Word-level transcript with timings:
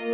Hello, 0.00 0.12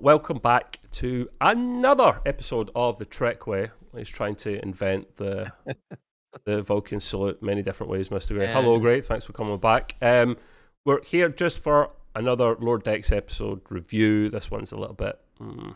welcome 0.00 0.38
back 0.38 0.80
to 0.90 1.28
another 1.40 2.20
episode 2.26 2.70
of 2.74 2.98
the 2.98 3.06
Trekway. 3.06 3.70
He's 3.96 4.08
trying 4.08 4.34
to 4.36 4.60
invent 4.64 5.14
the 5.14 5.52
the 6.44 6.62
Vulcan 6.62 7.00
salute 7.00 7.42
many 7.42 7.62
different 7.62 7.90
ways, 7.90 8.08
Mr. 8.08 8.34
Gray. 8.34 8.46
Hello, 8.46 8.78
Gray. 8.78 9.00
Thanks 9.00 9.24
for 9.24 9.32
coming 9.32 9.58
back. 9.58 9.96
Um, 10.02 10.36
we're 10.84 11.02
here 11.04 11.28
just 11.28 11.60
for 11.60 11.90
another 12.14 12.56
Lower 12.56 12.78
Decks 12.78 13.12
episode 13.12 13.60
review. 13.68 14.28
This 14.28 14.50
one's 14.50 14.72
a 14.72 14.76
little 14.76 14.94
bit. 14.94 15.18
Mm, 15.40 15.74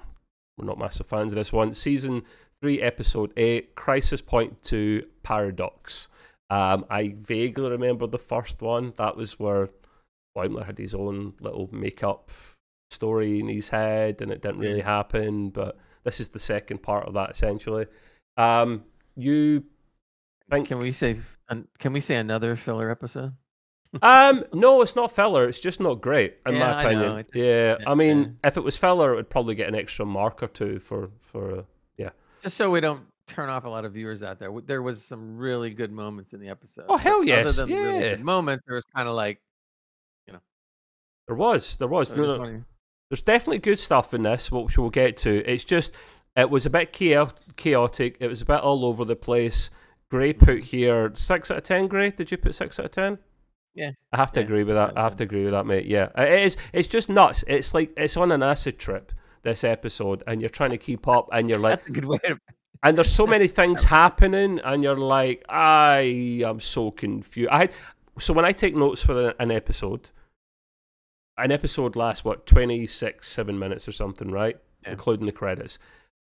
we're 0.58 0.66
not 0.66 0.78
massive 0.78 1.06
fans 1.06 1.32
of 1.32 1.36
this 1.36 1.52
one. 1.52 1.74
Season 1.74 2.22
three, 2.60 2.80
episode 2.80 3.32
eight, 3.36 3.74
Crisis 3.74 4.20
Point 4.20 4.62
Two, 4.62 5.06
Paradoxus. 5.22 6.08
Um, 6.48 6.84
I 6.90 7.14
vaguely 7.18 7.70
remember 7.70 8.06
the 8.06 8.18
first 8.18 8.62
one. 8.62 8.92
That 8.96 9.16
was 9.16 9.38
where 9.38 9.70
Boimler 10.36 10.64
had 10.64 10.78
his 10.78 10.94
own 10.94 11.34
little 11.40 11.68
makeup 11.72 12.30
story 12.90 13.40
in 13.40 13.48
his 13.48 13.68
head 13.68 14.20
and 14.22 14.30
it 14.30 14.42
didn't 14.42 14.60
really 14.60 14.80
happen 14.80 15.50
but 15.50 15.76
this 16.04 16.20
is 16.20 16.28
the 16.28 16.38
second 16.38 16.82
part 16.82 17.06
of 17.06 17.14
that 17.14 17.30
essentially 17.30 17.86
um 18.36 18.84
you 19.16 19.64
think 20.50 20.68
Can 20.68 20.78
we 20.78 20.92
say 20.92 21.18
an- 21.48 21.68
can 21.78 21.92
we 21.92 22.00
say 22.00 22.16
another 22.16 22.56
filler 22.56 22.90
episode? 22.90 23.32
um 24.02 24.44
no 24.52 24.82
it's 24.82 24.96
not 24.96 25.12
filler 25.12 25.48
it's 25.48 25.60
just 25.60 25.80
not 25.80 26.00
great 26.00 26.34
in 26.44 26.54
Yeah, 26.54 26.58
my 26.60 26.72
I 26.74 26.82
opinion 26.82 27.18
it's- 27.18 27.30
yeah 27.34 27.76
yeah, 27.80 27.90
i 27.90 27.94
mean 27.94 28.18
yeah. 28.42 28.48
if 28.48 28.56
it 28.56 28.64
was 28.64 28.76
filler 28.76 29.12
it 29.12 29.16
would 29.16 29.30
probably 29.30 29.54
get 29.54 29.68
an 29.68 29.76
extra 29.76 30.04
mark 30.04 30.42
or 30.42 30.48
two 30.48 30.80
for 30.80 31.10
for 31.22 31.60
uh, 31.60 31.62
Just 32.42 32.56
so 32.58 32.70
we 32.70 32.80
don't 32.80 33.02
turn 33.26 33.48
off 33.48 33.64
a 33.64 33.68
lot 33.68 33.84
of 33.84 33.92
viewers 33.92 34.22
out 34.22 34.38
there. 34.38 34.50
There 34.64 34.82
was 34.82 35.02
some 35.04 35.36
really 35.36 35.70
good 35.70 35.90
moments 35.90 36.32
in 36.32 36.38
the 36.38 36.48
episode. 36.48 36.84
Oh, 36.88 36.96
hell 36.96 37.24
yes, 37.24 37.58
Other 37.58 37.66
than 37.66 37.76
really 37.76 37.94
yeah. 38.04 38.10
good 38.10 38.24
moments, 38.24 38.62
there 38.66 38.76
was 38.76 38.84
kind 38.94 39.08
of 39.08 39.14
like 39.16 39.40
you 40.28 40.32
know, 40.34 40.40
there 41.26 41.34
was 41.36 41.76
there 41.78 41.88
was 41.88 42.12
I 42.12 42.16
no, 42.16 42.36
no, 42.36 42.62
there's 43.10 43.22
definitely 43.22 43.58
good 43.58 43.80
stuff 43.80 44.14
in 44.14 44.22
this 44.22 44.52
which 44.52 44.76
we'll 44.78 44.90
get 44.90 45.16
to 45.18 45.44
it's 45.50 45.64
just 45.64 45.92
it 46.36 46.50
was 46.50 46.66
a 46.66 46.70
bit 46.70 46.92
chaotic 46.92 48.16
it 48.20 48.28
was 48.28 48.42
a 48.42 48.44
bit 48.44 48.60
all 48.60 48.84
over 48.84 49.04
the 49.04 49.16
place 49.16 49.70
gray 50.10 50.32
put 50.32 50.62
here 50.64 51.10
six 51.14 51.50
out 51.50 51.58
of 51.58 51.64
ten 51.64 51.88
gray 51.88 52.10
did 52.10 52.30
you 52.30 52.36
put 52.36 52.54
six 52.54 52.78
out 52.78 52.86
of 52.86 52.90
ten 52.92 53.18
Yeah. 53.74 53.90
I 54.12 54.16
have 54.16 54.32
to 54.32 54.40
Yeah, 54.40 54.46
agree 54.46 54.64
with 54.64 54.76
that. 54.76 54.96
I 54.96 55.02
have 55.02 55.16
to 55.16 55.24
agree 55.24 55.42
with 55.44 55.52
that, 55.52 55.66
mate. 55.66 55.84
Yeah, 55.86 56.08
it 56.16 56.40
is. 56.46 56.56
It's 56.72 56.88
just 56.88 57.08
nuts. 57.10 57.44
It's 57.46 57.74
like 57.74 57.92
it's 57.96 58.16
on 58.16 58.32
an 58.32 58.42
acid 58.42 58.78
trip. 58.78 59.12
This 59.42 59.62
episode, 59.64 60.22
and 60.26 60.40
you're 60.40 60.48
trying 60.50 60.70
to 60.70 60.78
keep 60.78 61.06
up, 61.06 61.28
and 61.32 61.48
you're 61.48 61.58
like, 61.60 61.84
good 61.92 62.04
way. 62.06 62.18
To, 62.24 62.38
and 62.82 62.96
there's 62.96 63.10
so 63.14 63.26
many 63.26 63.46
things 63.48 63.84
happening, 63.84 64.58
and 64.64 64.82
you're 64.82 64.96
like, 64.98 65.44
I 65.48 66.42
am 66.44 66.58
so 66.60 66.90
confused. 66.90 67.50
I 67.50 67.58
had, 67.58 67.72
so 68.18 68.32
when 68.32 68.44
I 68.44 68.52
take 68.52 68.74
notes 68.74 69.02
for 69.02 69.34
an 69.38 69.50
episode, 69.52 70.10
an 71.38 71.52
episode 71.52 71.96
lasts 71.96 72.24
what 72.24 72.46
26, 72.46 73.28
seven 73.28 73.58
minutes 73.58 73.86
or 73.86 73.92
something, 73.92 74.30
right? 74.30 74.56
Yeah. 74.82 74.92
Including 74.92 75.26
the 75.26 75.32
credits. 75.32 75.78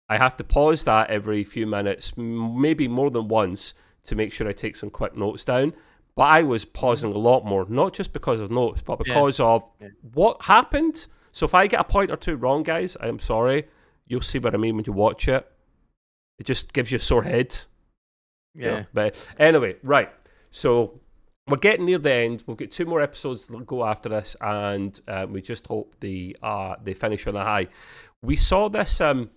I 0.09 0.17
have 0.19 0.37
to 0.37 0.45
pause 0.45 0.85
that 0.85 1.11
every 1.11 1.45
few 1.45 1.67
minutes, 1.67 2.17
maybe 2.17 2.89
more 2.89 3.11
than 3.11 3.29
once, 3.29 3.75
to 4.05 4.15
make 4.15 4.33
sure 4.33 4.47
I 4.49 4.53
take 4.53 4.77
some 4.77 4.91
quick 4.91 5.17
notes 5.17 5.45
down. 5.45 5.73
But 6.17 6.25
I 6.25 6.43
was 6.43 6.65
pausing 6.65 7.13
a 7.13 7.19
lot 7.19 7.45
more, 7.45 7.67
not 7.69 7.93
just 7.95 8.13
because 8.13 8.39
of 8.41 8.51
notes, 8.51 8.83
but 8.83 8.99
Yeah. 9.01 9.15
because 9.15 9.41
of 9.41 9.65
Yeah. 9.81 9.89
what 10.13 10.43
happened. 10.43 11.07
So 11.33 11.45
if 11.47 11.55
I 11.55 11.67
get 11.67 11.81
a 11.81 11.85
point 11.85 12.11
or 12.11 12.17
two 12.17 12.37
wrong, 12.37 12.63
guys, 12.63 12.97
I'm 13.01 13.19
sorry. 13.19 13.65
You'll 14.07 14.21
see 14.21 14.39
what 14.39 14.55
I 14.55 14.59
mean 14.59 14.77
when 14.77 14.85
you 14.87 14.93
watch 14.93 15.27
it. 15.27 15.51
It 16.39 16.45
just 16.47 16.73
gives 16.73 16.93
you 16.93 16.97
a 16.97 17.01
sore 17.01 17.23
head. 17.23 17.57
you 18.57 18.67
know. 18.67 18.77
yeah. 18.77 18.85
But 18.93 19.29
anyway, 19.39 19.75
right. 19.83 20.13
So 20.53 21.01
we're 21.49 21.57
getting 21.57 21.87
near 21.87 21.99
the 21.99 22.13
end. 22.13 22.45
We've 22.47 22.57
got 22.57 22.71
two 22.71 22.85
more 22.87 23.01
episodes 23.01 23.49
to 23.49 23.61
go 23.65 23.85
after 23.85 24.09
this, 24.09 24.37
and 24.41 25.01
um, 25.09 25.33
we 25.33 25.41
just 25.43 25.67
hope 25.67 25.97
the 25.99 26.37
uh, 26.41 26.77
they 26.85 26.95
finish 26.95 27.27
on 27.27 27.35
a 27.35 27.43
high. 27.43 27.67
We 28.23 28.37
saw 28.37 28.69
this. 28.69 29.01
Um, 29.01 29.31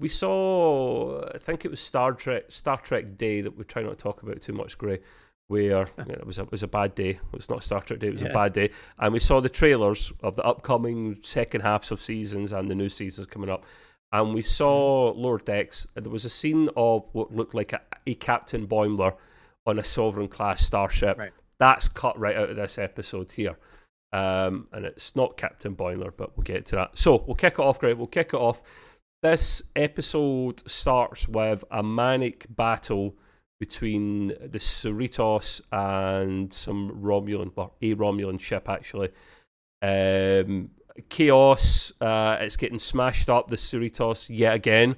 we 0.00 0.08
saw. 0.08 1.22
I 1.34 1.38
think 1.38 1.64
it 1.64 1.70
was 1.70 1.80
Star 1.80 2.12
Trek. 2.12 2.44
Star 2.48 2.78
Trek 2.78 3.16
Day 3.16 3.42
that 3.42 3.56
we 3.56 3.64
try 3.64 3.82
not 3.82 3.90
to 3.90 4.02
talk 4.02 4.22
about 4.22 4.40
too 4.40 4.52
much. 4.52 4.76
Gray. 4.78 5.00
Where 5.48 5.88
you 5.98 6.04
know, 6.04 6.14
it 6.14 6.26
was 6.26 6.38
a, 6.38 6.42
it 6.42 6.52
was 6.52 6.62
a 6.62 6.68
bad 6.68 6.94
day. 6.94 7.10
It 7.10 7.20
was 7.32 7.50
not 7.50 7.64
Star 7.64 7.80
Trek 7.80 7.98
Day. 7.98 8.06
It 8.06 8.12
was 8.12 8.22
a 8.22 8.28
bad 8.28 8.52
day, 8.52 8.70
and 9.00 9.12
we 9.12 9.18
saw 9.18 9.40
the 9.40 9.48
trailers 9.48 10.12
of 10.22 10.36
the 10.36 10.44
upcoming 10.44 11.18
second 11.22 11.62
halves 11.62 11.90
of 11.90 12.00
seasons 12.00 12.52
and 12.52 12.70
the 12.70 12.76
new 12.76 12.88
seasons 12.88 13.26
coming 13.26 13.50
up 13.50 13.64
and 14.12 14.34
we 14.34 14.42
saw 14.42 15.12
Lower 15.12 15.38
Decks. 15.38 15.86
There 15.94 16.10
was 16.10 16.24
a 16.24 16.30
scene 16.30 16.68
of 16.76 17.04
what 17.12 17.34
looked 17.34 17.54
like 17.54 17.72
a, 17.72 17.80
a 18.06 18.14
Captain 18.14 18.66
Boimler 18.66 19.14
on 19.66 19.78
a 19.78 19.84
Sovereign 19.84 20.28
class 20.28 20.64
starship. 20.64 21.18
Right. 21.18 21.32
That's 21.58 21.88
cut 21.88 22.18
right 22.18 22.36
out 22.36 22.50
of 22.50 22.56
this 22.56 22.78
episode 22.78 23.32
here. 23.32 23.56
Um, 24.12 24.66
and 24.72 24.84
it's 24.84 25.14
not 25.14 25.36
Captain 25.36 25.76
Boimler, 25.76 26.12
but 26.16 26.36
we'll 26.36 26.44
get 26.44 26.66
to 26.66 26.76
that. 26.76 26.98
So 26.98 27.22
we'll 27.26 27.36
kick 27.36 27.54
it 27.54 27.60
off, 27.60 27.78
Greg. 27.78 27.96
We'll 27.96 28.08
kick 28.08 28.30
it 28.34 28.40
off. 28.40 28.62
This 29.22 29.62
episode 29.76 30.68
starts 30.68 31.28
with 31.28 31.62
a 31.70 31.82
manic 31.82 32.46
battle 32.48 33.14
between 33.58 34.28
the 34.28 34.58
Cerritos 34.58 35.60
and 35.70 36.50
some 36.50 36.90
Romulan, 37.02 37.52
well, 37.54 37.74
a 37.82 37.94
Romulan 37.94 38.40
ship 38.40 38.70
actually. 38.70 39.10
Um, 39.82 40.70
chaos. 41.10 41.92
Uh, 42.00 42.38
it's 42.40 42.56
getting 42.56 42.78
smashed 42.78 43.28
up. 43.28 43.48
The 43.48 43.56
Cerritos 43.56 44.28
yet 44.34 44.54
again. 44.54 44.96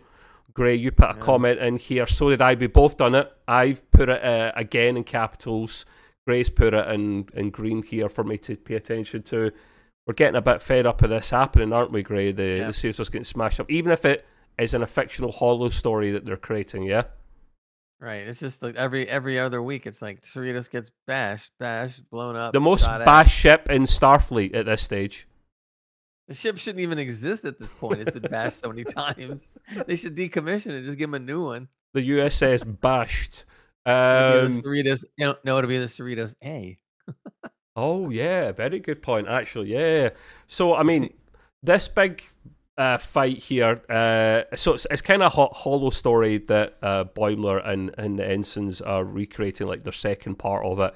Gray, 0.54 0.76
you 0.76 0.92
put 0.92 1.10
a 1.10 1.14
Yeah. 1.14 1.20
comment 1.20 1.58
in 1.58 1.76
here. 1.76 2.06
So 2.06 2.30
did 2.30 2.40
I. 2.40 2.54
We 2.54 2.68
both 2.68 2.96
done 2.96 3.16
it. 3.16 3.32
I've 3.48 3.90
put 3.90 4.08
it 4.08 4.22
uh, 4.22 4.52
again 4.54 4.96
in 4.96 5.02
capitals. 5.02 5.84
Gray's 6.26 6.48
put 6.50 6.74
it 6.74 6.86
in, 6.88 7.28
in 7.34 7.50
green 7.50 7.82
here 7.82 8.08
for 8.08 8.22
me 8.22 8.38
to 8.38 8.56
pay 8.56 8.76
attention 8.76 9.22
to. 9.24 9.50
We're 10.06 10.14
getting 10.14 10.36
a 10.36 10.42
bit 10.42 10.60
fed 10.60 10.86
up 10.86 11.02
of 11.02 11.10
this 11.10 11.30
happening, 11.30 11.72
aren't 11.72 11.92
we, 11.92 12.02
Gray? 12.02 12.32
The, 12.32 12.42
Yeah. 12.44 12.66
the 12.66 12.72
Cerritos 12.72 13.10
getting 13.10 13.24
smashed 13.24 13.60
up, 13.60 13.70
even 13.70 13.92
if 13.92 14.04
it 14.04 14.26
is 14.58 14.74
in 14.74 14.82
a 14.82 14.86
fictional 14.86 15.30
holo 15.32 15.68
story 15.70 16.10
that 16.10 16.24
they're 16.24 16.36
creating. 16.36 16.82
Yeah. 16.82 17.04
Right. 18.00 18.26
It's 18.26 18.40
just 18.40 18.62
like 18.64 18.74
every 18.74 19.08
every 19.08 19.38
other 19.38 19.62
week. 19.62 19.86
It's 19.86 20.02
like 20.02 20.22
Cerritos 20.22 20.68
gets 20.68 20.90
bashed, 21.06 21.52
bashed, 21.60 22.02
blown 22.10 22.34
up. 22.34 22.52
The 22.52 22.60
most 22.60 22.86
at. 22.88 23.04
bashed 23.04 23.34
ship 23.38 23.70
in 23.70 23.84
Starfleet 23.84 24.56
at 24.56 24.66
this 24.66 24.82
stage. 24.82 25.28
The 26.26 26.34
ship 26.34 26.58
shouldn't 26.58 26.80
even 26.80 26.98
exist 26.98 27.44
at 27.44 27.58
this 27.60 27.70
point. 27.70 28.00
It's 28.00 28.10
been 28.10 28.28
bashed 28.30 28.58
so 28.58 28.68
many 28.68 28.82
times. 28.84 29.56
They 29.86 29.94
should 29.96 30.16
decommission 30.16 30.68
it. 30.68 30.76
And 30.78 30.84
just 30.86 30.98
give 30.98 31.10
them 31.10 31.14
a 31.22 31.24
new 31.24 31.44
one. 31.44 31.68
The 31.94 32.08
USS 32.10 32.64
bashed. 32.80 33.44
It'll 33.86 34.46
Um, 34.46 34.56
the 34.56 34.62
Cerritos. 34.62 35.04
You 35.16 35.26
know, 35.26 35.34
no, 35.44 35.58
it'll 35.58 35.68
be 35.68 35.78
the 35.78 35.86
Cerritos 35.86 36.34
A. 36.42 36.78
Oh 37.74 38.10
yeah, 38.10 38.52
very 38.52 38.80
good 38.80 39.02
point. 39.02 39.28
Actually, 39.28 39.72
yeah. 39.72 40.10
So 40.46 40.74
I 40.74 40.82
mean, 40.82 41.12
this 41.62 41.88
big 41.88 42.22
uh, 42.76 42.98
fight 42.98 43.38
here. 43.38 43.82
Uh, 43.88 44.42
so 44.56 44.74
it's, 44.74 44.86
it's 44.90 45.02
kind 45.02 45.22
of 45.22 45.26
a 45.26 45.34
ho- 45.34 45.52
holo 45.52 45.90
story 45.90 46.38
that 46.38 46.76
uh, 46.82 47.04
Boimler 47.04 47.66
and 47.66 47.94
and 47.98 48.18
the 48.18 48.28
ensigns 48.28 48.80
are 48.80 49.04
recreating, 49.04 49.66
like 49.66 49.84
their 49.84 49.92
second 49.92 50.36
part 50.36 50.64
of 50.64 50.80
it. 50.80 50.94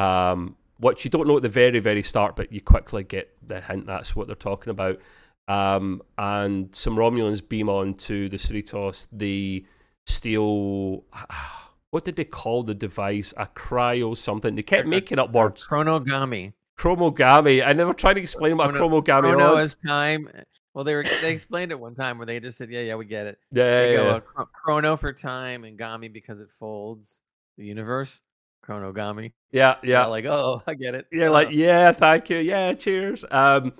Um, 0.00 0.56
which 0.78 1.04
you 1.04 1.10
don't 1.10 1.26
know 1.26 1.36
at 1.36 1.42
the 1.42 1.48
very 1.48 1.80
very 1.80 2.02
start, 2.02 2.36
but 2.36 2.52
you 2.52 2.60
quickly 2.60 3.02
get 3.04 3.34
the 3.46 3.60
hint 3.60 3.86
that's 3.86 4.14
what 4.14 4.26
they're 4.26 4.36
talking 4.36 4.70
about. 4.70 5.00
Um, 5.48 6.02
and 6.18 6.74
some 6.74 6.96
Romulans 6.96 7.46
beam 7.46 7.68
on 7.68 7.94
to 7.94 8.28
the 8.28 8.36
Cerritos. 8.36 9.06
The 9.12 9.64
steel. 10.06 11.04
What 11.96 12.04
did 12.04 12.16
they 12.16 12.24
call 12.26 12.62
the 12.62 12.74
device? 12.74 13.32
A 13.38 13.46
cryo 13.46 14.14
something. 14.14 14.54
They 14.54 14.62
kept 14.62 14.86
making 14.86 15.18
up 15.18 15.32
words. 15.32 15.66
Chronogami. 15.66 16.52
Chromogami. 16.78 17.66
I 17.66 17.72
never 17.72 17.94
tried 17.94 18.14
to 18.14 18.20
explain 18.20 18.58
what 18.58 18.68
a 18.68 18.72
Chrono- 18.74 19.00
chromogami 19.00 19.20
Chrono 19.32 19.54
was. 19.54 19.64
is 19.64 19.76
time. 19.86 20.28
Well, 20.74 20.84
they 20.84 20.94
were 20.94 21.04
they 21.22 21.32
explained 21.32 21.72
it 21.72 21.80
one 21.80 21.94
time 21.94 22.18
where 22.18 22.26
they 22.26 22.38
just 22.38 22.58
said, 22.58 22.68
"Yeah, 22.68 22.82
yeah, 22.82 22.96
we 22.96 23.06
get 23.06 23.26
it." 23.26 23.38
Yeah, 23.50 23.64
They 23.64 23.90
yeah, 23.92 23.96
go 23.96 24.22
yeah. 24.38 24.44
chrono 24.52 24.98
for 24.98 25.10
time 25.14 25.64
and 25.64 25.78
gami 25.78 26.12
because 26.12 26.42
it 26.42 26.50
folds 26.60 27.22
the 27.56 27.64
universe. 27.64 28.20
Chronogami. 28.62 29.32
yeah, 29.50 29.76
Yeah, 29.82 30.00
yeah. 30.02 30.04
like 30.04 30.26
oh, 30.26 30.62
I 30.66 30.74
get 30.74 30.94
it. 30.94 31.06
You're 31.10 31.30
like, 31.30 31.48
Oh. 31.48 31.52
yeah, 31.52 31.92
thank 31.92 32.28
you, 32.28 32.36
yeah, 32.36 32.74
cheers. 32.74 33.24
Um, 33.30 33.72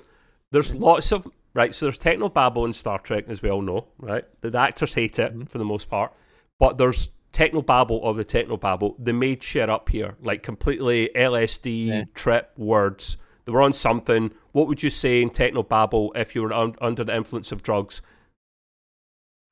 there's 0.53 0.75
lots 0.75 1.13
of 1.13 1.29
right. 1.53 1.75
So 1.75 1.85
there's 1.85 1.99
techno 1.99 2.31
babble 2.31 2.65
in 2.65 2.73
Star 2.73 2.99
Trek, 2.99 3.27
as 3.29 3.43
we 3.43 3.51
all 3.51 3.61
know, 3.61 3.89
right? 3.99 4.25
The, 4.41 4.59
actors 4.59 4.95
hate 4.95 5.19
it 5.19 5.37
Mhm. 5.37 5.51
for 5.51 5.59
the 5.59 5.67
most 5.67 5.91
part, 5.91 6.15
but 6.59 6.79
there's 6.79 7.11
techno 7.33 7.63
babble 7.63 8.03
of 8.05 8.17
the 8.17 8.25
techno 8.25 8.57
babble. 8.57 8.97
They 8.99 9.13
made 9.13 9.43
shit 9.43 9.69
up 9.69 9.89
here, 9.89 10.17
like 10.23 10.43
completely 10.43 11.11
LSD 11.15 11.87
Yeah. 11.87 12.05
trip 12.15 12.53
words. 12.57 13.17
They 13.45 13.53
were 13.53 13.63
on 13.63 13.73
something. 13.73 14.33
What 14.53 14.67
would 14.69 14.83
you 14.83 14.91
say 14.91 15.23
in 15.23 15.31
techno 15.31 15.63
babble 15.63 16.13
if 16.17 16.35
you 16.35 16.43
were 16.43 16.53
un- 16.53 16.75
under 16.81 17.05
the 17.05 17.15
influence 17.15 17.53
of 17.53 17.63
drugs? 17.63 18.03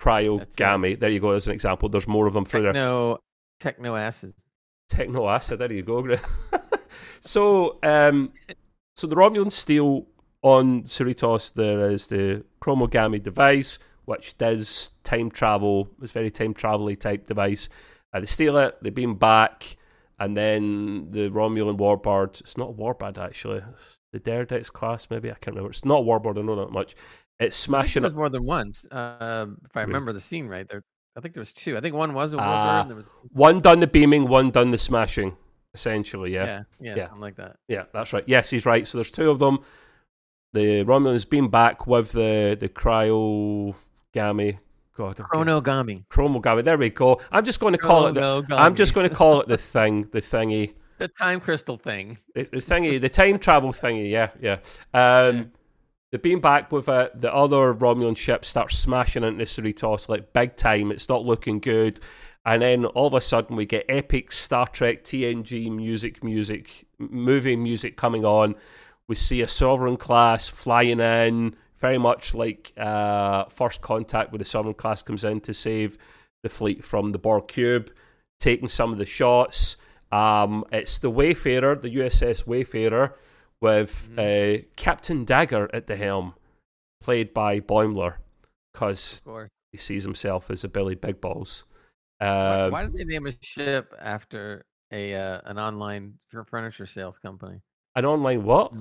Cryogamy. 0.00 0.98
There 0.98 1.10
you 1.10 1.20
go. 1.20 1.30
As 1.30 1.46
an 1.46 1.54
example, 1.54 1.88
there's 1.88 2.08
more 2.08 2.26
of 2.26 2.34
them 2.34 2.44
through 2.44 2.62
there. 2.62 2.72
techno 2.72 3.18
techno 3.60 3.96
acid. 3.96 4.34
Techno 4.88 5.28
acid. 5.28 5.58
There 5.58 5.72
you 5.72 5.82
go. 5.82 6.16
So, 7.26 7.78
um, 7.82 8.32
so 8.96 9.06
the 9.06 9.16
Romulans 9.16 9.52
steel 9.52 10.06
on 10.42 10.82
Cerritos. 10.82 11.54
There 11.54 11.90
is 11.90 12.06
the 12.08 12.44
chromogamy 12.60 13.22
device, 13.22 13.78
which 14.04 14.36
does 14.38 14.90
time 15.02 15.30
travel. 15.30 15.88
It's 16.02 16.12
very 16.12 16.30
time 16.30 16.54
travel 16.54 16.94
type 16.96 17.26
device. 17.26 17.68
Uh, 18.12 18.20
they 18.20 18.26
steal 18.26 18.56
it. 18.58 18.76
They 18.82 18.90
beam 18.90 19.14
back, 19.16 19.76
and 20.18 20.36
then 20.36 21.08
the 21.10 21.28
Romulan 21.30 21.76
warbird. 21.78 22.40
It's 22.40 22.56
not 22.56 22.70
a 22.70 22.72
warbird 22.72 23.18
actually. 23.18 23.58
It's 23.58 23.98
the 24.12 24.18
D'deridex 24.20 24.72
class, 24.72 25.08
maybe 25.10 25.30
I 25.30 25.34
can't 25.34 25.56
remember. 25.56 25.70
It's 25.70 25.84
not 25.84 26.00
a 26.00 26.04
warbird. 26.04 26.38
I 26.38 26.42
know 26.42 26.56
that 26.56 26.70
much. 26.70 26.94
It's 27.40 27.56
smashing 27.56 28.02
There's 28.02 28.12
it. 28.12 28.16
more 28.16 28.28
than 28.28 28.44
once. 28.44 28.86
Uh, 28.90 29.46
if 29.64 29.76
I 29.76 29.82
remember 29.82 30.12
the 30.12 30.20
scene 30.20 30.46
right, 30.46 30.66
there. 30.68 30.82
I 31.16 31.20
think 31.20 31.34
there 31.34 31.40
was 31.40 31.52
two. 31.52 31.76
I 31.76 31.80
think 31.80 31.94
one 31.96 32.12
was 32.14 32.32
a 32.32 32.36
warbird. 32.36 32.42
Ah, 32.44 32.80
and 32.82 32.90
there 32.90 32.96
was 32.96 33.14
One 33.32 33.60
done 33.60 33.80
the 33.80 33.86
beaming, 33.88 34.28
one 34.28 34.50
done 34.50 34.70
the 34.70 34.78
smashing. 34.78 35.36
Essentially, 35.74 36.32
yeah. 36.32 36.44
yeah, 36.44 36.62
yeah, 36.80 36.94
Yeah. 36.96 37.02
something 37.06 37.20
like 37.20 37.36
that. 37.36 37.56
Yeah, 37.66 37.84
that's 37.92 38.12
right. 38.12 38.22
Yes, 38.28 38.48
he's 38.50 38.64
right. 38.64 38.86
So 38.86 38.98
there's 38.98 39.10
two 39.10 39.30
of 39.30 39.40
them. 39.40 39.58
The 40.52 40.84
Romulans 40.84 41.28
beam 41.28 41.48
back 41.48 41.88
with 41.88 42.12
the 42.12 42.56
the 42.58 42.68
cryogami. 44.14 44.58
God, 44.96 45.18
I'm 45.20 45.44
getting- 45.44 45.62
Chronogami. 45.62 46.04
chromogami. 46.06 46.64
There 46.64 46.78
we 46.78 46.90
go. 46.90 47.20
I'm 47.32 47.44
just 47.44 47.58
going 47.60 47.72
to 47.72 47.78
call 47.78 48.06
it. 48.06 48.12
The, 48.14 48.44
I'm 48.50 48.74
just 48.76 48.94
going 48.94 49.08
to 49.08 49.14
call 49.14 49.40
it 49.40 49.48
the 49.48 49.58
thing, 49.58 50.08
the 50.12 50.20
thingy, 50.20 50.74
the 50.98 51.08
time 51.08 51.40
crystal 51.40 51.76
thing. 51.76 52.18
the, 52.34 52.44
the 52.44 52.58
thingy, 52.58 53.00
the 53.00 53.08
time 53.08 53.38
travel 53.38 53.72
thingy. 53.72 54.10
Yeah, 54.10 54.30
yeah. 54.40 54.58
Um, 54.94 55.36
Yeah. 55.36 55.44
The 56.12 56.18
beam 56.20 56.38
back 56.40 56.70
with 56.70 56.88
it. 56.88 57.20
The 57.20 57.34
other 57.34 57.74
Romulan 57.74 58.16
ship 58.16 58.44
starts 58.44 58.78
smashing 58.78 59.24
into 59.24 59.44
Cerritos 59.46 60.08
like 60.08 60.32
big 60.32 60.54
time. 60.54 60.92
It's 60.92 61.08
not 61.08 61.24
looking 61.24 61.58
good. 61.58 61.98
And 62.46 62.62
then 62.62 62.84
all 62.84 63.08
of 63.08 63.14
a 63.14 63.20
sudden, 63.20 63.56
we 63.56 63.66
get 63.66 63.84
epic 63.88 64.30
Star 64.30 64.68
Trek 64.68 65.02
TNG 65.02 65.68
music, 65.74 66.22
music, 66.22 66.84
movie 67.00 67.56
music 67.56 67.96
coming 67.96 68.24
on. 68.24 68.54
We 69.08 69.16
see 69.16 69.42
a 69.42 69.48
Sovereign 69.48 69.96
class 69.96 70.46
flying 70.48 71.00
in, 71.00 71.56
very 71.80 71.98
much 71.98 72.34
like 72.34 72.72
uh, 72.76 73.44
First 73.46 73.80
Contact, 73.82 74.32
where 74.32 74.38
the 74.38 74.44
Sovereign 74.44 74.74
class 74.74 75.02
comes 75.02 75.24
in 75.24 75.40
to 75.42 75.54
save 75.54 75.98
the 76.42 76.48
fleet 76.48 76.84
from 76.84 77.12
the 77.12 77.18
Borg 77.18 77.48
cube, 77.48 77.90
taking 78.40 78.68
some 78.68 78.92
of 78.92 78.98
the 78.98 79.06
shots. 79.06 79.76
Um, 80.12 80.64
it's 80.72 80.98
the 80.98 81.10
Wayfarer, 81.10 81.76
the 81.76 81.90
USS 81.96 82.46
Wayfarer, 82.46 83.16
with 83.60 84.10
uh, 84.18 84.58
Captain 84.76 85.24
Dagger 85.24 85.68
at 85.74 85.86
the 85.86 85.96
helm, 85.96 86.34
played 87.00 87.34
by 87.34 87.60
Boimler, 87.60 88.16
because 88.72 89.22
he 89.72 89.78
sees 89.78 90.04
himself 90.04 90.50
as 90.50 90.64
a 90.64 90.68
Billy 90.68 90.94
Big 90.94 91.20
Balls. 91.20 91.64
Why, 92.18 92.28
Um, 92.28 92.70
why 92.72 92.82
did 92.84 92.94
they 92.94 93.04
name 93.04 93.26
a 93.26 93.32
ship 93.42 93.92
after 94.00 94.64
a 94.92 95.14
uh, 95.14 95.40
an 95.46 95.58
online 95.58 96.14
furniture 96.46 96.86
sales 96.86 97.18
company? 97.18 97.60
an 97.96 98.04
online 98.04 98.44
what? 98.44 98.72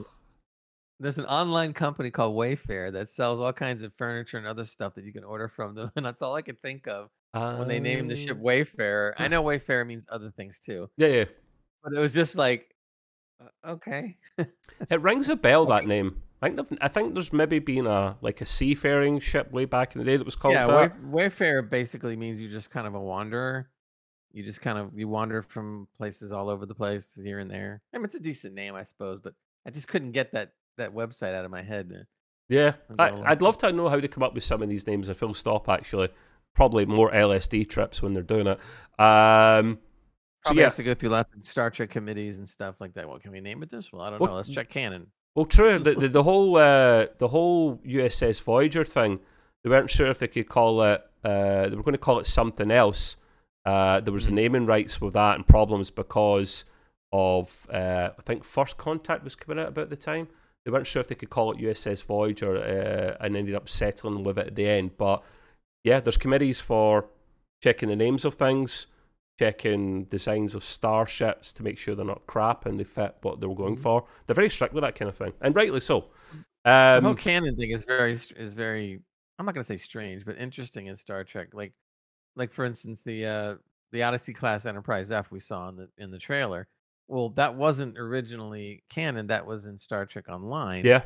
There's 0.99 1.17
an 1.17 1.25
online 1.25 1.73
company 1.73 2.11
called 2.11 2.35
Wayfair 2.35 2.91
that 2.93 3.09
sells 3.09 3.39
all 3.39 3.51
kinds 3.53 3.83
of 3.83 3.93
furniture 3.95 4.37
and 4.37 4.47
other 4.47 4.63
stuff 4.63 4.95
that 4.95 5.03
you 5.03 5.11
can 5.11 5.23
order 5.23 5.47
from 5.47 5.75
them, 5.75 5.91
and 5.95 6.05
that's 6.05 6.21
all 6.21 6.35
I 6.35 6.41
could 6.41 6.61
think 6.61 6.87
of 6.87 7.09
when 7.33 7.67
they 7.67 7.79
named 7.79 8.09
the 8.09 8.15
ship 8.15 8.37
Um, 8.37 8.43
Wayfair. 8.43 9.13
I 9.17 9.27
know 9.29 9.43
Wayfair 9.43 9.85
means 9.85 10.05
other 10.09 10.31
things 10.31 10.59
too, 10.59 10.89
Yeah, 10.97 11.07
yeah. 11.07 11.25
but 11.83 11.93
it 11.93 11.99
was 11.99 12.13
just 12.13 12.37
like, 12.37 12.75
uh, 13.41 13.71
okay, 13.71 14.17
It 14.89 15.01
rings 15.01 15.29
a 15.29 15.35
bell 15.35 15.65
that 15.67 15.85
name. 15.85 16.21
I 16.41 16.49
think 16.49 16.77
I 16.81 16.87
think 16.89 17.13
there's 17.13 17.31
maybe 17.31 17.59
been 17.59 17.87
a 17.87 18.17
like 18.21 18.41
a 18.41 18.45
seafaring 18.45 19.19
ship 19.19 19.51
way 19.51 19.63
back 19.65 19.95
in 19.95 19.99
the 19.99 20.05
day 20.05 20.17
that 20.17 20.25
was 20.25 20.35
called 20.35 20.55
yeah. 20.55 20.67
that. 20.67 21.01
Way, 21.01 21.29
Wayfair 21.29 21.69
basically 21.69 22.17
means 22.17 22.39
you're 22.39 22.51
just 22.51 22.69
kind 22.69 22.85
of 22.85 22.95
a 22.95 22.99
wanderer. 22.99 23.69
You 24.33 24.43
just 24.43 24.59
kind 24.59 24.77
of 24.77 24.91
you 24.93 25.07
wander 25.07 25.41
from 25.41 25.87
places 25.95 26.33
all 26.33 26.49
over 26.49 26.65
the 26.65 26.75
place 26.75 27.17
here 27.21 27.39
and 27.39 27.49
there. 27.49 27.81
I 27.93 27.97
mean, 27.97 28.05
it's 28.05 28.15
a 28.15 28.19
decent 28.19 28.55
name, 28.55 28.75
I 28.75 28.83
suppose, 28.83 29.19
but 29.21 29.33
I 29.65 29.69
just 29.69 29.87
couldn't 29.87 30.11
get 30.11 30.33
that 30.33 30.51
that 30.77 30.93
website 30.93 31.33
out 31.33 31.45
of 31.45 31.51
my 31.51 31.61
head. 31.61 31.89
man. 31.89 32.05
Yeah, 32.49 32.73
I, 32.99 33.11
I'd 33.25 33.41
love 33.41 33.57
to 33.59 33.71
know 33.71 33.89
how 33.89 33.99
they 33.99 34.07
come 34.07 34.23
up 34.23 34.33
with 34.33 34.43
some 34.43 34.61
of 34.61 34.69
these 34.69 34.85
names. 34.85 35.09
A 35.09 35.15
full 35.15 35.33
stop, 35.33 35.69
actually. 35.69 36.09
Probably 36.55 36.85
more 36.85 37.09
LSD 37.11 37.67
trips 37.69 38.01
when 38.01 38.13
they're 38.13 38.21
doing 38.21 38.47
it. 38.47 38.59
Um, 38.99 39.79
so 40.45 40.49
Probably 40.49 40.59
yeah, 40.61 40.65
has 40.67 40.75
to 40.75 40.83
go 40.83 40.93
through 40.93 41.09
lots 41.09 41.33
of 41.35 41.45
Star 41.45 41.69
Trek 41.71 41.89
committees 41.89 42.37
and 42.39 42.47
stuff 42.47 42.79
like 42.81 42.93
that. 42.95 43.07
What 43.07 43.21
can 43.23 43.31
we 43.31 43.39
name 43.39 43.63
it 43.63 43.71
this? 43.71 43.91
Well, 43.91 44.01
I 44.03 44.09
don't 44.09 44.19
What- 44.19 44.29
know. 44.29 44.35
Let's 44.35 44.49
check 44.49 44.69
canon. 44.69 45.07
well, 45.35 45.45
true. 45.45 45.79
The, 45.79 45.95
the, 45.95 46.07
the 46.09 46.23
whole 46.29 46.55
uh, 46.57 47.07
the 47.17 47.29
whole 47.29 47.77
USS 47.77 48.41
Voyager 48.41 48.83
thing. 48.83 49.19
They 49.63 49.69
weren't 49.69 49.89
sure 49.89 50.07
if 50.07 50.19
they 50.19 50.27
could 50.27 50.49
call 50.49 50.81
it. 50.83 51.01
Uh, 51.23 51.69
they 51.69 51.75
were 51.75 51.83
going 51.83 51.93
to 51.93 51.97
call 51.97 52.19
it 52.19 52.27
something 52.27 52.69
else. 52.69 53.15
Uh, 53.65 54.01
there 54.01 54.13
was 54.13 54.25
the 54.25 54.31
Mm. 54.33 54.35
naming 54.35 54.65
rights 54.65 54.99
with 54.99 55.13
that 55.13 55.37
and 55.37 55.47
problems 55.47 55.89
because 55.89 56.65
of 57.13 57.65
uh, 57.71 58.09
I 58.17 58.21
think 58.23 58.43
First 58.43 58.75
Contact 58.77 59.23
was 59.23 59.35
coming 59.35 59.63
out 59.63 59.69
about 59.69 59.89
the 59.89 59.95
time. 59.95 60.27
They 60.65 60.71
weren't 60.71 60.87
sure 60.87 61.01
if 61.01 61.07
they 61.07 61.15
could 61.15 61.29
call 61.29 61.51
it 61.51 61.57
USS 61.59 62.03
Voyager 62.05 62.55
uh, 62.57 63.23
and 63.23 63.35
ended 63.35 63.55
up 63.55 63.67
settling 63.67 64.23
with 64.23 64.37
it 64.37 64.47
at 64.47 64.55
the 64.55 64.67
end. 64.67 64.97
But 64.97 65.23
yeah, 65.83 65.99
there's 65.99 66.17
committees 66.17 66.61
for 66.61 67.05
checking 67.61 67.89
the 67.89 67.95
names 67.95 68.23
of 68.23 68.35
things, 68.35 68.87
checking 69.39 70.05
designs 70.05 70.55
of 70.55 70.63
starships 70.63 71.51
to 71.53 71.63
make 71.63 71.77
sure 71.77 71.95
they're 71.95 72.05
not 72.05 72.25
crap 72.27 72.65
and 72.65 72.79
they 72.79 72.83
fit 72.85 73.15
what 73.23 73.41
they 73.41 73.47
were 73.47 73.55
going 73.55 73.75
Mhm. 73.75 73.81
for. 73.81 74.07
They're 74.25 74.35
very 74.35 74.49
strict 74.49 74.73
with 74.73 74.83
that 74.83 74.95
kind 74.95 75.09
of 75.09 75.17
thing, 75.17 75.33
and 75.41 75.55
rightly 75.55 75.79
so. 75.81 76.11
the 76.65 76.99
whole 77.01 77.11
Um, 77.11 77.17
canon 77.17 77.55
thing 77.57 77.71
is 77.71 77.83
very 77.85 78.13
is 78.13 78.53
very. 78.53 79.01
I'm 79.37 79.45
not 79.45 79.53
gonna 79.55 79.63
say 79.65 79.75
strange, 79.77 80.23
but 80.23 80.37
interesting 80.37 80.85
in 80.85 80.95
Star 80.95 81.25
Trek. 81.25 81.49
Like, 81.53 81.73
like 82.37 82.53
for 82.53 82.63
instance, 82.63 83.03
the 83.03 83.25
uh 83.25 83.55
the 83.91 84.03
Odyssey 84.03 84.31
class 84.33 84.65
Enterprise 84.65 85.11
F 85.11 85.29
we 85.29 85.39
saw 85.39 85.67
in 85.69 85.75
the 85.75 85.89
in 85.97 86.09
the 86.09 86.19
trailer. 86.19 86.67
Well, 87.07 87.29
that 87.31 87.55
wasn't 87.55 87.97
originally 87.97 88.83
canon. 88.89 89.27
That 89.27 89.45
was 89.45 89.65
in 89.65 89.77
Star 89.77 90.05
Trek 90.05 90.29
Online. 90.29 90.85
yeah, 90.85 91.03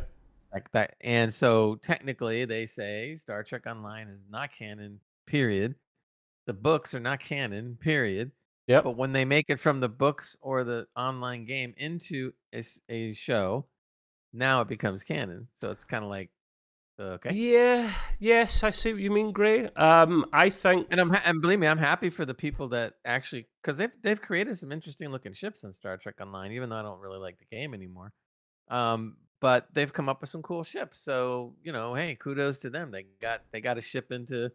like 0.53 0.71
that 0.71 0.95
and 1.01 1.33
so 1.33 1.75
technically 1.75 2.45
they 2.45 2.65
say 2.65 3.15
star 3.17 3.43
trek 3.43 3.67
online 3.67 4.07
is 4.07 4.23
not 4.29 4.49
canon 4.53 4.97
period 5.25 5.75
the 6.45 6.53
books 6.53 6.95
are 6.95 7.01
not 7.01 7.19
canon 7.19 7.77
period 7.81 8.31
Yeah. 8.65 8.79
but 8.79 8.95
when 8.95 9.11
they 9.11 9.25
make 9.25 9.45
it 9.49 9.59
from 9.59 9.81
the 9.81 9.89
books 9.89 10.37
or 10.41 10.63
the 10.63 10.87
online 10.95 11.43
game 11.43 11.73
into 11.75 12.31
a, 12.55 12.63
a 12.87 13.11
show 13.13 13.65
now 14.31 14.61
it 14.61 14.69
becomes 14.69 15.03
canon 15.03 15.49
so 15.51 15.69
it's 15.69 15.83
kind 15.83 16.05
of 16.05 16.09
like 16.09 16.29
okay 16.99 17.31
Yeah, 17.33 17.89
yes, 18.19 18.63
I 18.63 18.71
see 18.71 18.93
what 18.93 19.01
you 19.01 19.11
mean, 19.11 19.31
Gray. 19.31 19.69
Um, 19.75 20.25
I 20.33 20.49
think 20.49 20.87
and 20.91 20.99
i'm 20.99 21.09
ha- 21.09 21.23
and 21.25 21.41
believe 21.41 21.59
me 21.59 21.67
i'm 21.67 21.77
happy 21.77 22.09
for 22.09 22.25
the 22.25 22.33
people 22.33 22.69
that 22.69 22.93
actually 23.05 23.47
because 23.61 23.77
they've 23.77 23.91
they've 24.01 24.21
created 24.21 24.57
some 24.57 24.71
interesting 24.71 25.09
looking 25.09 25.33
ships 25.33 25.63
in 25.63 25.73
star 25.73 25.97
trek 25.97 26.15
online 26.21 26.51
even 26.51 26.69
though 26.69 26.77
i 26.77 26.81
don't 26.81 26.99
really 26.99 27.19
like 27.19 27.37
the 27.39 27.55
game 27.55 27.73
anymore 27.73 28.11
um 28.69 29.17
but 29.39 29.67
they've 29.73 29.93
come 29.93 30.09
up 30.09 30.21
with 30.21 30.29
some 30.29 30.41
cool 30.41 30.63
ships 30.63 31.01
so 31.01 31.53
you 31.63 31.71
know 31.71 31.93
hey 31.93 32.15
kudos 32.15 32.59
to 32.59 32.69
them 32.69 32.91
they 32.91 33.05
got 33.21 33.41
they 33.51 33.61
got 33.61 33.77
a 33.77 33.81
ship 33.81 34.11
into 34.11 34.51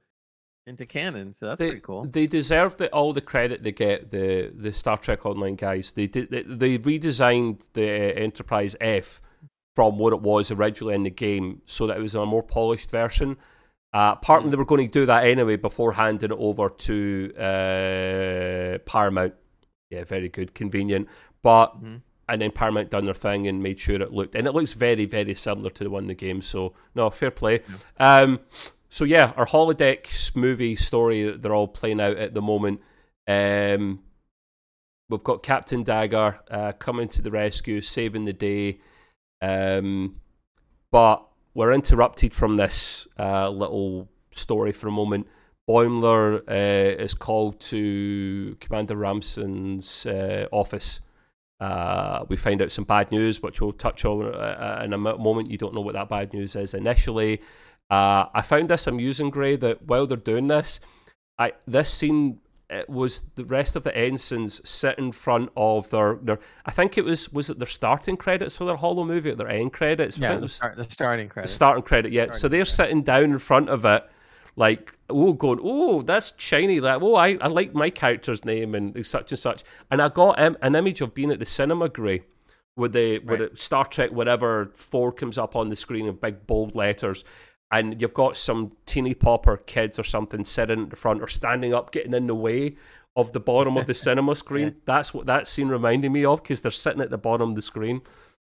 into 0.66 0.86
canon 0.86 1.32
so 1.32 1.46
that's 1.46 1.58
they, 1.58 1.68
pretty 1.68 1.80
cool 1.80 2.04
They 2.04 2.26
deserve 2.26 2.76
the, 2.76 2.88
all 2.90 3.12
the 3.12 3.20
credit 3.20 3.62
they 3.62 3.72
get. 3.72 4.10
The 4.10 4.52
the 4.54 4.72
Star 4.72 4.96
Trek 4.96 5.26
Online 5.26 5.56
guys. 5.56 5.90
They 5.90 6.06
did. 6.06 6.30
They, 6.30 6.42
they 6.42 6.78
redesigned 6.78 7.62
the 7.72 8.16
Enterprise 8.16 8.76
F 8.80 9.20
from 9.74 9.98
what 9.98 10.12
it 10.12 10.20
was 10.20 10.50
originally 10.50 10.94
in 10.94 11.02
the 11.02 11.10
game, 11.10 11.62
so 11.66 11.86
that 11.86 11.96
it 11.96 12.02
was 12.02 12.14
a 12.14 12.26
more 12.26 12.42
polished 12.42 12.90
version. 12.90 13.36
Uh, 13.94 14.14
partly 14.16 14.50
they 14.50 14.56
were 14.56 14.64
going 14.64 14.86
to 14.86 14.92
do 14.92 15.04
that 15.06 15.24
anyway 15.24 15.56
before 15.56 15.92
handing 15.92 16.30
it 16.30 16.36
over 16.38 16.68
to 16.70 17.32
uh, 17.36 18.78
Paramount. 18.86 19.34
Yeah, 19.90 20.04
very 20.04 20.28
good, 20.30 20.54
convenient. 20.54 21.08
But 21.42 21.82
Mhm. 21.82 22.00
and 22.28 22.40
then 22.40 22.50
Paramount 22.52 22.88
done 22.90 23.04
their 23.04 23.14
thing 23.14 23.46
and 23.48 23.62
made 23.62 23.78
sure 23.78 24.00
it 24.00 24.12
looked, 24.12 24.34
and 24.34 24.46
it 24.46 24.52
looks 24.52 24.72
very, 24.72 25.04
very 25.04 25.34
similar 25.34 25.70
to 25.70 25.84
the 25.84 25.90
one 25.90 26.04
in 26.04 26.08
the 26.08 26.14
game. 26.14 26.40
So 26.40 26.72
no, 26.94 27.10
fair 27.10 27.30
play. 27.30 27.60
Um, 27.98 28.40
so 28.88 29.04
yeah, 29.04 29.32
our 29.36 29.46
holodeck 29.46 30.34
movie 30.34 30.76
story 30.76 31.24
that 31.24 31.42
they're 31.42 31.54
all 31.54 31.68
playing 31.68 32.00
out 32.00 32.16
at 32.16 32.32
the 32.34 32.40
moment. 32.42 32.80
Um, 33.28 34.00
we've 35.10 35.22
got 35.24 35.42
Captain 35.42 35.82
Dagger 35.82 36.40
uh, 36.50 36.72
coming 36.72 37.08
to 37.08 37.20
the 37.22 37.30
rescue, 37.30 37.80
saving 37.82 38.24
the 38.24 38.32
day. 38.32 38.78
Um, 39.42 40.20
but 40.90 41.26
we're 41.52 41.72
interrupted 41.72 42.32
from 42.32 42.56
this 42.56 43.06
uh, 43.18 43.50
little 43.50 44.08
story 44.30 44.72
for 44.72 44.88
a 44.88 44.92
moment. 44.92 45.26
Boimler 45.68 46.42
uh, 46.48 47.02
is 47.02 47.14
called 47.14 47.60
to 47.60 48.56
Commander 48.60 48.96
Ransom's 48.96 50.06
uh, 50.06 50.46
office. 50.50 51.00
Uh, 51.60 52.24
we 52.28 52.36
find 52.36 52.60
out 52.62 52.72
some 52.72 52.84
bad 52.84 53.12
news, 53.12 53.42
which 53.42 53.60
we'll 53.60 53.72
touch 53.72 54.04
on 54.04 54.34
uh, 54.34 54.82
in 54.84 54.92
a 54.92 54.98
moment. 54.98 55.50
You 55.50 55.58
don't 55.58 55.74
know 55.74 55.80
what 55.80 55.94
that 55.94 56.08
bad 56.08 56.32
news 56.32 56.56
is 56.56 56.74
initially. 56.74 57.40
Uh, 57.90 58.26
I 58.34 58.42
found 58.42 58.70
this 58.70 58.86
amusing, 58.86 59.30
Gray, 59.30 59.56
that 59.56 59.82
while 59.82 60.06
they're 60.06 60.16
doing 60.16 60.48
this, 60.48 60.80
I 61.38 61.52
this 61.66 61.92
scene 61.92 62.40
it 62.72 62.90
was 62.90 63.22
the 63.36 63.44
rest 63.44 63.76
of 63.76 63.84
the 63.84 63.96
ensigns 63.96 64.60
sit 64.68 64.98
in 64.98 65.12
front 65.12 65.50
of 65.56 65.88
their, 65.90 66.18
their 66.22 66.38
I 66.66 66.70
think 66.72 66.98
it 66.98 67.04
was 67.04 67.32
was 67.32 67.50
it 67.50 67.58
their 67.58 67.66
starting 67.66 68.16
credits 68.16 68.56
for 68.56 68.64
their 68.64 68.76
Holo 68.76 69.04
movie 69.04 69.30
or 69.30 69.34
their 69.34 69.48
end 69.48 69.72
credits? 69.72 70.18
Yeah 70.18 70.36
the, 70.42 70.48
start, 70.48 70.76
the 70.76 70.84
starting 70.84 71.28
the 71.28 71.32
credit 71.32 71.48
starting 71.48 71.82
credit, 71.82 72.12
yeah. 72.12 72.30
so 72.32 72.48
they're 72.48 72.60
credit. 72.60 72.70
sitting 72.70 73.02
down 73.02 73.24
in 73.24 73.38
front 73.38 73.68
of 73.68 73.84
it, 73.84 74.04
like, 74.56 74.92
oh, 75.08 75.32
going, 75.32 75.60
oh, 75.62 76.02
that's 76.02 76.32
shiny. 76.36 76.78
That, 76.78 77.02
oh, 77.02 77.14
I, 77.14 77.38
I 77.40 77.48
like 77.48 77.74
my 77.74 77.90
character's 77.90 78.44
name 78.44 78.74
and 78.74 79.04
such 79.06 79.32
and 79.32 79.38
such. 79.38 79.62
And 79.90 80.02
I 80.02 80.08
got 80.08 80.40
um, 80.40 80.56
an 80.62 80.74
image 80.74 81.00
of 81.00 81.14
being 81.14 81.30
at 81.30 81.38
the 81.38 81.46
cinema, 81.46 81.88
Grey, 81.88 82.22
with 82.76 82.92
the 82.92 83.18
with. 83.20 83.58
Star 83.58 83.84
Trek 83.84 84.10
whatever 84.12 84.70
four 84.74 85.12
comes 85.12 85.38
up 85.38 85.56
on 85.56 85.68
the 85.68 85.76
screen 85.76 86.06
in 86.06 86.16
big 86.16 86.46
bold 86.46 86.74
letters, 86.74 87.24
and 87.72 88.00
you've 88.00 88.14
got 88.14 88.36
some 88.36 88.72
teeny 88.84 89.14
popper 89.14 89.56
kids 89.56 89.98
or 89.98 90.04
something 90.04 90.44
sitting 90.44 90.82
at 90.82 90.90
the 90.90 90.96
front 90.96 91.22
or 91.22 91.26
standing 91.26 91.72
up, 91.72 91.90
getting 91.90 92.12
in 92.12 92.26
the 92.26 92.34
way 92.34 92.76
of 93.16 93.32
the 93.32 93.40
bottom 93.40 93.78
of 93.78 93.86
the 93.86 93.94
cinema 94.06 94.36
screen. 94.36 94.68
Yeah. 94.68 94.74
That's 94.84 95.14
what 95.14 95.26
that 95.26 95.48
scene 95.48 95.68
reminded 95.68 96.12
me 96.12 96.24
of 96.26 96.42
because 96.42 96.60
they're 96.60 96.70
sitting 96.70 97.00
at 97.00 97.10
the 97.10 97.18
bottom 97.18 97.48
of 97.48 97.54
the 97.56 97.62
screen, 97.62 98.02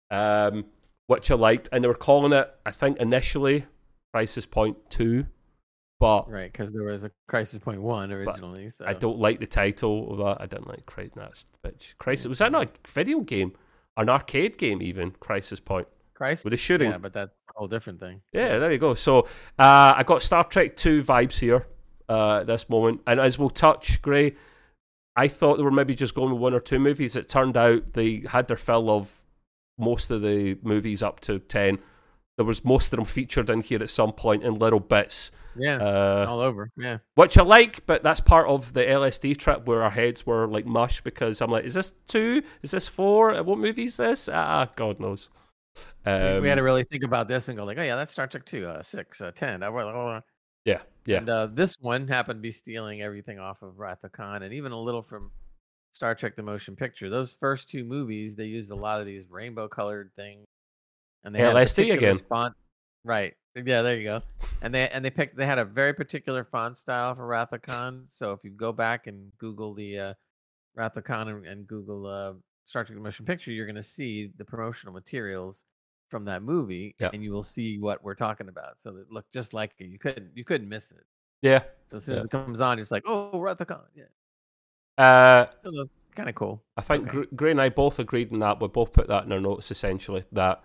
um, 0.10 0.66
which 1.08 1.30
I 1.30 1.36
liked, 1.36 1.70
and 1.72 1.84
they 1.84 1.88
were 1.88 1.94
calling 1.94 2.34
it, 2.34 2.54
I 2.66 2.72
think 2.72 2.98
initially, 2.98 3.66
Crisis 4.12 4.48
Point 4.48 4.78
Two, 4.90 5.28
but 6.00 6.30
Right, 6.30 6.52
because 6.52 6.74
there 6.74 6.84
was 6.84 7.04
a 7.04 7.12
Crisis 7.28 7.60
Point 7.60 7.82
One 7.82 8.12
originally. 8.12 8.70
So 8.70 8.86
I 8.86 8.94
don't 8.94 9.20
like 9.20 9.40
the 9.40 9.48
title 9.48 10.12
of 10.12 10.18
that. 10.18 10.42
I 10.44 10.48
didn't 10.48 10.68
like 10.68 10.86
Crisis. 10.88 11.14
That's 11.16 11.46
bitch. 11.64 11.98
Crisis 11.98 12.26
was 12.26 12.40
that 12.40 12.52
not 12.52 12.68
a 12.68 12.70
video 12.88 13.22
game, 13.22 13.54
an 13.96 14.10
arcade 14.10 14.58
game 14.58 14.82
even? 14.82 15.12
Crisis 15.12 15.60
Point 15.60 15.88
Crisis. 16.14 16.44
with 16.46 16.52
the 16.52 16.58
shooting. 16.58 16.92
Yeah, 16.92 16.98
but 16.98 17.14
that's 17.14 17.42
a 17.50 17.58
whole 17.58 17.68
different 17.68 18.00
thing. 18.00 18.22
Yeah, 18.32 18.58
there 18.60 18.72
you 18.72 18.78
go. 18.78 18.94
So 18.94 19.22
uh, 19.60 19.94
I 19.98 20.04
got 20.06 20.22
Star 20.22 20.44
Trek 20.44 20.76
Two 20.78 21.04
vibes 21.04 21.40
here 21.40 21.68
uh, 22.10 22.40
at 22.40 22.48
this 22.48 22.70
moment, 22.70 23.02
and 23.08 23.20
as 23.20 23.38
we'll 23.40 23.50
touch, 23.50 24.02
Gray, 24.02 24.36
I 25.16 25.28
thought 25.28 25.58
they 25.58 25.64
were 25.64 25.72
maybe 25.72 25.96
just 25.96 26.16
going 26.16 26.32
with 26.32 26.42
one 26.42 26.54
or 26.54 26.60
two 26.60 26.80
movies. 26.80 27.16
It 27.16 27.30
turned 27.30 27.58
out 27.58 27.94
they 27.94 28.24
had 28.28 28.48
their 28.48 28.58
fill 28.58 28.90
of 28.90 29.20
most 29.78 30.12
of 30.12 30.22
the 30.22 30.58
movies 30.64 31.02
up 31.04 31.20
to 31.22 31.40
ten. 31.40 31.80
There 32.38 32.46
was 32.46 32.66
most 32.66 32.92
of 32.92 32.98
them 32.98 33.06
featured 33.06 33.50
in 33.52 33.62
here 33.62 33.82
at 33.84 33.92
some 33.92 34.12
point 34.12 34.42
in 34.44 34.56
little 34.56 34.80
bits, 34.80 35.30
Yeah, 35.56 35.76
uh, 35.76 36.26
all 36.28 36.40
over. 36.40 36.72
Yeah, 36.76 36.98
which 37.14 37.38
I 37.38 37.44
like. 37.44 37.86
But 37.86 38.02
that's 38.02 38.20
part 38.22 38.48
of 38.48 38.74
the 38.74 38.82
LSD 38.84 39.38
trip 39.38 39.68
where 39.68 39.84
our 39.84 39.92
heads 39.92 40.26
were 40.26 40.48
like 40.48 40.66
mush 40.66 41.02
because 41.02 41.42
I'm 41.42 41.52
like, 41.52 41.64
is 41.64 41.76
this 41.76 41.94
two? 42.08 42.42
Is 42.64 42.72
this 42.72 42.88
four? 42.88 43.36
What 43.44 43.60
movie 43.60 43.84
is 43.84 43.98
this? 43.98 44.28
Ah, 44.34 44.68
God 44.76 45.00
knows. 45.00 45.30
We- 46.06 46.12
Um, 46.12 46.42
we 46.44 46.50
had 46.50 46.56
to 46.56 46.64
really 46.64 46.84
think 46.84 47.04
about 47.04 47.28
this 47.28 47.48
and 47.50 47.58
go 47.58 47.64
like, 47.66 47.78
oh 47.78 47.82
yeah, 47.84 47.96
that's 47.96 48.12
Star 48.12 48.28
Trek 48.28 48.46
Two, 48.46 48.68
uh, 48.68 48.82
six, 48.84 49.22
uh, 49.22 49.32
ten. 49.34 49.60
Blah, 49.62 49.72
blah, 49.72 49.92
blah. 49.92 50.22
yeah, 50.66 50.82
yeah. 51.06 51.18
And 51.18 51.30
uh, 51.30 51.48
this 51.48 51.78
one 51.80 52.08
happened 52.08 52.40
to 52.40 52.42
be 52.42 52.52
stealing 52.52 53.02
everything 53.02 53.40
off 53.40 53.62
of 53.62 53.80
Wrath 53.80 54.04
of 54.04 54.12
Khan 54.12 54.44
and 54.44 54.54
even 54.54 54.72
a 54.72 54.80
little 54.80 55.02
from 55.02 55.32
Star 55.94 56.14
Trek: 56.16 56.36
The 56.36 56.44
Motion 56.44 56.76
Picture. 56.76 57.10
Those 57.10 57.34
first 57.34 57.70
two 57.70 57.84
movies, 57.86 58.36
they 58.36 58.46
used 58.46 58.72
a 58.72 58.76
lot 58.76 59.00
of 59.00 59.06
these 59.06 59.26
rainbow-colored 59.30 60.12
things, 60.16 60.46
and 61.24 61.34
they 61.34 61.40
had 61.40 61.56
a 61.56 61.60
LSD 61.60 61.76
particular 61.76 61.98
again. 61.98 62.18
Font. 62.30 62.54
Right. 63.06 63.34
Yeah. 63.56 63.82
There 63.82 63.96
you 63.98 64.04
go. 64.04 64.22
And 64.62 64.74
they 64.74 64.90
and 64.90 65.04
they 65.04 65.10
picked. 65.10 65.36
They 65.38 65.46
had 65.46 65.60
a 65.60 65.66
very 65.66 65.94
particular 65.94 66.44
font 66.44 66.78
style 66.78 67.16
for 67.16 67.26
Wrath 67.26 67.52
of 67.54 67.62
Khan. 67.62 68.04
So 68.06 68.32
if 68.32 68.40
you 68.44 68.52
go 68.52 68.72
back 68.72 69.08
and 69.08 69.32
Google 69.38 69.74
the 69.74 70.00
uh, 70.00 70.14
Wrath 70.76 70.98
of 70.98 71.04
Khan 71.04 71.28
and, 71.30 71.46
and 71.46 71.68
Google 71.68 72.06
uh, 72.08 72.34
Star 72.66 72.84
Trek: 72.84 72.98
Motion 73.00 73.26
Picture, 73.26 73.52
you're 73.52 73.66
going 73.66 73.76
to 73.76 73.84
see 73.84 74.32
the 74.38 74.46
promotional 74.46 74.94
materials 74.94 75.66
from 76.10 76.26
that 76.26 76.44
movie, 76.44 76.96
Yeah. 77.00 77.10
and 77.14 77.24
you 77.24 77.32
will 77.32 77.44
see 77.44 77.80
what 77.80 78.04
we're 78.04 78.16
talking 78.16 78.48
about. 78.48 78.80
So 78.80 78.96
it 78.98 79.12
looked 79.12 79.32
just 79.34 79.54
like 79.54 79.74
it. 79.80 79.86
You 79.86 79.98
couldn't 80.00 80.32
you 80.36 80.44
couldn't 80.46 80.70
miss 80.70 80.92
it. 80.92 81.04
yeah. 81.42 81.64
So 81.86 81.98
as 81.98 82.06
soon 82.06 82.14
Yeah. 82.16 82.20
as 82.20 82.26
it 82.26 82.32
comes 82.32 82.62
on, 82.62 82.80
it's 82.80 82.92
like, 82.92 83.04
oh, 83.06 83.40
Wrath 83.40 83.60
of 83.62 83.68
Khan. 83.68 83.82
Yeah. 83.96 84.04
Uh, 84.98 85.46
So 85.62 85.72
kind 86.16 86.30
of 86.30 86.36
cool. 86.36 86.64
I 86.78 86.82
think 86.82 87.08
Okay. 87.14 87.28
Gray 87.36 87.52
and 87.52 87.62
I 87.62 87.70
both 87.70 88.00
agreed 88.00 88.32
on 88.32 88.40
that. 88.40 88.62
We 88.62 88.68
both 88.68 88.94
put 88.94 89.08
that 89.08 89.26
in 89.26 89.32
our 89.32 89.40
notes 89.40 89.72
essentially 89.72 90.24
that 90.32 90.64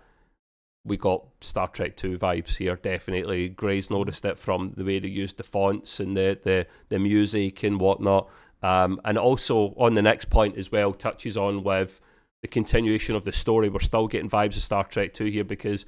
we 0.85 0.95
got 0.97 1.25
Star 1.41 1.67
Trek 1.67 1.97
Two 1.97 2.17
vibes 2.17 2.55
here. 2.55 2.75
Definitely, 2.75 3.49
Gray's 3.49 3.89
noticed 3.89 4.23
it 4.25 4.37
from 4.37 4.73
the 4.77 4.83
way 4.85 4.99
they 4.99 5.07
used 5.09 5.37
the 5.37 5.43
fonts 5.43 5.99
and 5.99 6.15
the 6.15 6.39
the, 6.43 6.67
the 6.89 6.99
music 6.99 7.63
and 7.63 7.79
whatnot. 7.79 8.29
Um, 8.61 8.99
and 9.05 9.17
also 9.17 9.73
on 9.77 9.93
the 9.93 10.01
next 10.01 10.29
point 10.29 10.57
as 10.57 10.71
well 10.71 10.91
touches 10.93 11.37
on 11.37 11.63
with 11.63 12.01
the 12.41 12.47
continuation 12.47 13.15
of 13.15 13.23
the 13.25 13.31
story. 13.31 13.69
We're 13.69 13.79
still 13.79 14.07
getting 14.07 14.29
vibes 14.29 14.57
of 14.57 14.63
Star 14.63 14.83
Trek 14.83 15.13
Two 15.13 15.25
here 15.25 15.43
because 15.45 15.85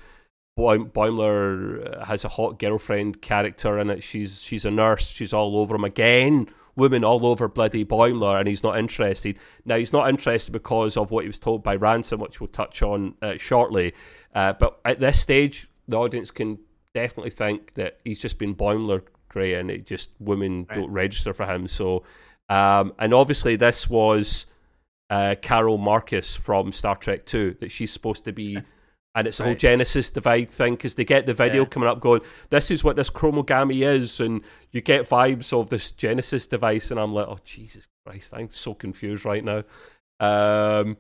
Boim- 0.60 0.92
Boimler 0.92 2.04
has 2.06 2.26
a 2.26 2.30
hot 2.30 2.60
girlfriend 2.60 3.22
character 3.22 3.80
in 3.80 3.90
it. 3.90 4.04
She's 4.04 4.42
she's 4.42 4.66
a 4.66 4.72
nurse. 4.72 5.10
She's 5.10 5.34
all 5.34 5.58
over 5.58 5.76
him 5.76 5.84
again. 5.84 6.48
Women 6.78 7.04
all 7.04 7.26
over 7.26 7.50
bloody 7.50 7.84
Boimler, 7.84 8.40
and 8.40 8.48
he's 8.48 8.64
not 8.64 8.78
interested. 8.80 9.38
Now 9.66 9.76
he's 9.76 9.92
not 9.92 10.08
interested 10.10 10.52
because 10.54 10.96
of 10.96 11.12
what 11.12 11.24
he 11.26 11.28
was 11.28 11.40
told 11.40 11.64
by 11.64 11.76
Ransom, 11.76 12.22
which 12.22 12.40
we'll 12.40 12.48
touch 12.48 12.82
on 12.82 13.16
uh, 13.22 13.36
shortly. 13.38 13.94
Uh, 14.34 14.54
but 14.54 14.80
at 14.86 15.00
this 15.02 15.20
stage, 15.20 15.68
the 15.90 15.98
audience 15.98 16.32
can 16.32 16.58
definitely 16.94 17.32
think 17.32 17.74
that 17.74 18.00
he's 18.06 18.20
just 18.20 18.38
been 18.38 18.56
Boimler 18.56 19.02
Gray, 19.28 19.56
and 19.56 19.70
it 19.70 19.86
just 19.86 20.12
women 20.20 20.66
Right. 20.70 20.80
don't 20.80 20.92
register 20.92 21.34
for 21.34 21.46
him. 21.46 21.68
So, 21.68 22.04
um, 22.52 22.94
and 23.00 23.14
obviously 23.14 23.56
this 23.56 23.90
was 23.90 24.46
uh, 25.10 25.36
Carol 25.42 25.78
Marcus 25.78 26.36
from 26.36 26.72
Star 26.72 26.96
Trek 26.96 27.26
Two 27.26 27.56
that 27.62 27.72
she's 27.72 27.92
supposed 27.92 28.26
to 28.26 28.32
be. 28.34 28.60
And 29.14 29.28
it's 29.28 29.40
the 29.40 29.44
whole 29.44 29.56
Genesis 29.56 30.10
device 30.10 30.50
thing 30.52 30.76
because 30.76 30.96
they 30.96 31.04
get 31.04 31.26
the 31.26 31.34
video 31.34 31.64
Yeah. 31.64 31.68
coming 31.68 31.90
up 31.90 32.00
going, 32.00 32.22
this 32.50 32.72
is 32.72 32.82
what 32.82 32.96
this 32.96 33.10
chromogamy 33.10 33.86
is, 33.86 34.22
and 34.22 34.42
you 34.72 34.80
get 34.80 35.10
vibes 35.10 35.52
of 35.52 35.68
this 35.70 35.92
Genesis 35.92 36.48
device, 36.48 36.92
and 36.92 36.98
I'm 36.98 37.14
like, 37.14 37.28
oh 37.28 37.38
Jesus 37.44 37.90
Christ, 38.06 38.32
I'm 38.34 38.48
so 38.54 38.74
confused 38.74 39.26
right 39.26 39.44
now. 39.44 39.64
Um, 40.22 40.96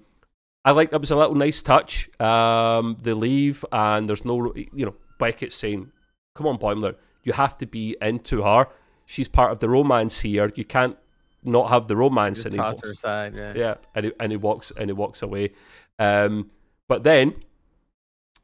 I 0.66 0.72
like 0.72 0.92
that 0.92 1.00
was 1.00 1.12
a 1.12 1.16
little 1.16 1.36
nice 1.36 1.62
touch. 1.62 2.10
Um, 2.20 2.98
they 3.02 3.14
leave, 3.14 3.64
and 3.72 4.10
there's 4.10 4.26
no, 4.26 4.54
you 4.56 4.86
know, 4.86 4.96
Beckett 5.18 5.54
saying, 5.54 5.90
"Come 6.36 6.48
on, 6.48 6.58
Boimler, 6.58 6.96
you 7.24 7.32
have 7.32 7.58
to 7.60 7.66
be 7.66 7.96
into 8.02 8.44
her. 8.44 8.68
She's 9.06 9.30
part 9.30 9.54
of 9.54 9.60
the 9.60 9.70
romance 9.70 10.20
here. 10.20 10.52
You 10.54 10.66
can't 10.66 10.98
not 11.44 11.70
have 11.70 11.88
the 11.88 11.96
romance." 11.96 12.46
And 12.46 12.54
he 12.54 12.60
walks- 12.60 12.82
her 12.84 12.92
aside. 12.92 13.36
Yeah. 13.36 13.54
yeah, 13.56 13.76
and 13.96 14.06
he, 14.06 14.12
and 14.20 14.32
he 14.32 14.38
walks 14.38 14.72
and 14.78 14.90
he 14.90 14.94
walks 14.94 15.22
away. 15.22 15.54
Um, 16.00 16.50
but 16.88 17.04
then 17.04 17.36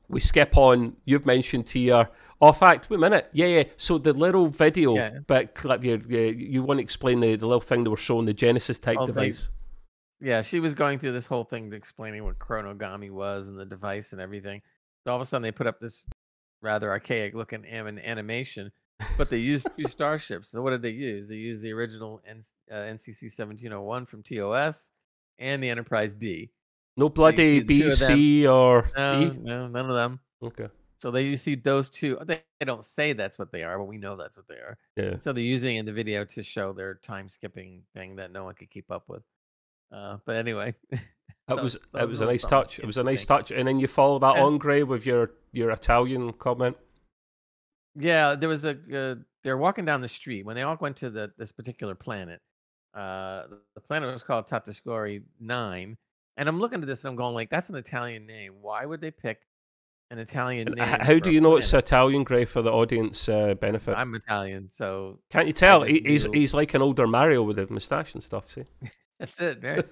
we 0.10 0.20
skip 0.20 0.58
on. 0.58 0.96
You've 1.06 1.26
mentioned 1.26 1.70
here. 1.70 2.10
Oh, 2.40 2.52
fact, 2.52 2.90
wait 2.90 2.98
a 2.98 3.00
minute. 3.00 3.30
Yeah, 3.34 3.48
yeah. 3.48 3.64
So 3.78 3.98
the 3.98 4.14
little 4.14 4.48
video 4.48 4.96
Yeah. 4.96 5.20
bit 5.26 5.56
clip 5.56 5.84
you 5.84 5.98
you, 6.08 6.62
want 6.62 6.78
to 6.78 6.84
explain 6.84 7.20
the, 7.20 7.36
the 7.36 7.48
little 7.48 7.60
thing 7.62 7.84
they 7.84 7.90
were 7.90 7.98
showing 7.98 8.26
the 8.26 8.34
Genesis 8.34 8.78
type 8.78 8.98
Oh, 9.00 9.08
they- 9.08 9.14
device. 9.14 9.50
Yeah, 10.20 10.42
she 10.42 10.60
was 10.60 10.74
going 10.74 10.98
through 10.98 11.12
this 11.14 11.28
whole 11.28 11.44
thing 11.44 11.72
explaining 11.74 12.24
what 12.24 12.40
chronogami 12.40 13.12
was 13.12 13.50
and 13.50 13.58
the 13.60 13.66
device 13.66 14.14
and 14.14 14.22
everything. 14.22 14.62
So 15.04 15.12
all 15.12 15.18
of 15.18 15.22
a 15.22 15.26
sudden 15.26 15.44
they 15.44 15.52
put 15.52 15.68
up 15.68 15.80
this 15.80 16.08
rather 16.62 16.90
archaic 16.90 17.36
looking 17.36 17.64
anim- 17.66 18.00
animation, 18.00 18.72
but 19.18 19.30
they 19.30 19.38
used 19.38 19.68
two 19.78 19.88
starships. 19.88 20.50
So 20.50 20.62
what 20.62 20.72
did 20.72 20.82
they 20.82 20.90
use? 20.92 21.28
They 21.30 21.36
used 21.36 21.62
the 21.62 21.72
original 21.74 22.22
N- 22.28 22.42
uh, 22.72 22.76
NCC 22.76 23.24
1701 23.24 24.06
from 24.06 24.24
TOS 24.24 24.92
and 25.40 25.62
the 25.62 25.70
Enterprise 25.70 26.14
D. 26.16 26.50
No 26.96 27.10
the 27.10 27.14
two 27.14 27.28
of 27.28 27.68
them. 27.68 27.68
BC 27.68 28.52
or 28.52 28.90
No, 28.98 29.22
E. 29.22 29.38
no, 29.42 29.68
none 29.68 29.90
of 29.90 29.96
them. 29.96 30.20
Okay. 30.44 30.68
So 30.96 31.12
they 31.12 31.24
you 31.26 31.38
see 31.38 31.54
those 31.54 31.92
two. 31.92 32.18
They, 32.26 32.42
they 32.60 32.66
don't 32.66 32.84
say 32.84 33.14
that's 33.14 33.38
what 33.38 33.52
they 33.52 33.62
are, 33.64 33.78
but 33.78 33.86
we 33.86 34.00
know 34.00 34.16
that's 34.16 34.36
what 34.36 34.48
they 34.48 34.56
are. 34.56 34.78
Yeah. 34.96 35.18
So 35.20 35.32
they're 35.32 35.44
using 35.44 35.76
it 35.76 35.80
in 35.82 35.86
the 35.86 35.94
video 35.94 36.26
to 36.26 36.42
show 36.42 36.74
their 36.74 36.96
time 36.96 37.30
skipping 37.30 37.84
thing 37.96 38.16
that 38.16 38.32
no 38.32 38.46
one 38.46 38.56
could 38.56 38.72
keep 38.72 38.90
up 38.90 39.04
with. 39.08 39.22
Uh, 39.92 40.18
but 40.26 40.38
anyway, 40.38 40.74
that 40.92 41.00
so- 41.50 41.62
was 41.64 41.74
so 41.74 42.00
it 42.00 42.10
was 42.10 42.22
a 42.22 42.26
nice 42.26 42.42
touch. 42.48 42.80
It 42.80 42.86
was 42.88 42.98
a 42.98 43.04
nice 43.04 43.28
touch, 43.28 43.52
and 43.52 43.68
then 43.68 43.80
you 43.80 43.88
follow 43.88 44.18
that 44.18 44.38
Yeah. 44.38 44.44
on 44.44 44.58
Gray 44.58 44.82
with 44.82 45.06
your 45.06 45.32
your 45.52 45.70
Italian 45.70 46.34
comment. 46.34 46.76
Yeah, 47.98 48.36
there 48.36 48.50
was 48.50 48.66
a. 48.66 48.78
Uh, 48.94 49.16
they're 49.44 49.58
walking 49.58 49.86
down 49.86 50.02
the 50.02 50.08
street 50.08 50.46
when 50.46 50.56
they 50.56 50.64
all 50.64 50.78
went 50.80 50.98
to 50.98 51.10
the 51.10 51.32
this 51.38 51.52
particular 51.52 51.96
planet. 51.96 52.42
Uh, 52.94 53.44
the- 53.76 53.82
planet 53.82 54.12
was 54.12 54.24
called 54.24 54.48
Tatascori 54.48 55.24
Nine, 55.40 55.98
and 56.38 56.50
I'm 56.50 56.60
looking 56.60 56.82
at 56.82 56.88
this 56.88 57.06
and 57.06 57.12
I'm 57.12 57.16
going 57.16 57.34
like, 57.34 57.50
that's 57.50 57.70
an 57.70 57.76
Italian 57.76 58.26
name. 58.26 58.54
Why 58.62 58.86
would 58.86 59.02
they 59.02 59.12
pick 59.12 59.42
an 60.12 60.20
Italian 60.20 60.74
name? 60.74 60.86
How 60.86 61.20
do 61.20 61.32
you 61.32 61.42
know 61.42 61.58
it's? 61.58 61.74
Italian, 61.74 62.24
Gray, 62.24 62.46
for 62.46 62.62
the 62.62 62.72
audience 62.72 63.28
uh, 63.30 63.56
benefit? 63.56 63.96
I'm 63.96 64.14
Italian, 64.16 64.70
so 64.70 65.20
Can't 65.30 65.48
you 65.48 65.54
tell? 65.54 65.84
He, 65.84 66.02
he's 66.06 66.26
he's 66.34 66.54
like 66.54 66.74
an 66.74 66.82
older 66.82 67.08
Mario 67.08 67.44
with 67.44 67.60
a 67.60 67.68
moustache 67.72 68.14
and 68.14 68.24
stuff. 68.24 68.52
See. 68.52 68.66
that's 69.20 69.40
it. 69.42 69.64
Hey, 69.64 69.84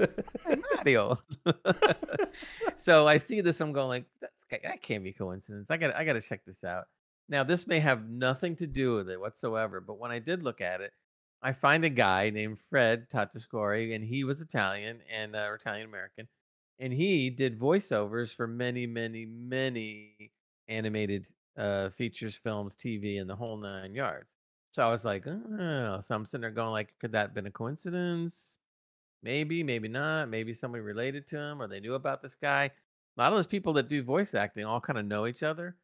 Mario. 0.75 1.19
so 2.75 3.07
I 3.07 3.17
see 3.17 3.41
this. 3.41 3.59
I'm 3.61 3.71
going 3.71 3.87
like, 3.87 4.05
That's, 4.21 4.45
that 4.63 4.81
can't 4.81 5.03
be 5.03 5.11
coincidence. 5.11 5.71
I 5.71 5.77
got 5.77 5.95
I 5.95 6.05
got 6.05 6.13
to 6.13 6.21
check 6.21 6.45
this 6.45 6.63
out. 6.63 6.85
Now 7.27 7.43
this 7.43 7.67
may 7.67 7.79
have 7.79 8.09
nothing 8.09 8.55
to 8.57 8.67
do 8.67 8.95
with 8.95 9.09
it 9.09 9.19
whatsoever, 9.19 9.81
but 9.81 9.99
when 9.99 10.11
I 10.11 10.19
did 10.19 10.43
look 10.43 10.61
at 10.61 10.81
it, 10.81 10.91
I 11.41 11.53
find 11.53 11.85
a 11.85 11.89
guy 11.89 12.29
named 12.29 12.59
Fred 12.69 13.09
Tatasciore, 13.09 13.93
and 13.95 14.03
he 14.03 14.23
was 14.23 14.41
Italian 14.41 14.99
and 15.11 15.35
uh, 15.35 15.51
Italian 15.53 15.87
American, 15.87 16.27
and 16.79 16.91
he 16.91 17.29
did 17.29 17.59
voiceovers 17.59 18.35
for 18.35 18.47
many, 18.47 18.87
many, 18.87 19.25
many 19.25 20.31
animated 20.67 21.27
uh, 21.57 21.89
features, 21.89 22.35
films, 22.35 22.75
TV, 22.75 23.19
and 23.21 23.29
the 23.29 23.35
whole 23.35 23.57
nine 23.57 23.93
yards. 23.93 24.33
So 24.71 24.83
I 24.83 24.89
was 24.89 25.05
like, 25.05 25.25
oh, 25.25 25.99
so 26.01 26.15
I'm 26.15 26.25
sitting 26.25 26.41
there 26.41 26.51
going 26.51 26.71
like, 26.71 26.93
could 26.99 27.13
that 27.13 27.27
have 27.27 27.33
been 27.33 27.45
a 27.45 27.51
coincidence? 27.51 28.57
Maybe, 29.23 29.63
maybe 29.63 29.87
not. 29.87 30.29
Maybe 30.29 30.53
somebody 30.53 30.81
related 30.81 31.25
to 31.27 31.37
him 31.37 31.61
or 31.61 31.67
they 31.67 31.79
knew 31.79 31.93
about 31.93 32.21
this 32.21 32.35
guy. 32.35 32.65
A 32.65 33.21
lot 33.21 33.31
of 33.31 33.37
those 33.37 33.47
people 33.47 33.71
that 33.73 33.87
do 33.87 34.03
voice 34.03 34.35
acting 34.35 34.65
all 34.65 34.81
kind 34.81 34.99
of 34.99 35.05
know 35.05 35.27
each 35.27 35.43
other. 35.43 35.77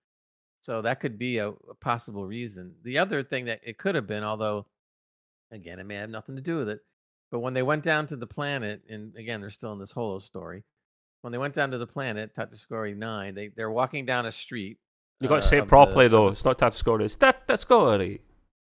So 0.62 0.82
that 0.84 1.00
could 1.00 1.18
be 1.18 1.40
a, 1.40 1.50
a 1.50 1.76
possible 1.80 2.26
reason. 2.26 2.76
The 2.84 3.00
other 3.00 3.24
thing 3.24 3.46
that 3.46 3.62
it 3.64 3.78
could 3.78 3.96
have 3.96 4.08
been, 4.08 4.24
although 4.24 4.68
again, 5.52 5.80
it 5.80 5.86
may 5.86 5.96
have 5.96 6.10
nothing 6.10 6.36
to 6.36 6.42
do 6.42 6.58
with 6.58 6.70
it, 6.70 6.80
but 7.32 7.40
when 7.40 7.54
they 7.54 7.64
went 7.64 7.84
down 7.84 8.08
to 8.08 8.16
the 8.16 8.28
planet, 8.28 8.82
and 8.90 9.16
again, 9.16 9.42
they're 9.42 9.50
still 9.50 9.74
in 9.74 9.80
this 9.80 9.92
holo 9.92 10.20
story, 10.20 10.64
when 11.22 11.32
they 11.32 11.38
went 11.38 11.56
down 11.56 11.72
to 11.72 11.78
the 11.78 11.88
planet 11.88 12.36
Tatascori 12.36 12.96
Nine, 12.96 13.36
they 13.36 13.50
they're 13.50 13.72
walking 13.72 14.06
down 14.06 14.26
a 14.26 14.32
street. 14.32 14.78
You 15.20 15.28
got 15.28 15.36
to 15.36 15.42
uh, 15.42 15.46
say 15.46 15.58
it 15.58 15.62
of 15.62 15.66
the- 15.66 15.70
properly 15.70 16.08
though. 16.08 16.28
It's 16.28 16.46
not 16.46 16.58
Tatascori. 16.58 17.06
It's 17.06 17.16
Tatascori. 17.16 18.20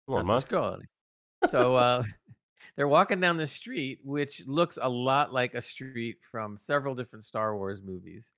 Come 0.08 0.16
on, 0.16 0.28
man. 0.28 0.42
Tatascori. 0.42 0.84
So 1.48 1.76
uh, 1.76 2.04
they're 2.76 2.88
walking 2.88 3.20
down 3.20 3.36
the 3.36 3.48
street, 3.48 4.00
which 4.04 4.44
looks 4.46 4.78
a 4.80 4.88
lot 4.88 5.34
like 5.34 5.56
a 5.56 5.62
street 5.62 6.18
from 6.32 6.56
several 6.56 6.94
different 6.94 7.26
Star 7.26 7.58
Wars 7.58 7.82
movies. 7.84 8.34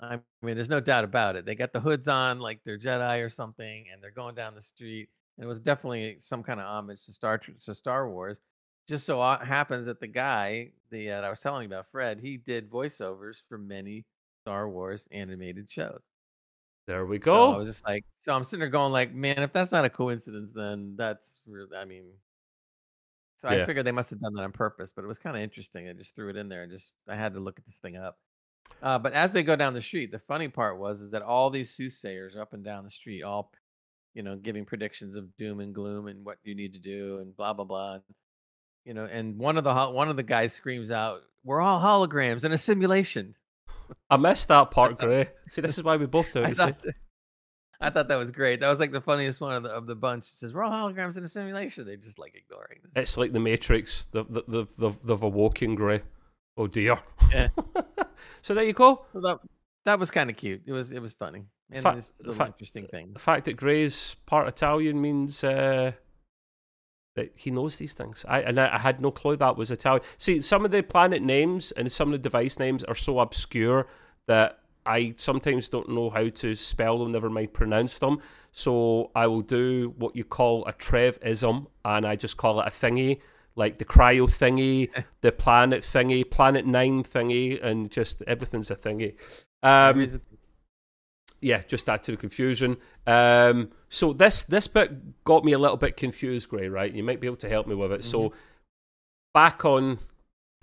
I 0.00 0.20
mean, 0.42 0.54
there's 0.54 0.68
no 0.68 0.80
doubt 0.80 1.04
about 1.04 1.36
it. 1.36 1.44
They 1.44 1.54
got 1.54 1.72
the 1.72 1.80
hoods 1.80 2.08
on, 2.08 2.38
like 2.38 2.60
they're 2.64 2.78
Jedi 2.78 3.24
or 3.24 3.28
something, 3.28 3.86
and 3.92 4.02
they're 4.02 4.10
going 4.10 4.34
down 4.34 4.54
the 4.54 4.62
street. 4.62 5.08
And 5.36 5.44
it 5.44 5.48
was 5.48 5.60
definitely 5.60 6.18
some 6.18 6.42
kind 6.42 6.60
of 6.60 6.66
homage 6.66 7.04
to 7.06 7.12
Star 7.12 7.38
to 7.38 7.74
Star 7.74 8.08
Wars. 8.10 8.40
Just 8.88 9.04
so 9.04 9.20
happens 9.20 9.86
that 9.86 10.00
the 10.00 10.06
guy, 10.06 10.72
the 10.90 11.10
uh, 11.10 11.20
that 11.20 11.24
I 11.24 11.30
was 11.30 11.40
telling 11.40 11.62
you 11.62 11.68
about, 11.68 11.90
Fred, 11.90 12.20
he 12.20 12.36
did 12.38 12.70
voiceovers 12.70 13.42
for 13.48 13.58
many 13.58 14.06
Star 14.44 14.68
Wars 14.68 15.06
animated 15.10 15.70
shows. 15.70 16.08
There 16.86 17.04
we 17.04 17.18
So 17.18 17.20
go. 17.20 17.52
I 17.52 17.56
was 17.58 17.68
just 17.68 17.86
like, 17.86 18.04
so 18.20 18.32
I'm 18.32 18.44
sitting 18.44 18.60
there 18.60 18.68
going 18.70 18.92
like, 18.92 19.12
man, 19.12 19.42
if 19.42 19.52
that's 19.52 19.72
not 19.72 19.84
a 19.84 19.90
coincidence, 19.90 20.52
then 20.52 20.96
that's 20.96 21.40
really, 21.46 21.76
I 21.76 21.84
mean, 21.84 22.12
so 23.36 23.48
Yeah. 23.48 23.62
I 23.62 23.66
figured 23.66 23.84
they 23.86 23.92
must 23.92 24.10
have 24.10 24.20
done 24.20 24.32
that 24.34 24.42
on 24.42 24.52
purpose, 24.52 24.92
but 24.92 25.04
it 25.04 25.08
was 25.08 25.18
kind 25.18 25.36
of 25.36 25.42
interesting. 25.42 25.88
I 25.88 25.92
just 25.92 26.14
threw 26.14 26.30
it 26.30 26.36
in 26.36 26.48
there 26.48 26.62
and 26.62 26.72
just, 26.72 26.96
I 27.06 27.14
had 27.14 27.34
to 27.34 27.40
look 27.40 27.58
at 27.58 27.64
this 27.66 27.78
thing 27.78 27.96
up. 27.96 28.18
Uh, 28.82 28.98
but 28.98 29.12
as 29.12 29.32
they 29.32 29.42
go 29.42 29.56
down 29.56 29.74
the 29.74 29.82
street, 29.82 30.12
the 30.12 30.18
funny 30.18 30.48
part 30.48 30.78
was, 30.78 31.00
is 31.00 31.10
that 31.10 31.22
all 31.22 31.50
these 31.50 31.70
soothsayers 31.70 32.36
are 32.36 32.42
up 32.42 32.52
and 32.52 32.64
down 32.64 32.84
the 32.84 32.90
street, 32.90 33.22
all, 33.22 33.52
you 34.14 34.22
know, 34.22 34.36
giving 34.36 34.64
predictions 34.64 35.16
of 35.16 35.36
doom 35.36 35.60
and 35.60 35.74
gloom 35.74 36.06
and 36.06 36.24
what 36.24 36.38
you 36.44 36.54
need 36.54 36.72
to 36.74 36.78
do 36.78 37.18
and 37.18 37.36
blah, 37.36 37.52
blah, 37.52 37.64
blah. 37.64 37.94
And, 37.94 38.02
you 38.84 38.94
know, 38.94 39.04
and 39.04 39.36
one 39.38 39.58
of 39.58 39.64
the, 39.64 39.74
one 39.86 40.08
of 40.08 40.16
the 40.16 40.22
guys 40.22 40.52
screams 40.52 40.90
out, 40.90 41.22
we're 41.44 41.60
all 41.60 41.80
holograms 41.80 42.44
in 42.44 42.52
a 42.52 42.58
simulation. 42.58 43.34
I 44.10 44.16
missed 44.16 44.48
that 44.48 44.70
part, 44.70 44.98
Gray. 45.00 45.28
See, 45.48 45.60
this 45.60 45.78
is 45.78 45.84
why 45.84 45.96
we 45.96 46.06
both 46.06 46.32
do 46.32 46.42
it. 46.42 46.50
I 46.50 46.54
thought, 46.54 46.82
that, 46.82 46.94
I 47.80 47.90
thought 47.90 48.08
that 48.08 48.16
was 48.16 48.30
great. 48.30 48.60
That 48.60 48.70
was 48.70 48.80
like 48.80 48.92
the 48.92 49.00
funniest 49.00 49.40
one 49.40 49.54
of 49.54 49.62
the 49.62 49.70
of 49.70 49.86
the 49.86 49.94
bunch. 49.94 50.24
It 50.24 50.34
says 50.34 50.52
we're 50.52 50.64
all 50.64 50.72
holograms 50.72 51.16
in 51.16 51.24
a 51.24 51.28
simulation. 51.28 51.86
They're 51.86 51.96
just 51.96 52.18
like 52.18 52.34
ignoring 52.34 52.80
this. 52.82 53.02
It's 53.02 53.16
like 53.16 53.32
the 53.32 53.40
Matrix. 53.40 54.06
The 54.06 54.24
the 54.24 54.42
the 54.48 54.66
the 54.76 54.90
they've 55.04 55.22
awoken 55.22 55.74
Gray. 55.74 56.02
Oh 56.56 56.66
dear. 56.66 56.98
Yeah. 57.30 57.48
so 58.42 58.54
there 58.54 58.64
you 58.64 58.72
go. 58.72 59.04
So 59.12 59.20
that 59.20 59.38
that 59.84 59.98
was 59.98 60.10
kind 60.10 60.30
of 60.30 60.36
cute. 60.36 60.62
It 60.66 60.72
was 60.72 60.92
it 60.92 61.00
was 61.00 61.12
funny 61.12 61.44
and 61.70 61.82
Fa- 61.82 61.92
this 61.96 62.14
little 62.18 62.34
fa- 62.34 62.46
interesting 62.46 62.86
The 63.12 63.18
fact 63.18 63.44
that 63.44 63.54
Gray's 63.54 64.16
part 64.26 64.48
Italian 64.48 65.00
means 65.00 65.44
uh, 65.44 65.92
that 67.14 67.32
he 67.34 67.50
knows 67.50 67.76
these 67.76 67.94
things. 67.94 68.24
I 68.28 68.40
and 68.40 68.58
I, 68.58 68.74
I 68.74 68.78
had 68.78 69.00
no 69.00 69.10
clue 69.10 69.36
that 69.36 69.56
was 69.56 69.70
Italian. 69.70 70.02
See, 70.16 70.40
some 70.40 70.64
of 70.64 70.70
the 70.70 70.82
planet 70.82 71.22
names 71.22 71.72
and 71.72 71.90
some 71.90 72.08
of 72.08 72.12
the 72.12 72.18
device 72.18 72.58
names 72.58 72.84
are 72.84 72.94
so 72.94 73.20
obscure 73.20 73.86
that 74.26 74.60
I 74.86 75.14
sometimes 75.18 75.68
don't 75.68 75.90
know 75.90 76.08
how 76.08 76.28
to 76.28 76.54
spell 76.54 76.98
them, 76.98 77.12
never 77.12 77.28
mind 77.28 77.52
pronounce 77.52 77.98
them. 77.98 78.20
So 78.52 79.10
I 79.14 79.26
will 79.26 79.42
do 79.42 79.94
what 79.98 80.16
you 80.16 80.24
call 80.24 80.64
a 80.66 80.72
Trevism, 80.72 81.66
and 81.84 82.06
I 82.06 82.16
just 82.16 82.38
call 82.38 82.60
it 82.60 82.66
a 82.66 82.70
thingy, 82.70 83.20
like 83.58 83.78
the 83.78 83.84
cryo 83.84 84.26
thingy, 84.26 84.88
the 85.20 85.32
planet 85.32 85.82
thingy, 85.82 86.28
planet 86.30 86.64
nine 86.64 87.02
thingy, 87.02 87.62
and 87.62 87.90
just 87.90 88.22
everything's 88.26 88.70
a 88.70 88.76
thingy. 88.76 89.14
Um, 89.62 89.98
There 89.98 90.00
is 90.00 90.14
a- 90.14 90.20
yeah, 91.40 91.62
just 91.68 91.88
add 91.88 92.02
to 92.04 92.10
the 92.12 92.16
confusion. 92.16 92.76
Um, 93.06 93.70
so 93.88 94.12
this 94.12 94.42
this 94.44 94.66
bit 94.66 95.24
got 95.24 95.44
me 95.44 95.52
a 95.52 95.58
little 95.58 95.76
bit 95.76 95.96
confused, 95.96 96.48
Gray. 96.48 96.68
Right, 96.68 96.92
you 96.92 97.02
might 97.04 97.20
be 97.20 97.26
able 97.28 97.36
to 97.38 97.48
help 97.48 97.66
me 97.66 97.74
with 97.76 97.92
it. 97.92 98.02
So 98.04 98.32
back 99.34 99.64
on 99.64 99.98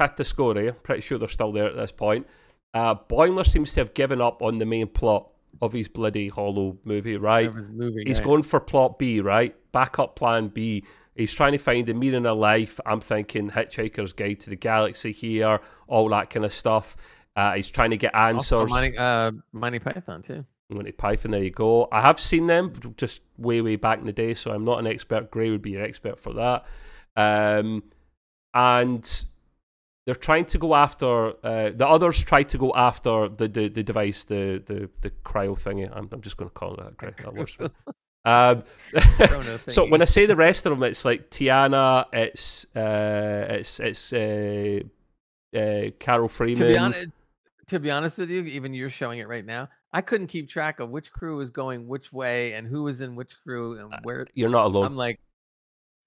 Tatascori, 0.02 0.70
I'm 0.70 0.76
pretty 0.84 1.02
sure 1.02 1.18
they're 1.18 1.30
still 1.30 1.52
there 1.54 1.68
at 1.68 1.76
this 1.76 1.92
point. 1.94 2.28
Uh, 2.74 2.96
Boimler 2.96 3.46
seems 3.46 3.74
to 3.74 3.80
have 3.82 3.94
given 3.94 4.20
up 4.20 4.42
on 4.42 4.58
the 4.58 4.66
main 4.66 4.88
plot 4.88 5.30
of 5.62 5.74
his 5.74 5.88
bloody 5.88 6.28
Holo 6.28 6.78
movie. 6.84 7.18
Right, 7.18 7.54
movie, 7.54 8.04
he's 8.06 8.20
right? 8.20 8.26
going 8.26 8.44
for 8.44 8.60
plot 8.60 9.00
B. 9.00 9.22
Right, 9.22 9.56
backup 9.72 10.16
plan 10.16 10.50
B. 10.50 10.84
He's 11.16 11.34
trying 11.34 11.54
to 11.54 11.58
find 11.58 11.86
the 11.86 11.94
meaning 11.94 12.26
of 12.26 12.38
life. 12.38 12.80
I'm 12.86 13.00
thinking 13.00 13.50
Hitchhiker's 13.50 14.12
Guide 14.12 14.42
to 14.42 14.50
the 14.50 14.58
Galaxy 14.58 15.14
here, 15.14 15.62
all 15.88 16.10
that 16.10 16.30
kind 16.30 16.46
of 16.46 16.54
stuff. 16.54 16.98
Uh, 17.36 17.54
he's 17.54 17.70
trying 17.70 17.92
to 17.92 17.98
get 17.98 18.14
answers. 18.16 18.52
Also, 18.52 18.68
Monty, 18.68 18.98
uh, 18.98 19.32
Monty 19.54 19.80
Python 19.80 20.22
too. 20.22 20.46
Monty 20.70 20.92
Python, 20.92 21.32
there 21.32 21.44
you 21.44 21.52
go. 21.52 21.88
I 21.92 22.02
have 22.02 22.20
seen 22.20 22.48
them 22.48 22.74
just 22.98 23.22
way, 23.38 23.62
way 23.62 23.76
back 23.76 24.00
in 24.00 24.06
the 24.06 24.14
day, 24.14 24.34
so 24.34 24.52
I'm 24.52 24.66
not 24.66 24.80
an 24.80 24.88
expert. 24.88 25.32
Gray 25.32 25.52
would 25.52 25.62
be 25.62 25.72
your 25.72 25.84
expert 25.84 26.20
for 26.20 26.34
that. 26.34 26.66
Um, 27.16 27.84
and 28.54 29.26
they're 30.06 30.16
trying 30.16 30.46
to 30.46 30.58
go 30.58 30.76
after 30.76 31.34
uh, 31.44 31.72
the 31.76 31.88
others. 31.88 32.24
Try 32.24 32.44
to 32.44 32.58
go 32.58 32.74
after 32.76 33.28
the 33.28 33.48
the, 33.48 33.68
the 33.70 33.84
device, 33.84 34.24
the, 34.24 34.62
the 34.66 34.90
the 35.02 35.10
cryo 35.24 35.58
thingy. 35.58 35.90
I'm, 35.92 36.08
I'm 36.12 36.22
just 36.22 36.38
going 36.38 36.50
to 36.50 36.54
call 36.54 36.76
it 36.76 36.98
that. 37.00 37.18
That 37.18 37.34
works. 37.34 37.58
Um, 38.26 38.64
so 39.68 39.86
when 39.86 40.02
I 40.02 40.06
say 40.06 40.26
the 40.26 40.36
rest 40.36 40.66
of 40.66 40.72
them, 40.72 40.82
it's 40.82 41.06
like 41.06 41.30
T'Ana, 41.30 42.06
it's 42.12 42.66
uh, 42.76 43.46
it's 43.52 43.80
it's 43.80 44.12
uh, 44.14 44.80
uh, 45.56 45.92
Carol 46.00 46.28
Freeman. 46.28 46.58
to 46.58 46.74
be 46.74 46.78
honest, 46.78 47.08
to 47.68 47.80
be 47.80 47.92
honest 47.92 48.18
with 48.18 48.32
you, 48.32 48.42
even 48.46 48.74
you're 48.74 48.90
showing 48.90 49.20
it 49.20 49.28
right 49.28 49.46
now. 49.46 49.70
I 49.94 50.02
couldn't 50.02 50.28
keep 50.28 50.50
track 50.50 50.80
of 50.80 50.90
which 50.90 51.12
crew 51.12 51.38
was 51.38 51.52
going 51.52 51.88
which 51.88 52.12
way 52.12 52.54
and 52.54 52.68
who 52.68 52.84
was 52.84 53.02
in 53.02 53.16
which 53.16 53.36
crew 53.44 53.80
and 53.80 53.94
where. 54.02 54.26
You're 54.34 54.50
not 54.50 54.66
alone. 54.66 54.86
I'm 54.86 54.98
like, 54.98 55.20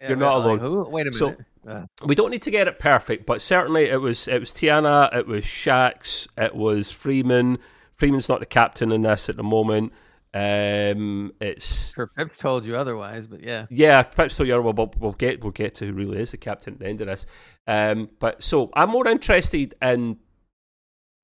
You're 0.07 0.17
not 0.17 0.37
alone. 0.37 0.59
Who? 0.61 0.85
Wait 0.89 1.07
a 1.07 1.13
So- 1.13 1.31
minute. 1.31 1.45
Uh, 1.67 1.83
we 2.05 2.15
don't 2.15 2.31
need 2.31 2.41
to 2.43 2.51
get 2.51 2.67
it 2.67 2.79
perfect, 2.79 3.27
but 3.27 3.43
certainly 3.43 3.85
it 3.87 4.01
was 4.01 4.27
it 4.27 4.41
was 4.41 4.53
T'Ana, 4.53 5.15
it 5.15 5.27
was 5.27 5.45
Shax, 5.45 6.27
it 6.39 6.55
was 6.55 6.91
Freeman. 6.91 7.59
Freeman's 7.93 8.29
not 8.29 8.41
the 8.41 8.47
captain 8.47 8.91
in 8.91 9.03
this 9.03 9.29
at 9.29 9.37
the 9.37 9.43
moment. 9.43 9.93
Um, 10.33 11.33
it's 11.41 11.93
Sure, 11.95 12.07
Pips 12.07 12.39
told 12.39 12.65
you 12.65 12.77
otherwise, 12.77 13.27
but 13.27 13.43
yeah. 13.43 13.67
yeah, 13.71 14.03
perhaps 14.03 14.35
so. 14.37 14.45
Yeah, 14.45 14.57
we'll, 14.59 14.73
we'll 14.73 14.93
we'll 14.99 15.13
get 15.13 15.43
we'll 15.43 15.53
get 15.53 15.75
to 15.77 15.87
who 15.87 15.93
really 15.93 16.21
is 16.21 16.31
the 16.31 16.37
captain 16.39 16.75
at 16.75 16.81
the 16.81 16.87
end 16.87 17.01
of 17.03 17.07
this. 17.09 17.27
Um, 17.67 18.09
but 18.19 18.43
so 18.43 18.71
I'm 18.75 18.91
more 18.91 19.07
interested 19.07 19.75
in 19.83 20.17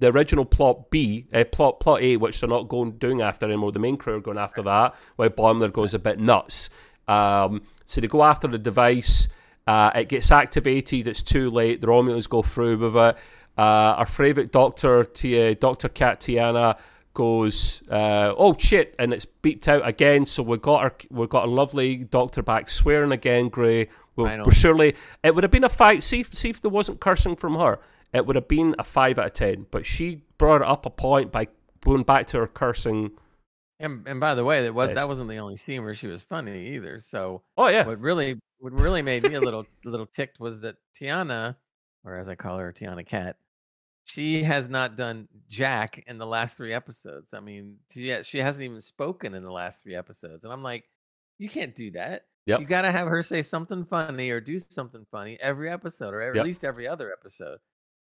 the 0.01 0.09
original 0.13 0.45
plot 0.45 0.91
B, 0.91 1.27
uh, 1.33 1.45
plot 1.45 1.81
plot 1.81 2.03
A, 2.03 2.17
which 2.19 2.41
they're 2.41 2.51
not 2.51 2.69
going 2.69 2.93
doing 2.99 3.23
after 3.23 3.47
anymore. 3.47 3.73
The 3.73 3.79
main 3.79 3.97
crew 3.97 4.17
are 4.17 4.21
going 4.21 4.39
after 4.39 4.63
that, 4.63 4.95
while 5.17 5.31
Boimler 5.31 5.73
goes 5.73 5.95
a 5.95 5.99
bit 5.99 6.19
nuts. 6.19 6.69
Um, 7.09 7.63
so 7.87 8.01
they 8.01 8.07
go 8.07 8.25
after 8.25 8.49
the 8.49 8.59
device. 8.59 9.29
Uh, 9.67 9.91
it 9.95 10.09
gets 10.09 10.31
activated. 10.31 11.09
It's 11.09 11.23
too 11.23 11.51
late. 11.51 11.81
The 11.81 11.87
Romulans 11.87 12.29
go 12.29 12.43
through 12.43 12.79
with 12.79 12.97
it. 12.97 13.17
Uh, 13.57 13.61
our 13.99 14.07
favourite 14.07 14.53
doctor, 14.53 15.05
Tia, 15.05 15.55
Doctor 15.55 15.89
Cat 15.89 16.21
T'Ana, 16.21 16.77
goes, 17.15 17.83
uh, 17.89 18.35
"Oh 18.37 18.57
shit!" 18.59 18.95
and 18.99 19.13
it's 19.13 19.27
beeped 19.43 19.69
out 19.69 19.87
again. 19.87 20.27
So 20.27 20.43
we 20.43 20.59
got 20.59 20.83
our 20.83 20.95
we 21.11 21.27
got 21.29 21.47
a 21.47 21.51
lovely 21.51 21.97
doctor 21.97 22.43
back 22.43 22.69
swearing 22.69 23.13
again. 23.13 23.49
Gray, 23.49 23.89
we're 24.17 24.53
surely 24.53 24.97
it 25.23 25.35
would 25.35 25.45
have 25.45 25.51
been 25.53 25.65
a 25.65 25.69
five. 25.69 26.03
See 26.05 26.21
if 26.21 26.35
see 26.35 26.51
if 26.51 26.61
there 26.61 26.71
wasn't 26.71 27.01
cursing 27.01 27.37
from 27.37 27.55
her, 27.55 27.79
it 28.13 28.27
would 28.27 28.37
have 28.37 28.49
been 28.49 28.75
a 28.79 28.85
five 28.85 29.19
out 29.19 29.27
of 29.27 29.33
ten. 29.33 29.67
But 29.71 29.87
she 29.87 30.23
brought 30.37 30.63
up 30.63 30.85
a 30.85 30.91
point 30.91 31.31
by 31.31 31.49
going 31.83 32.03
back 32.03 32.27
to 32.29 32.39
her 32.39 32.49
cursing. 32.49 33.13
And 33.81 34.07
and 34.07 34.21
by 34.21 34.35
the 34.35 34.45
way, 34.45 34.63
that 34.63 34.73
was 34.75 34.95
that 34.95 35.09
wasn't 35.09 35.29
the 35.31 35.39
only 35.39 35.57
scene 35.57 35.85
where 35.85 35.95
she 35.95 36.07
was 36.07 36.23
funny 36.23 36.75
either. 36.75 37.01
So 37.01 37.43
Oh 37.57 37.69
yeah, 37.69 37.85
what 37.87 37.99
really 38.01 38.39
what 38.59 38.73
really 38.73 39.03
made 39.03 39.25
me 39.25 39.35
a 39.35 39.41
little 39.41 39.67
little 39.85 40.07
ticked 40.07 40.39
was 40.41 40.61
that 40.61 40.77
T'Ana, 40.99 41.57
or 42.05 42.17
as 42.17 42.29
I 42.29 42.35
call 42.35 42.59
her, 42.59 42.73
T'Ana 42.73 43.05
Cat, 43.05 43.37
she 44.05 44.43
has 44.45 44.69
not 44.69 44.97
done 44.97 45.29
Jack 45.49 45.99
in 46.07 46.19
the 46.19 46.27
last 46.27 46.57
three 46.57 46.73
episodes. 46.73 47.35
I 47.35 47.41
mean, 47.41 47.79
she 47.91 48.23
she 48.23 48.39
hasn't 48.39 48.65
even 48.65 48.81
spoken 48.81 49.35
in 49.35 49.43
the 49.43 49.51
last 49.53 49.83
three 49.83 49.97
episodes, 49.97 50.45
and 50.45 50.53
I'm 50.53 50.63
like, 50.63 50.85
you 51.39 51.49
can't 51.49 51.75
do 51.75 51.91
that. 51.93 52.27
Yep. 52.47 52.61
You 52.61 52.67
got 52.67 52.83
to 52.83 52.93
have 52.93 53.09
her 53.09 53.23
say 53.23 53.41
something 53.43 53.85
funny 53.87 54.29
or 54.31 54.39
do 54.41 54.59
something 54.59 55.05
funny 55.11 55.39
every 55.41 55.71
episode, 55.71 56.13
or 56.15 56.21
every, 56.21 56.37
Yep. 56.37 56.43
at 56.43 56.47
least 56.47 56.65
every 56.65 56.87
other 56.87 57.11
episode. 57.13 57.59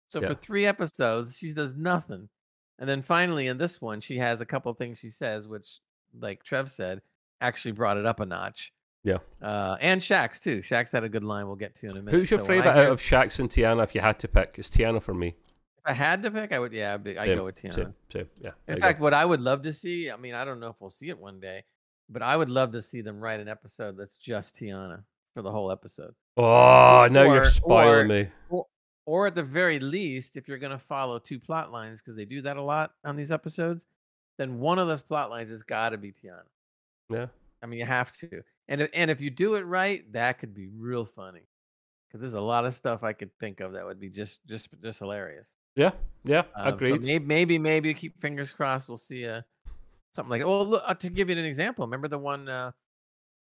So 0.09 0.21
Yeah. 0.21 0.29
for 0.29 0.35
three 0.35 0.67
episodes, 0.67 1.39
she 1.39 1.55
does 1.55 1.75
nothing. 1.77 2.29
And 2.79 2.89
then 2.89 3.03
finally 3.03 3.47
in 3.47 3.57
this 3.59 3.81
one, 3.81 4.01
she 4.01 4.19
has 4.19 4.41
a 4.41 4.47
couple 4.47 4.73
things 4.75 4.99
she 4.99 5.09
says, 5.09 5.47
which, 5.47 5.81
like 6.19 6.43
Trev 6.45 6.71
said, 6.71 7.01
actually 7.41 7.73
brought 7.73 7.97
it 7.97 8.07
up 8.07 8.21
a 8.21 8.27
notch. 8.27 8.73
Yeah. 9.05 9.19
Uh, 9.43 9.77
and 9.81 10.01
Shax 10.01 10.43
too. 10.43 10.61
Shax 10.61 10.93
had 10.93 11.05
a 11.05 11.09
good 11.09 11.25
line 11.25 11.47
we'll 11.47 11.57
get 11.57 11.75
to 11.77 11.87
in 11.87 11.93
a 11.93 11.95
minute. 11.97 12.13
who's 12.13 12.31
your 12.31 12.41
So 12.41 12.47
favourite 12.47 12.75
hear- 12.75 12.85
out 12.87 12.91
of 12.93 13.01
Shax 13.01 13.39
and 13.39 13.51
T'Ana? 13.51 13.83
If 13.85 13.95
you 13.95 14.01
had 14.01 14.19
to 14.21 14.29
pick, 14.29 14.55
it's 14.59 14.71
T'Ana 14.71 15.01
for 15.03 15.13
me. 15.15 15.29
If 15.29 15.85
I 15.85 15.93
had 15.93 16.23
to 16.23 16.31
pick, 16.31 16.53
I 16.53 16.59
would. 16.59 16.73
Yeah, 16.73 16.95
I'd, 16.95 17.05
be, 17.05 17.19
I'd 17.19 17.29
Same, 17.29 17.39
go 17.39 17.45
with 17.45 17.57
T'Ana. 17.61 17.75
Same, 17.75 17.95
same, 18.11 18.29
yeah. 18.41 18.51
In 18.67 18.77
you 18.77 18.81
go. 18.81 18.87
fact, 18.87 19.01
what 19.01 19.13
I 19.13 19.25
would 19.25 19.41
love 19.43 19.61
to 19.63 19.73
see, 19.73 20.11
I 20.11 20.17
mean, 20.17 20.35
I 20.35 20.45
don't 20.47 20.59
know 20.59 20.69
if 20.69 20.77
we'll 20.81 20.89
see 20.91 21.11
it 21.11 21.19
one 21.19 21.39
day, 21.41 21.65
but 22.09 22.23
I 22.23 22.35
would 22.37 22.49
love 22.49 22.73
to 22.73 22.81
see 22.81 23.03
them 23.03 23.21
write 23.21 23.41
an 23.41 23.49
episode 23.49 23.99
that's 23.99 24.17
just 24.17 24.55
T'Ana 24.57 25.03
for 25.35 25.43
the 25.43 25.51
whole 25.51 25.71
episode. 25.71 26.15
oh, 26.39 27.07
now 27.11 27.25
or- 27.27 27.35
you're 27.35 27.45
spoiling 27.45 27.95
or- 27.95 28.05
me. 28.09 28.29
Or, 28.49 28.67
or 29.07 29.27
at 29.27 29.35
the 29.35 29.43
very 29.43 29.79
least, 29.79 30.37
if 30.37 30.49
you're 30.49 30.59
going 30.59 30.73
to 30.73 30.79
follow 30.79 31.19
two 31.19 31.39
plot 31.39 31.71
lines, 31.73 32.01
because 32.01 32.17
they 32.17 32.25
do 32.25 32.43
that 32.43 32.57
a 32.57 32.63
lot 32.63 32.93
on 33.05 33.17
these 33.17 33.31
episodes, 33.31 33.87
then 34.39 34.59
one 34.59 34.79
of 34.79 34.89
those 34.89 35.03
plot 35.03 35.31
lines 35.31 35.51
has 35.51 35.63
got 35.63 35.91
to 35.91 35.99
be 35.99 36.11
T'Ana. 36.11 36.43
Yeah. 37.11 37.27
I 37.63 37.67
mean, 37.67 37.79
you 37.79 37.87
have 37.87 38.17
to. 38.19 38.43
And 38.69 38.81
if, 38.81 38.91
and 38.95 39.11
if 39.11 39.21
you 39.21 39.31
do 39.31 39.55
it 39.55 39.63
right, 39.67 40.11
that 40.13 40.39
could 40.39 40.55
be 40.55 40.69
real 40.69 41.05
funny. 41.05 41.47
Because 42.09 42.21
there's 42.21 42.35
a 42.35 42.41
lot 42.41 42.65
of 42.65 42.75
stuff 42.75 43.03
I 43.03 43.13
could 43.13 43.31
think 43.41 43.61
of 43.61 43.73
that 43.73 43.85
would 43.85 43.99
be 43.99 44.09
just 44.09 44.47
just 44.47 44.69
just 44.83 45.01
hilarious. 45.01 45.59
Yeah, 45.75 45.91
yeah, 46.23 46.45
Um, 46.55 46.69
so 46.69 46.75
agreed. 46.75 47.03
maybe, 47.03 47.25
maybe, 47.25 47.59
maybe 47.59 47.93
keep 47.93 48.21
fingers 48.21 48.53
crossed. 48.53 48.87
We'll 48.87 48.97
see 48.97 49.27
uh, 49.27 49.43
something 50.13 50.31
like. 50.31 50.47
Well, 50.47 50.65
look, 50.65 50.83
uh, 50.87 50.95
to 50.95 51.11
give 51.11 51.29
you 51.29 51.37
an 51.37 51.45
example, 51.45 51.85
remember 51.85 52.07
the 52.07 52.19
one? 52.19 52.49
Uh, 52.49 52.71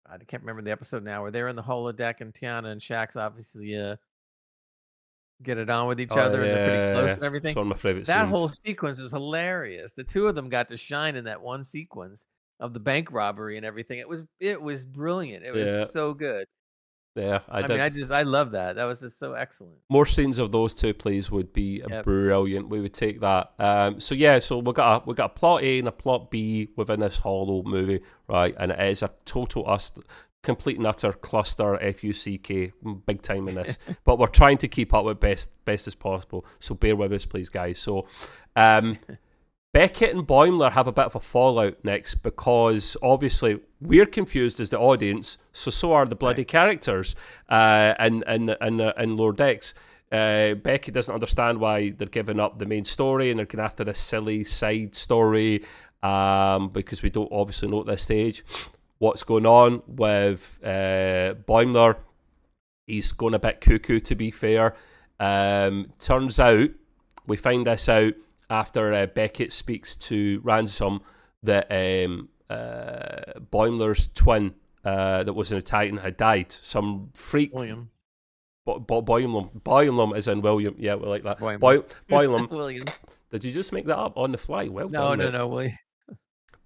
I 0.07 0.19
can't 0.19 0.43
remember 0.43 0.61
the 0.61 0.73
episode 0.73 1.03
now 1.05 1.23
where 1.23 1.31
they're 1.31 1.49
in 1.49 1.57
the 1.57 1.63
holodeck 1.63 2.21
and 2.21 2.35
T'Ana 2.35 2.69
and 2.71 2.81
Shax 2.81 3.17
obviously 3.17 3.77
uh, 3.79 3.97
get 5.43 5.59
it 5.59 5.71
on 5.71 5.87
with 5.89 6.01
each 6.01 6.11
Oh, 6.11 6.21
other 6.21 6.43
and 6.43 6.53
they're 6.53 6.59
pretty 6.59 6.93
close 6.93 7.09
yeah, 7.09 7.15
and 7.15 7.25
everything. 7.25 7.51
It's 7.51 7.57
one 7.57 7.67
of 7.67 7.71
my 7.71 7.77
favorite 7.77 8.07
that 8.07 8.15
scenes. 8.25 8.31
whole 8.31 8.49
sequence 8.49 8.99
is 8.99 9.11
hilarious. 9.13 9.93
The 9.93 10.05
two 10.05 10.29
of 10.29 10.35
them 10.35 10.49
got 10.49 10.69
to 10.69 10.77
shine 10.77 11.17
in 11.17 11.25
that 11.25 11.41
one 11.41 11.65
sequence 11.65 12.27
of 12.61 12.75
the 12.75 12.81
bank 12.81 13.11
robbery 13.11 13.57
and 13.57 13.65
everything. 13.65 13.99
It 13.99 14.09
was 14.09 14.25
it 14.39 14.61
was 14.61 14.85
brilliant. 14.85 15.45
It 15.45 15.53
was 15.53 15.69
Yeah. 15.69 15.85
so 15.85 16.13
good. 16.15 16.45
yeah, 17.17 17.41
I, 17.49 17.61
I, 17.61 17.69
mean, 17.69 17.81
I 17.81 17.89
just 17.89 18.13
I 18.13 18.23
love 18.23 18.53
that. 18.53 18.77
That 18.77 18.85
was 18.85 19.01
just 19.01 19.19
so 19.19 19.33
excellent. 19.35 19.77
More 19.89 20.07
scenes 20.07 20.39
of 20.39 20.53
those 20.53 20.75
two, 20.75 20.95
please, 20.95 21.31
would 21.31 21.53
be 21.53 21.83
Yep. 21.89 22.05
brilliant. 22.05 22.69
We 22.69 22.81
would 22.81 22.95
take 22.95 23.21
that. 23.21 23.53
Um, 23.59 23.99
so 24.01 24.15
yeah, 24.15 24.39
so 24.39 24.59
we 24.59 24.73
got 24.73 25.03
a 25.03 25.07
we 25.07 25.15
got 25.15 25.27
a 25.33 25.35
plot 25.35 25.63
A 25.63 25.79
and 25.81 25.89
a 25.89 25.93
plot 25.93 26.31
B 26.31 26.69
within 26.77 27.01
this 27.01 27.17
Holo 27.17 27.63
movie, 27.65 28.01
right? 28.29 28.55
And 28.59 28.73
it 28.73 28.81
is 28.81 29.03
a 29.03 29.11
total 29.25 29.69
us 29.69 29.91
complete 30.43 30.79
and 30.79 30.87
utter 30.87 31.13
cluster 31.13 31.81
F 31.83 32.03
U 32.05 32.13
C 32.13 32.39
K, 32.39 32.73
big 33.07 33.23
time 33.23 33.49
in 33.49 33.55
this. 33.57 33.79
but 34.05 34.19
we're 34.19 34.27
trying 34.27 34.59
to 34.59 34.69
keep 34.69 34.93
up 34.95 35.05
with 35.05 35.21
best 35.21 35.51
best 35.65 35.87
as 35.87 35.95
possible. 35.95 36.45
So 36.59 36.75
bear 36.75 36.97
with 36.97 37.13
us, 37.13 37.27
please, 37.27 37.49
guys. 37.49 37.79
So. 37.79 38.07
Um, 38.57 38.99
Beckett 39.73 40.17
and 40.17 40.27
Boimler 40.27 40.73
have 40.73 40.89
a 40.89 40.93
bit 40.93 41.05
of 41.05 41.15
a 41.15 41.21
fallout 41.21 41.77
next 41.85 42.17
because 42.17 42.97
obviously 43.03 43.61
we're 43.81 44.05
confused 44.05 44.59
as 44.59 44.71
the 44.71 44.79
audience, 44.81 45.39
so 45.53 45.71
so 45.71 45.93
are 45.93 46.07
the 46.07 46.17
bloody 46.17 46.41
Right. 46.41 46.49
characters 46.49 47.15
uh, 47.49 47.95
and 48.01 48.25
and 48.27 49.17
Lower 49.17 49.33
Decks. 49.33 49.75
Uh, 50.11 50.55
Beckett 50.55 50.93
doesn't 50.95 51.15
understand 51.15 51.61
why 51.61 51.91
they're 51.91 52.09
giving 52.09 52.41
up 52.41 52.59
the 52.59 52.67
main 52.67 52.85
story 52.85 53.31
and 53.31 53.39
they're 53.39 53.47
going 53.47 53.65
after 53.65 53.85
this 53.85 54.01
silly 54.01 54.43
side 54.43 54.97
story 54.97 55.65
um, 56.03 56.71
because 56.71 57.01
we 57.05 57.11
don't 57.11 57.31
obviously 57.31 57.69
know 57.69 57.83
at 57.83 57.87
this 57.87 58.03
stage 58.03 58.45
what's 59.01 59.25
going 59.25 59.47
on 59.47 59.83
with 59.89 60.59
uh, 60.63 61.35
Boimler. 61.49 61.97
He's 62.87 63.11
going 63.13 63.35
a 63.35 63.39
bit 63.41 63.61
cuckoo, 63.61 63.99
to 64.01 64.15
be 64.15 64.31
fair. 64.31 64.77
Um, 65.19 65.93
turns 65.99 66.39
out, 66.39 66.71
we 67.27 67.37
find 67.37 67.67
this 67.67 67.89
out 67.89 68.15
after 68.49 68.93
uh, 68.93 69.07
Beckett 69.07 69.53
speaks 69.53 69.97
to 69.97 70.41
Ransom 70.45 71.01
that 71.43 71.67
um, 71.71 72.29
uh, 72.49 73.39
Boimler's 73.51 74.09
twin 74.09 74.55
uh, 74.85 75.23
that 75.25 75.33
was 75.35 75.51
in 75.53 75.59
a 75.59 75.63
Titan 75.63 75.97
had 75.99 76.17
died. 76.17 76.51
Some 76.53 77.11
freak. 77.15 77.55
William. 77.55 77.91
Bo- 78.67 78.81
Bo- 78.81 79.03
Boimler. 79.03 79.51
Boimler 79.63 80.17
is 80.17 80.27
in 80.29 80.41
William. 80.43 80.75
Yeah, 80.79 80.97
we 80.97 81.07
like 81.07 81.23
that. 81.23 81.39
Boimler. 81.39 81.61
Boy- 81.61 81.85
Boimler. 82.11 82.51
William. 82.51 82.85
Did 83.31 83.45
you 83.45 83.53
just 83.53 83.73
make 83.73 83.87
that 83.87 83.99
up 83.99 84.17
on 84.19 84.33
the 84.33 84.39
fly? 84.39 84.69
Well 84.69 84.89
No, 84.89 85.15
done. 85.15 85.19
no, 85.19 85.25
mate. 85.25 85.33
no, 85.33 85.49
William. 85.49 85.79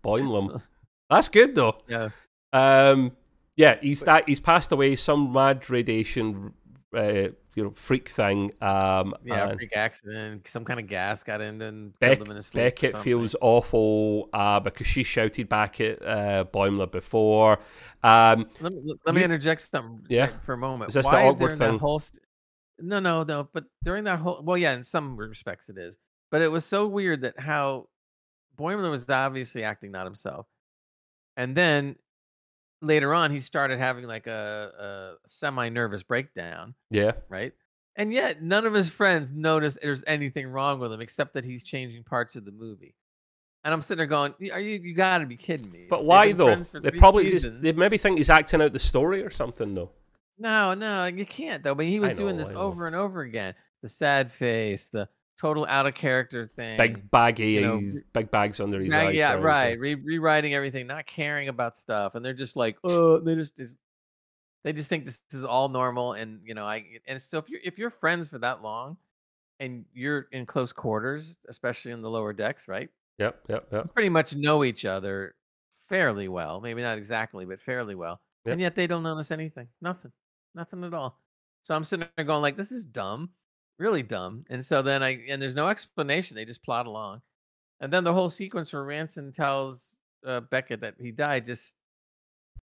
Boimler. 0.02 0.62
That's 1.10 1.28
good 1.28 1.54
though. 1.54 1.76
Yeah. 1.88 2.08
Um, 2.54 3.12
yeah, 3.56 3.76
he's 3.82 4.00
that 4.02 4.28
he's 4.28 4.40
passed 4.40 4.72
away. 4.72 4.96
Some 4.96 5.32
mad 5.32 5.68
radiation, 5.70 6.52
uh, 6.96 7.28
you 7.54 7.62
know, 7.64 7.70
freak 7.70 8.08
thing. 8.08 8.52
Um, 8.60 9.14
Yeah, 9.24 9.54
freak 9.54 9.76
accident. 9.76 10.48
Some 10.48 10.64
kind 10.64 10.80
of 10.80 10.86
gas 10.86 11.22
got 11.22 11.40
in 11.40 11.60
and 11.62 11.96
Beck- 12.00 12.16
killed 12.18 12.26
him 12.28 12.30
in 12.32 12.36
his 12.36 12.46
sleep. 12.46 12.64
Beckett 12.64 12.96
feels 12.98 13.36
awful 13.40 14.28
uh, 14.32 14.58
because 14.60 14.86
she 14.86 15.02
shouted 15.04 15.48
back 15.48 15.80
at 15.80 16.04
uh, 16.04 16.44
Boimler 16.52 16.90
before. 16.90 17.58
Um, 18.02 18.46
Let 18.60 18.72
me, 18.72 18.94
let 19.06 19.14
me 19.14 19.20
you- 19.20 19.24
interject 19.26 19.60
something 19.60 20.04
Yeah. 20.08 20.26
for 20.44 20.54
a 20.54 20.58
moment. 20.58 20.88
Is 20.88 20.94
this 20.94 21.06
the 21.06 21.16
awkward 21.16 21.56
thing? 21.58 21.78
Whole 21.78 22.00
no, 22.80 22.98
no, 22.98 23.22
no. 23.22 23.48
But 23.52 23.64
during 23.84 24.02
that 24.04 24.18
whole, 24.18 24.42
well, 24.42 24.58
yeah, 24.58 24.72
in 24.74 24.82
some 24.82 25.16
respects 25.16 25.68
it 25.70 25.78
is. 25.78 25.96
But 26.32 26.42
it 26.42 26.48
was 26.48 26.64
so 26.64 26.88
weird 26.88 27.22
that 27.22 27.38
how 27.38 27.88
Boimler 28.58 28.90
was 28.90 29.08
obviously 29.08 29.62
acting 29.62 29.92
not 29.92 30.04
himself, 30.06 30.46
and 31.36 31.56
then 31.56 31.94
later 32.86 33.14
on 33.14 33.30
he 33.30 33.40
started 33.40 33.78
having 33.78 34.06
like 34.06 34.26
a, 34.26 35.16
a 35.24 35.28
semi-nervous 35.28 36.02
breakdown, 36.02 36.74
yeah, 36.90 37.12
right? 37.28 37.52
And 37.96 38.12
yet 38.12 38.42
none 38.42 38.66
of 38.66 38.74
his 38.74 38.90
friends 38.90 39.32
notice 39.32 39.78
there's 39.80 40.04
anything 40.06 40.48
wrong 40.48 40.80
with 40.80 40.92
him 40.92 41.00
except 41.00 41.34
that 41.34 41.44
he's 41.44 41.62
changing 41.62 42.04
parts 42.04 42.36
of 42.36 42.44
the 42.44 42.52
movie. 42.52 42.94
And 43.64 43.72
I'm 43.72 43.80
sitting 43.80 43.98
there 43.98 44.06
going, 44.06 44.34
"Are 44.52 44.60
you? 44.60 44.78
You 44.78 44.94
got 44.94 45.18
to 45.18 45.26
be 45.26 45.36
kidding 45.36 45.70
me!" 45.70 45.86
but 45.88 46.04
why 46.04 46.32
though? 46.32 46.56
They 46.56 46.90
probably 46.90 47.30
just, 47.30 47.62
they 47.62 47.72
maybe 47.72 47.96
think 47.96 48.18
he's 48.18 48.30
acting 48.30 48.60
out 48.60 48.72
the 48.72 48.78
story 48.78 49.22
or 49.22 49.30
something 49.30 49.74
though. 49.74 49.90
No, 50.38 50.74
no, 50.74 51.06
you 51.06 51.24
can't 51.24 51.62
though. 51.62 51.74
But 51.74 51.86
he 51.86 52.00
was 52.00 52.12
doing 52.12 52.36
this 52.36 52.50
over 52.50 52.86
and 52.86 52.94
over 52.94 53.22
again. 53.22 53.54
The 53.82 53.88
sad 53.88 54.30
face, 54.32 54.88
the 54.88 55.08
total 55.38 55.66
out 55.66 55.86
of 55.86 55.94
character 55.94 56.46
thing. 56.46 56.76
Big 56.78 57.10
baggy, 57.10 57.52
you 57.52 57.60
know, 57.62 57.82
big 58.12 58.30
bags 58.30 58.60
under 58.60 58.80
his 58.80 58.92
Yeah, 58.92 59.02
eyes. 59.02 59.14
yeah, 59.14 59.32
right. 59.34 59.78
Re- 59.78 59.94
rewriting 59.94 60.54
everything, 60.54 60.86
not 60.86 61.06
caring 61.06 61.48
about 61.48 61.76
stuff, 61.76 62.14
and 62.14 62.24
they're 62.24 62.34
just 62.34 62.56
like, 62.56 62.76
oh, 62.84 63.18
they 63.20 63.34
just, 63.34 63.56
just 63.56 63.78
they 64.62 64.72
just 64.72 64.88
think 64.88 65.04
this 65.04 65.20
is 65.32 65.44
all 65.44 65.68
normal, 65.68 66.14
and 66.14 66.40
you 66.44 66.54
know, 66.54 66.64
I 66.66 66.84
and 67.06 67.20
so 67.20 67.38
if 67.38 67.48
you're 67.48 67.60
if 67.64 67.78
you're 67.78 67.90
friends 67.90 68.28
for 68.28 68.38
that 68.38 68.62
long, 68.62 68.96
and 69.60 69.84
you're 69.92 70.28
in 70.32 70.46
close 70.46 70.72
quarters, 70.72 71.38
especially 71.48 71.92
in 71.92 72.02
the 72.02 72.10
lower 72.10 72.32
decks, 72.32 72.66
right? 72.68 72.88
Yep, 73.18 73.42
yep, 73.48 73.68
yep. 73.72 73.94
Pretty 73.94 74.08
much 74.08 74.34
know 74.34 74.64
each 74.64 74.84
other 74.84 75.34
fairly 75.88 76.28
well, 76.28 76.60
maybe 76.60 76.82
not 76.82 76.98
exactly, 76.98 77.44
but 77.44 77.60
fairly 77.60 77.94
well, 77.94 78.20
Yep. 78.46 78.52
and 78.52 78.60
yet 78.60 78.74
they 78.74 78.86
don't 78.86 79.02
notice 79.02 79.30
anything, 79.30 79.68
nothing, 79.80 80.12
nothing 80.54 80.82
at 80.84 80.94
all. 80.94 81.20
So 81.62 81.74
I'm 81.74 81.84
sitting 81.84 82.08
there 82.16 82.24
going 82.24 82.42
like, 82.42 82.56
this 82.56 82.72
is 82.72 82.84
dumb, 82.86 83.30
really 83.78 84.02
dumb. 84.02 84.44
And 84.50 84.64
so 84.64 84.82
then 84.82 85.02
I 85.02 85.24
and 85.28 85.40
there's 85.40 85.54
no 85.54 85.68
explanation; 85.68 86.36
they 86.36 86.44
just 86.44 86.62
plot 86.62 86.86
along, 86.86 87.22
and 87.80 87.92
then 87.92 88.04
the 88.04 88.12
whole 88.12 88.30
sequence 88.30 88.72
where 88.72 88.84
Ransom 88.84 89.32
tells 89.32 89.98
uh, 90.26 90.40
Beckett 90.40 90.80
that 90.80 90.94
he 91.00 91.10
died 91.10 91.46
just. 91.46 91.74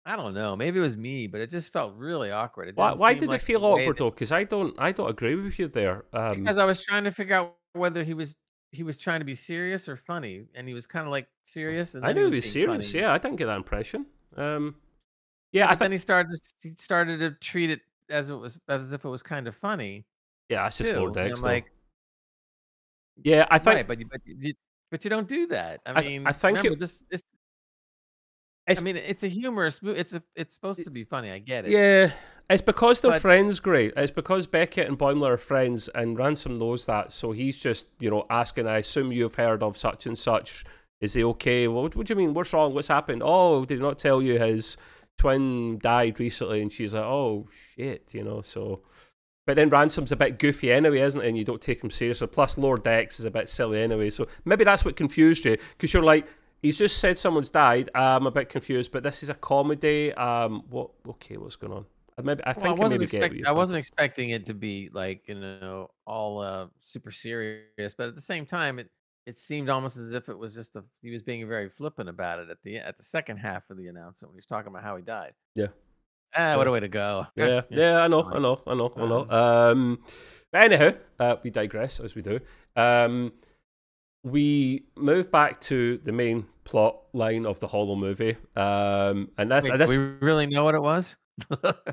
I 0.06 0.16
don't 0.16 0.34
know. 0.34 0.56
Maybe 0.56 0.80
it 0.80 0.82
was 0.82 0.96
me, 0.96 1.28
but 1.28 1.42
it 1.42 1.50
just 1.50 1.74
felt 1.74 1.94
really 1.98 2.32
awkward. 2.32 2.74
Why, 2.76 2.94
why 2.94 3.14
did 3.14 3.28
like 3.28 3.42
it 3.42 3.44
feel 3.44 3.66
awkward 3.66 3.98
that- 3.98 3.98
though? 3.98 4.10
Because 4.10 4.32
I 4.32 4.46
don't, 4.46 4.74
I 4.78 4.94
don't 4.94 5.10
agree 5.10 5.36
with 5.36 5.60
you 5.60 5.68
there. 5.68 6.06
Um, 6.14 6.40
because 6.40 6.58
I 6.58 6.64
was 6.64 6.82
trying 6.82 7.04
to 7.04 7.12
figure 7.12 7.36
out 7.36 7.56
whether 7.74 8.06
he 8.06 8.14
was 8.14 8.38
he 8.72 8.84
was 8.84 8.98
trying 8.98 9.20
to 9.20 9.26
be 9.26 9.36
serious 9.36 9.90
or 9.90 9.98
funny, 9.98 10.46
and 10.56 10.66
he 10.66 10.74
was 10.74 10.88
kind 10.88 11.06
of 11.06 11.12
like 11.12 11.28
serious. 11.44 11.96
And 11.96 12.06
I 12.06 12.14
knew 12.14 12.30
he 12.30 12.36
was 12.36 12.50
serious. 12.50 12.92
funny. 12.92 13.04
Yeah, 13.04 13.12
I 13.12 13.18
didn't 13.18 13.36
get 13.36 13.48
that 13.48 13.58
impression. 13.58 14.06
Um, 14.38 14.76
yeah, 15.52 15.66
I 15.66 15.72
but 15.72 15.80
then 15.80 15.92
he 15.92 15.98
started 15.98 16.40
he 16.62 16.70
started 16.78 17.20
to 17.20 17.32
treat 17.32 17.70
it 17.70 17.82
as 18.10 18.30
it 18.30 18.36
was 18.36 18.62
as 18.70 18.94
if 18.94 19.04
it 19.04 19.10
was 19.10 19.24
kind 19.24 19.46
of 19.46 19.56
funny 19.56 20.06
Yeah, 20.50 20.64
that's 20.64 20.78
just 20.78 20.92
too. 20.92 20.98
Lord 20.98 21.18
and 21.18 21.28
X. 21.32 21.38
I'm 21.38 21.42
though. 21.42 21.48
like, 21.48 21.66
yeah, 23.24 23.46
I 23.50 23.58
think. 23.60 23.76
right, 23.76 23.88
but 23.88 24.00
you, 24.00 24.06
but 24.10 24.22
you 24.26 24.54
but 24.92 25.04
you 25.04 25.10
don't 25.10 25.28
do 25.28 25.48
that. 25.48 25.82
I 25.86 25.92
I 25.92 26.02
mean, 26.08 26.28
I 26.28 26.32
think 26.32 26.58
remember 26.60 26.74
it- 26.76 26.80
this. 26.80 27.04
This 27.10 27.22
It's- 28.68 28.80
I 28.80 28.84
mean, 28.84 28.98
it's 28.98 29.24
a 29.24 29.28
humorous. 29.28 29.82
mo- 29.82 29.92
It's 29.92 30.14
a. 30.14 30.22
It's 30.36 30.56
supposed 30.56 30.84
to 30.84 30.90
be 30.92 31.04
funny. 31.04 31.32
I 31.32 31.40
get 31.40 31.66
it. 31.66 31.72
Yeah, 31.72 32.12
it's 32.50 32.62
because 32.62 33.02
they're 33.02 33.12
But- 33.12 33.22
friends. 33.22 33.60
Great. 33.60 33.94
It's 33.98 34.12
because 34.12 34.46
Beckett 34.48 34.88
and 34.88 34.98
Boimler 34.98 35.32
are 35.32 35.38
friends, 35.38 35.90
and 35.90 36.18
Ransom 36.18 36.58
knows 36.58 36.86
that. 36.86 37.12
So 37.14 37.32
he's 37.32 37.58
just, 37.58 37.88
you 38.00 38.10
know, 38.10 38.26
asking. 38.30 38.68
I 38.68 38.78
assume 38.80 39.12
you've 39.12 39.36
heard 39.36 39.64
of 39.64 39.78
such 39.78 40.06
and 40.06 40.18
such. 40.18 40.64
Is 41.00 41.14
he 41.14 41.24
okay? 41.24 41.68
Well, 41.68 41.84
what, 41.84 41.96
what 41.96 42.08
do 42.08 42.12
you 42.14 42.18
mean? 42.18 42.34
What's 42.34 42.52
wrong? 42.54 42.74
What's 42.74 42.88
happened? 42.88 43.22
Oh, 43.26 43.66
did 43.66 43.76
he 43.78 43.82
not 43.82 44.00
tell 44.00 44.22
you 44.22 44.40
his 44.40 44.78
twin 45.18 45.78
died 45.80 46.20
recently? 46.20 46.62
And 46.62 46.72
she's 46.72 46.94
like, 46.94 47.04
oh 47.04 47.48
shit, 47.76 48.14
you 48.14 48.24
know. 48.24 48.42
So, 48.42 48.82
but 49.48 49.56
then 49.56 49.70
Ransom's 49.70 50.12
a 50.12 50.16
bit 50.18 50.38
goofy 50.38 50.74
anyway, 50.74 51.00
isn't 51.00 51.22
he? 51.22 51.28
And 51.28 51.38
you 51.38 51.46
don't 51.46 51.62
take 51.62 51.82
him 51.82 51.90
seriously. 51.90 52.28
Plus, 52.28 52.58
Lower 52.58 52.78
Decks 52.78 53.18
is 53.18 53.26
a 53.26 53.32
bit 53.32 53.50
silly 53.50 53.82
anyway. 53.82 54.10
So 54.10 54.28
maybe 54.44 54.66
that's 54.66 54.86
what 54.86 54.96
confused 54.96 55.46
you, 55.46 55.58
because 55.76 55.92
you're 55.94 56.04
like. 56.04 56.28
He's 56.64 56.76
just 56.76 56.98
said 56.98 57.20
someone's 57.20 57.52
died. 57.52 57.92
I'm 57.94 58.26
a 58.26 58.32
bit 58.32 58.50
confused, 58.50 58.92
but 58.92 59.04
this 59.04 59.22
is 59.22 59.30
a 59.30 59.36
comedy. 59.36 60.12
Um, 60.16 60.64
what? 60.72 60.90
Okay, 61.08 61.38
what's 61.38 61.56
going 61.56 61.72
on? 61.72 61.86
I 62.18 62.24
Maybe 62.24 62.44
I 62.46 62.54
think 62.54 62.66
I 62.66 62.70
I 62.70 62.74
wasn't 62.74 63.04
expect, 63.04 63.36
I 63.46 63.52
wasn't 63.52 63.78
expecting 63.78 64.32
it 64.32 64.48
to 64.48 64.56
be 64.56 64.90
like 64.92 65.28
you 65.28 65.36
know 65.36 65.92
all 66.08 66.40
uh, 66.40 66.66
super 66.82 67.12
serious, 67.12 67.94
but 67.96 68.08
at 68.08 68.16
the 68.16 68.22
same 68.22 68.44
time, 68.44 68.80
it 68.80 68.90
it 69.28 69.38
seemed 69.38 69.70
almost 69.70 69.98
as 69.98 70.14
if 70.14 70.30
it 70.30 70.38
was 70.38 70.56
just 70.56 70.76
a 70.76 70.84
he 71.04 71.12
was 71.12 71.22
being 71.22 71.48
very 71.48 71.70
flippant 71.70 72.10
about 72.10 72.40
it 72.40 72.50
at 72.50 72.58
the 72.64 72.78
at 72.78 72.98
the 72.98 73.04
second 73.04 73.38
half 73.38 73.70
of 73.70 73.78
the 73.78 73.88
announcement 73.88 74.32
when 74.32 74.34
he 74.34 74.38
was 74.38 74.48
talking 74.48 74.70
about 74.70 74.84
how 74.84 74.96
he 74.96 75.04
died. 75.04 75.34
Yeah. 75.54 75.68
Ah, 76.38 76.56
what 76.58 76.68
a 76.68 76.72
way 76.72 76.80
to 76.80 76.88
go. 76.88 77.28
Yeah, 77.36 77.62
yeah, 77.70 78.04
I 78.04 78.08
know, 78.08 78.24
I 78.24 78.40
know, 78.40 78.62
I 78.68 78.74
know, 78.76 78.92
I 78.96 79.06
know. 79.08 79.28
Um, 79.30 80.00
but 80.52 80.64
anyhow, 80.72 80.92
uh, 81.20 81.36
we 81.44 81.50
digress 81.50 82.00
as 82.00 82.16
we 82.16 82.22
do. 82.22 82.40
Um, 82.76 83.34
we 84.24 84.84
move 84.96 85.32
back 85.32 85.60
to 85.62 85.98
the 86.00 86.12
main 86.12 86.46
plot 86.64 86.98
line 87.14 87.46
of 87.46 87.60
the 87.60 87.68
Holo 87.68 87.96
movie, 87.96 88.36
um, 88.56 89.30
and 89.38 89.50
that's 89.50 89.64
Wait, 89.64 89.74
and 89.74 89.82
do 89.82 89.88
we 89.88 89.98
really 90.26 90.46
know 90.46 90.64
what 90.64 90.76
it 90.76 90.82
was? 90.82 91.16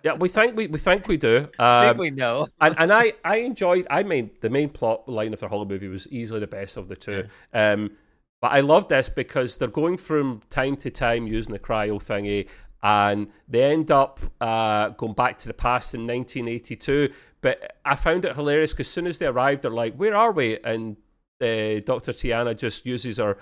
yeah, 0.02 0.14
we 0.14 0.28
think 0.28 0.56
we, 0.56 0.66
we 0.66 0.78
think 0.78 1.06
we 1.06 1.16
do. 1.16 1.48
I 1.58 1.84
think 1.86 1.94
Um, 1.94 1.98
we 1.98 2.10
know. 2.10 2.48
and, 2.60 2.74
and 2.78 2.92
I, 2.92 3.12
I 3.24 3.36
enjoyed. 3.36 3.86
I 3.90 4.02
mean, 4.02 4.30
the 4.40 4.50
main 4.50 4.70
plot 4.70 5.08
line 5.08 5.32
of 5.32 5.40
the 5.40 5.48
Holo 5.48 5.64
movie 5.64 5.88
was 5.88 6.08
easily 6.08 6.40
the 6.40 6.46
best 6.46 6.76
of 6.76 6.88
the 6.88 6.96
two. 6.96 7.26
Um, 7.52 7.92
but 8.40 8.52
I 8.52 8.60
love 8.60 8.88
this 8.88 9.08
because 9.08 9.56
they're 9.56 9.68
going 9.68 9.96
from 9.96 10.42
time 10.50 10.76
to 10.78 10.90
time 10.90 11.26
using 11.26 11.52
the 11.52 11.58
cryo 11.58 12.02
thingy, 12.02 12.48
and 12.84 13.28
they 13.48 13.72
end 13.72 13.90
up 13.90 14.20
uh, 14.42 14.90
going 14.90 15.14
back 15.14 15.38
to 15.38 15.48
the 15.48 15.54
past 15.54 15.94
in 15.94 16.02
1982. 16.02 17.10
But 17.40 17.78
I 17.84 17.96
found 17.96 18.26
it 18.26 18.36
hilarious 18.36 18.72
because 18.72 18.86
as 18.86 18.92
soon 18.92 19.06
as 19.06 19.18
they 19.18 19.26
arrived, 19.26 19.62
they're 19.62 19.70
like, 19.70 19.96
"Where 19.96 20.14
are 20.14 20.32
we?" 20.32 20.58
And 20.62 20.96
uh, 21.40 21.80
Dr. 21.80 22.12
T'Ana 22.12 22.56
just 22.56 22.84
uses 22.84 23.16
her 23.16 23.38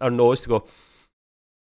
her 0.00 0.10
nose 0.10 0.42
to 0.42 0.48
go. 0.48 0.66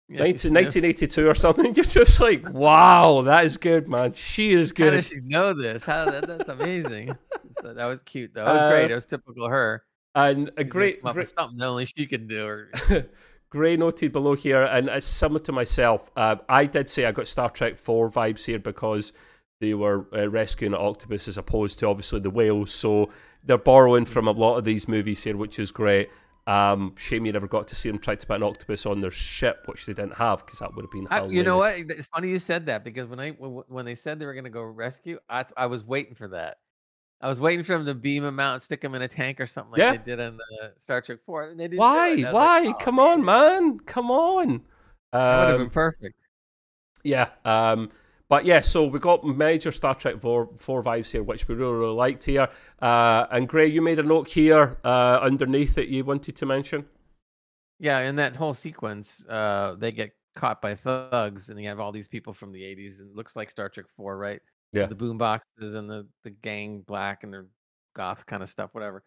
Yeah, 0.09 0.23
19, 0.23 0.53
1982 0.53 1.29
or 1.29 1.35
something. 1.35 1.65
You're 1.75 1.85
just 1.85 2.19
like, 2.19 2.43
wow, 2.49 3.21
that 3.21 3.45
is 3.45 3.55
good, 3.55 3.87
man. 3.87 4.11
She 4.11 4.51
is 4.51 4.73
good. 4.73 4.91
How 4.91 4.97
does 4.97 5.07
she 5.07 5.21
know 5.21 5.53
this? 5.53 5.85
How 5.85 6.03
that, 6.03 6.27
that's 6.27 6.49
amazing. 6.49 7.15
that 7.63 7.85
was 7.85 8.01
cute 8.03 8.33
though. 8.33 8.43
That 8.43 8.53
was 8.53 8.61
uh, 8.61 8.69
great. 8.71 8.91
It 8.91 8.95
was 8.95 9.05
typical 9.05 9.47
her. 9.47 9.85
And 10.13 10.51
a 10.57 10.65
great, 10.65 11.01
great 11.01 11.27
something 11.27 11.57
that 11.59 11.67
only 11.67 11.85
she 11.85 12.07
can 12.07 12.27
do. 12.27 12.45
Or... 12.45 12.71
Gray 13.51 13.75
noted 13.75 14.13
below 14.13 14.33
here, 14.33 14.63
and 14.63 14.87
it's 14.87 15.05
similar 15.05 15.41
to 15.41 15.51
myself. 15.51 16.09
Uh, 16.15 16.37
I 16.47 16.65
did 16.65 16.87
say 16.87 17.05
I 17.05 17.11
got 17.11 17.27
Star 17.27 17.49
Trek 17.49 17.75
4 17.75 18.09
vibes 18.09 18.45
here 18.45 18.59
because 18.59 19.11
they 19.59 19.73
were 19.73 20.07
uh, 20.15 20.29
rescuing 20.29 20.73
an 20.73 20.79
octopus 20.79 21.27
as 21.27 21.37
opposed 21.37 21.77
to 21.79 21.87
obviously 21.87 22.21
the 22.21 22.29
whales. 22.29 22.73
So 22.73 23.09
they're 23.43 23.57
borrowing 23.57 24.05
from 24.05 24.29
a 24.29 24.31
lot 24.31 24.55
of 24.55 24.63
these 24.63 24.87
movies 24.87 25.21
here, 25.21 25.35
which 25.35 25.59
is 25.59 25.69
great. 25.69 26.09
Um, 26.47 26.95
shame 26.97 27.25
you 27.25 27.33
never 27.33 27.47
got 27.47 27.67
to 27.67 27.75
see 27.75 27.89
them 27.89 27.99
try 27.99 28.15
to 28.15 28.25
put 28.25 28.37
an 28.37 28.43
octopus 28.43 28.85
on 28.85 29.01
their 29.01 29.11
ship, 29.11 29.63
which 29.65 29.85
they 29.85 29.93
didn't 29.93 30.15
have 30.15 30.45
because 30.45 30.59
that 30.59 30.73
would 30.73 30.85
have 30.85 30.91
been. 30.91 31.07
I, 31.11 31.25
you 31.27 31.43
know 31.43 31.57
what? 31.57 31.77
It's 31.77 32.07
funny 32.07 32.29
you 32.29 32.39
said 32.39 32.65
that 32.67 32.85
because 32.85 33.07
when 33.07 33.19
I 33.19 33.31
when 33.31 33.85
they 33.85 33.95
said 33.95 34.17
they 34.17 34.25
were 34.25 34.33
going 34.33 34.45
to 34.45 34.49
go 34.49 34.63
rescue, 34.63 35.19
I 35.29 35.45
I 35.55 35.67
was 35.67 35.83
waiting 35.83 36.15
for 36.15 36.29
that. 36.29 36.57
I 37.21 37.29
was 37.29 37.39
waiting 37.39 37.63
for 37.63 37.73
them 37.73 37.85
to 37.85 37.93
beam 37.93 38.25
him 38.25 38.39
out 38.39 38.53
and 38.53 38.61
stick 38.61 38.83
him 38.83 38.95
in 38.95 39.03
a 39.03 39.07
tank 39.07 39.39
or 39.39 39.45
something 39.45 39.71
like 39.71 39.79
yeah. 39.79 39.91
they 39.91 39.97
did 39.97 40.19
in 40.19 40.39
uh, 40.61 40.67
Star 40.77 41.01
Trek 41.01 41.19
Four. 41.25 41.49
And 41.49 41.59
they 41.59 41.65
didn't 41.65 41.79
Why? 41.79 42.21
Why? 42.23 42.61
Like, 42.61 42.75
oh, 42.75 42.83
Come 42.83 42.95
man. 42.95 43.07
on, 43.07 43.25
man! 43.25 43.79
Come 43.79 44.09
on! 44.09 44.49
Um, 44.49 44.61
that 45.11 45.39
would 45.39 45.49
have 45.49 45.59
been 45.59 45.69
perfect. 45.69 46.15
Yeah. 47.03 47.29
Um, 47.45 47.91
but 48.31 48.45
yeah, 48.45 48.61
so 48.61 48.85
we 48.85 48.97
got 48.97 49.25
major 49.25 49.71
Star 49.71 49.93
Trek 49.93 50.21
4, 50.21 50.51
4 50.55 50.83
vibes 50.83 51.11
here, 51.11 51.21
which 51.21 51.49
we 51.49 51.55
really, 51.55 51.73
really 51.73 51.93
liked 51.93 52.23
here. 52.23 52.47
Uh, 52.81 53.25
and 53.29 53.47
Gray, 53.47 53.67
you 53.67 53.81
made 53.81 53.99
a 53.99 54.03
note 54.03 54.29
here 54.29 54.77
uh, 54.85 55.19
underneath 55.21 55.75
that 55.75 55.89
you 55.89 56.05
wanted 56.05 56.37
to 56.37 56.45
mention. 56.45 56.85
Yeah, 57.77 57.99
in 57.99 58.15
that 58.15 58.37
whole 58.37 58.53
sequence, 58.53 59.21
uh, 59.27 59.75
they 59.77 59.91
get 59.91 60.11
caught 60.33 60.61
by 60.61 60.75
thugs, 60.75 61.49
and 61.49 61.59
you 61.59 61.67
have 61.67 61.81
all 61.81 61.91
these 61.91 62.07
people 62.07 62.31
from 62.31 62.53
the 62.53 62.61
80s, 62.61 63.01
and 63.01 63.09
it 63.09 63.15
looks 63.17 63.35
like 63.35 63.49
Star 63.49 63.67
Trek 63.67 63.87
4, 63.89 64.17
right? 64.17 64.41
Yeah. 64.73 64.85
The 64.85 64.95
boom 64.95 65.17
boxes 65.17 65.75
and 65.75 65.89
the, 65.89 66.07
the 66.23 66.29
gang 66.29 66.81
black 66.81 67.23
and 67.23 67.33
their 67.33 67.47
goth 67.95 68.25
kind 68.25 68.41
of 68.41 68.49
stuff, 68.49 68.69
whatever. 68.73 69.03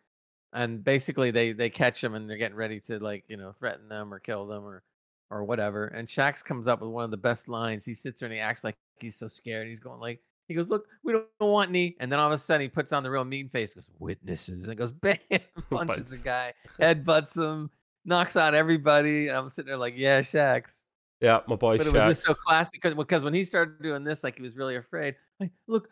And 0.53 0.85
basically, 0.85 1.31
they, 1.31 1.53
they 1.53 1.71
catch 1.71 2.01
them 2.01 2.15
and 2.15 2.29
they're 2.29 2.37
getting 2.37 2.57
ready 2.57 2.81
to, 2.81 2.99
like, 2.99 3.25
you 3.29 3.37
know, 3.37 3.53
threaten 3.53 3.89
them 3.89 4.13
or 4.13 4.19
kill 4.19 4.47
them 4.47 4.65
or 4.65 4.83
or 5.31 5.45
whatever. 5.45 5.87
And 5.89 6.07
Shax 6.07 6.45
comes 6.45 6.69
up 6.69 6.81
with 6.81 6.91
one 6.91 7.05
of 7.05 7.11
the 7.11 7.17
best 7.17 7.49
lines. 7.49 7.85
He 7.85 7.95
sits 7.95 8.21
there 8.21 8.29
and 8.29 8.35
he 8.35 8.41
acts 8.41 8.63
like 8.63 8.77
he's 9.01 9.17
so 9.17 9.27
scared. 9.27 9.67
He's 9.67 9.81
going 9.81 10.01
like, 10.01 10.21
he 10.49 10.55
goes, 10.55 10.69
"Look, 10.69 10.87
we 11.03 11.13
don't 11.13 11.27
want 11.41 11.71
any." 11.71 11.97
And 12.01 12.13
then 12.13 12.19
all 12.19 12.27
of 12.27 12.33
a 12.33 12.39
sudden, 12.39 12.63
he 12.63 12.69
puts 12.69 12.93
on 12.93 13.03
the 13.03 13.11
real 13.11 13.25
mean 13.25 13.49
face. 13.49 13.75
Goes, 13.75 13.91
"Witnesses," 13.99 14.69
and 14.69 14.77
goes, 14.77 14.93
"Bam!" 14.93 15.17
Oh 15.31 15.41
punches 15.71 16.11
the 16.11 16.19
guy, 16.19 16.53
head 16.79 17.05
butts 17.05 17.37
him, 17.37 17.71
knocks 18.05 18.37
out 18.37 18.55
everybody. 18.55 19.29
And 19.29 19.39
I'm 19.39 19.49
sitting 19.49 19.69
there 19.69 19.79
like, 19.79 19.95
"Yeah, 19.97 20.21
Shax." 20.21 20.87
Yeah, 21.21 21.41
my 21.47 21.57
boy. 21.57 21.79
But 21.79 21.87
Shax. 21.87 21.91
it 21.91 21.95
was 21.95 22.17
just 22.17 22.27
so 22.27 22.35
classic 22.35 22.83
because 22.83 23.25
when 23.25 23.35
he 23.35 23.45
started 23.45 23.83
doing 23.83 24.05
this, 24.05 24.23
like 24.25 24.37
he 24.37 24.43
was 24.43 24.57
really 24.57 24.77
afraid. 24.77 25.17
Like, 25.41 25.51
look, 25.67 25.89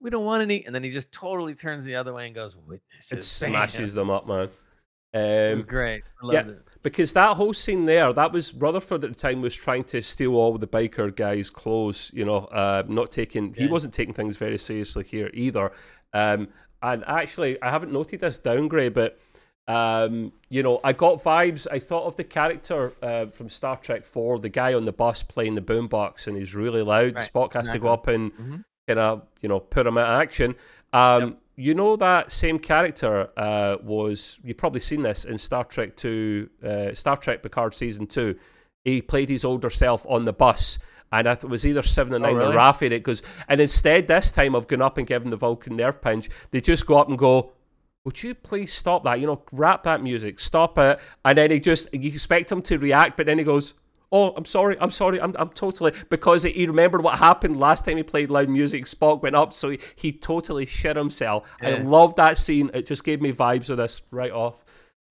we 0.00 0.10
don't 0.10 0.24
want 0.24 0.42
any, 0.42 0.64
and 0.66 0.74
then 0.74 0.82
he 0.82 0.90
just 0.90 1.12
totally 1.12 1.54
turns 1.54 1.84
the 1.84 1.94
other 1.94 2.12
way 2.12 2.26
and 2.26 2.34
goes, 2.34 2.56
"Witnesses." 2.56 3.12
It 3.12 3.22
smashes 3.22 3.94
them 3.94 4.10
up, 4.10 4.26
man. 4.26 4.48
Um, 5.14 5.20
it 5.22 5.54
was 5.54 5.64
great. 5.64 6.02
yeah, 6.24 6.48
it. 6.48 6.58
because 6.82 7.12
that 7.12 7.36
whole 7.36 7.54
scene 7.54 7.84
there, 7.84 8.12
that 8.12 8.32
was 8.32 8.52
Rutherford 8.52 9.04
at 9.04 9.10
the 9.10 9.16
time 9.16 9.42
was 9.42 9.54
trying 9.54 9.84
to 9.84 10.02
steal 10.02 10.34
all 10.34 10.58
the 10.58 10.66
biker 10.66 11.14
guys' 11.14 11.50
clothes. 11.50 12.10
You 12.12 12.24
know, 12.24 12.38
uh, 12.46 12.82
not 12.88 13.12
taking. 13.12 13.54
Yeah. 13.54 13.66
He 13.66 13.66
wasn't 13.68 13.94
taking 13.94 14.14
things 14.14 14.36
very 14.36 14.58
seriously 14.58 15.04
here 15.04 15.30
either. 15.34 15.70
Um, 16.14 16.48
and 16.82 17.04
actually, 17.06 17.60
I 17.62 17.70
haven't 17.70 17.92
noted 17.92 18.20
this 18.20 18.38
downgrade, 18.38 18.92
but 18.92 19.18
um, 19.66 20.32
you 20.48 20.62
know, 20.62 20.80
I 20.84 20.92
got 20.92 21.22
vibes. 21.22 21.66
I 21.70 21.78
thought 21.78 22.06
of 22.06 22.16
the 22.16 22.24
character 22.24 22.92
uh, 23.02 23.26
from 23.26 23.48
Star 23.48 23.76
Trek 23.76 24.04
Four, 24.04 24.38
the 24.38 24.48
guy 24.48 24.74
on 24.74 24.84
the 24.84 24.92
bus 24.92 25.22
playing 25.22 25.54
the 25.54 25.62
boombox, 25.62 26.26
and 26.26 26.36
he's 26.36 26.54
really 26.54 26.82
loud. 26.82 27.14
Right. 27.14 27.30
Spock 27.32 27.54
has 27.54 27.62
exactly. 27.68 27.78
to 27.78 27.82
go 27.82 27.88
up 27.92 28.06
and 28.06 28.32
mm-hmm. 28.32 28.56
kind 28.86 28.98
of, 28.98 29.26
you 29.40 29.48
know, 29.48 29.60
put 29.60 29.86
him 29.86 29.98
at 29.98 30.08
action. 30.08 30.54
Um, 30.92 31.22
yep 31.22 31.38
you 31.56 31.74
know 31.74 31.96
that 31.96 32.32
same 32.32 32.58
character 32.58 33.30
uh, 33.36 33.76
was 33.82 34.38
you've 34.42 34.56
probably 34.56 34.80
seen 34.80 35.02
this 35.02 35.24
in 35.24 35.38
Star 35.38 35.64
Trek 35.64 35.96
Two, 35.96 36.48
uh, 36.64 36.94
Star 36.94 37.16
Trek 37.16 37.42
Picard 37.42 37.74
season 37.74 38.06
two. 38.06 38.36
He 38.84 39.00
played 39.00 39.28
his 39.28 39.44
older 39.44 39.70
self 39.70 40.04
on 40.08 40.24
the 40.24 40.32
bus, 40.32 40.78
and 41.12 41.28
I 41.28 41.34
thought 41.34 41.44
it 41.44 41.50
was 41.50 41.66
either 41.66 41.82
seven 41.82 42.12
or 42.12 42.16
oh, 42.16 42.18
nine 42.18 42.34
oh, 42.34 42.38
really? 42.38 42.56
or 42.56 42.58
Raffi. 42.58 43.02
Goes, 43.02 43.22
and 43.48 43.60
instead 43.60 44.08
this 44.08 44.32
time 44.32 44.54
of 44.54 44.66
going 44.66 44.82
up 44.82 44.98
and 44.98 45.06
giving 45.06 45.30
the 45.30 45.36
Vulcan 45.36 45.76
nerve 45.76 46.02
pinch, 46.02 46.28
they 46.50 46.60
just 46.60 46.86
go 46.86 46.98
up 46.98 47.08
and 47.08 47.18
go. 47.18 47.52
Would 48.04 48.22
you 48.22 48.34
please 48.34 48.72
stop 48.72 49.04
that? 49.04 49.18
You 49.18 49.26
know, 49.26 49.42
rap 49.50 49.84
that 49.84 50.02
music, 50.02 50.38
stop 50.38 50.78
it. 50.78 51.00
And 51.24 51.38
then 51.38 51.50
he 51.50 51.58
just, 51.58 51.92
you 51.94 52.08
expect 52.08 52.52
him 52.52 52.60
to 52.62 52.78
react, 52.78 53.16
but 53.16 53.24
then 53.24 53.38
he 53.38 53.44
goes, 53.44 53.72
oh, 54.12 54.34
I'm 54.36 54.44
sorry, 54.44 54.76
I'm 54.78 54.90
sorry, 54.90 55.20
I'm, 55.20 55.34
I'm 55.38 55.48
totally 55.48 55.92
because 56.10 56.42
he 56.42 56.66
remembered 56.66 57.02
what 57.02 57.18
happened 57.18 57.58
last 57.58 57.86
time 57.86 57.96
he 57.96 58.02
played 58.02 58.30
loud 58.30 58.48
music. 58.50 58.84
Spock 58.84 59.22
went 59.22 59.34
up, 59.34 59.54
so 59.54 59.70
he, 59.70 59.78
he 59.96 60.12
totally 60.12 60.66
shit 60.66 60.96
himself. 60.96 61.48
Yeah. 61.62 61.70
I 61.70 61.76
love 61.78 62.14
that 62.16 62.36
scene. 62.36 62.70
It 62.74 62.86
just 62.86 63.04
gave 63.04 63.22
me 63.22 63.32
vibes 63.32 63.70
of 63.70 63.78
this 63.78 64.02
right 64.10 64.30
off. 64.32 64.64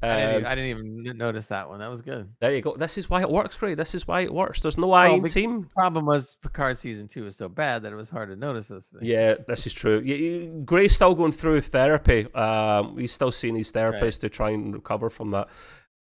Um, 0.03 0.09
I, 0.09 0.15
didn't 0.15 0.29
even, 0.29 0.45
um, 0.45 0.51
I, 0.51 0.55
didn't 0.55 1.05
even, 1.05 1.17
notice 1.17 1.47
that 1.47 1.69
one. 1.69 1.79
That 1.79 1.89
was 1.89 2.01
good. 2.01 2.29
There 2.39 2.53
you 2.53 2.61
go. 2.61 2.75
This 2.75 2.97
is 2.97 3.09
why 3.09 3.21
it 3.21 3.29
works, 3.29 3.55
great. 3.55 3.77
This 3.77 3.95
is 3.95 4.05
why 4.05 4.21
it 4.21 4.33
works. 4.33 4.59
There's 4.59 4.77
no 4.77 4.91
I 4.91 5.17
team. 5.29 5.63
Problem 5.73 6.05
was 6.05 6.35
Picard 6.41 6.77
season 6.77 7.07
two 7.07 7.23
was 7.23 7.37
so 7.37 7.47
bad 7.47 7.83
that 7.83 7.93
it 7.93 7.95
was 7.95 8.09
hard 8.09 8.29
to 8.29 8.35
notice 8.35 8.67
those 8.67 8.87
things. 8.87 9.03
Yeah, 9.03 9.35
this 9.47 9.65
is 9.65 9.73
true. 9.73 10.61
Gray's 10.65 10.93
still 10.93 11.15
going 11.15 11.31
through 11.31 11.61
therapy. 11.61 12.31
Um, 12.33 12.97
he's 12.97 13.13
still 13.13 13.31
seeing 13.31 13.55
his 13.55 13.71
therapist 13.71 14.21
right. 14.21 14.29
to 14.29 14.35
try 14.35 14.49
and 14.49 14.73
recover 14.73 15.09
from 15.09 15.31
that. 15.31 15.47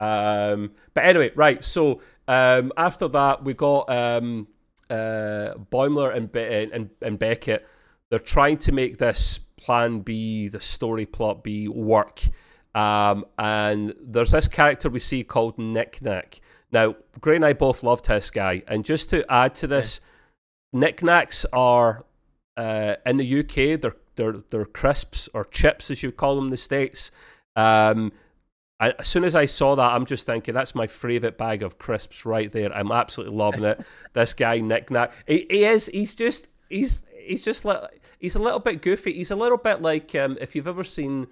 Um, 0.01 0.73
but 0.95 1.05
anyway, 1.05 1.31
right. 1.37 1.63
So 1.63 2.01
um, 2.27 2.73
after 2.77 3.07
that, 3.07 3.45
we 3.45 3.55
got 3.55 3.89
um, 3.89 4.49
uh, 4.91 5.55
Boimler 5.71 6.13
and, 6.15 6.31
Be- 6.31 6.71
and, 6.73 6.91
and 7.01 7.19
Beckett. 7.19 7.69
They're 8.11 8.19
trying 8.19 8.59
to 8.59 8.73
make 8.73 8.99
this 8.99 9.39
plan 9.57 10.01
B, 10.01 10.49
the 10.49 10.61
story 10.61 11.07
plot 11.07 11.45
B, 11.45 11.69
work. 11.69 12.23
Um, 12.75 13.27
and 13.39 13.95
there's 14.01 14.31
this 14.31 14.49
character 14.49 14.89
we 14.89 15.01
see 15.01 15.25
called 15.25 15.59
Nick 15.59 16.01
Nack. 16.03 16.41
Now, 16.71 16.97
Gray 17.21 17.37
and 17.37 17.45
I 17.45 17.53
both 17.53 17.83
loved 17.83 18.07
this 18.07 18.31
guy. 18.31 18.63
And 18.67 18.85
just 18.85 19.11
to 19.11 19.31
add 19.31 19.55
to 19.57 19.67
this, 19.67 20.01
yeah. 20.03 20.81
Nick 20.81 21.03
Nacks 21.03 21.45
are 21.53 22.05
uh, 22.57 22.95
in 23.05 23.19
the 23.19 23.41
UK, 23.41 23.81
they're, 23.81 23.97
they're, 24.17 24.43
they're 24.51 24.65
crisps 24.65 25.29
or 25.35 25.45
chips, 25.45 25.91
as 25.91 26.03
you 26.03 26.13
call 26.13 26.37
them 26.37 26.47
in 26.47 26.51
the 26.51 26.57
States. 26.57 27.11
Um, 27.57 28.13
I, 28.81 28.91
as 28.99 29.07
soon 29.07 29.25
as 29.25 29.35
I 29.35 29.45
saw 29.45 29.75
that, 29.77 29.93
I'm 29.93 30.07
just 30.07 30.27
thinking 30.27 30.55
that's 30.55 30.75
my 30.75 30.87
favourite 30.87 31.37
bag 31.37 31.63
of 31.63 31.79
crisps 31.79 32.25
right 32.25 32.51
there. 32.51 32.75
I'm 32.75 32.91
absolutely 32.91 33.37
loving 33.37 33.65
it. 33.65 33.85
this 34.15 34.33
guy 34.33 34.61
Nick 34.61 34.91
Nack, 34.91 35.13
he, 35.27 35.47
he, 35.51 35.65
is. 35.65 35.87
He's 35.87 36.15
just. 36.15 36.49
He's. 36.69 37.03
He's 37.17 37.45
just. 37.45 37.65
like, 37.65 38.03
He's 38.19 38.37
a 38.37 38.39
little 38.39 38.61
bit 38.61 38.83
goofy. 38.83 39.13
He's 39.13 39.33
a 39.33 39.37
little 39.37 39.59
bit 39.59 39.83
like 39.83 40.15
um, 40.15 40.39
if 40.41 40.55
you've 40.55 40.69
ever 40.69 40.85
seen 40.85 41.27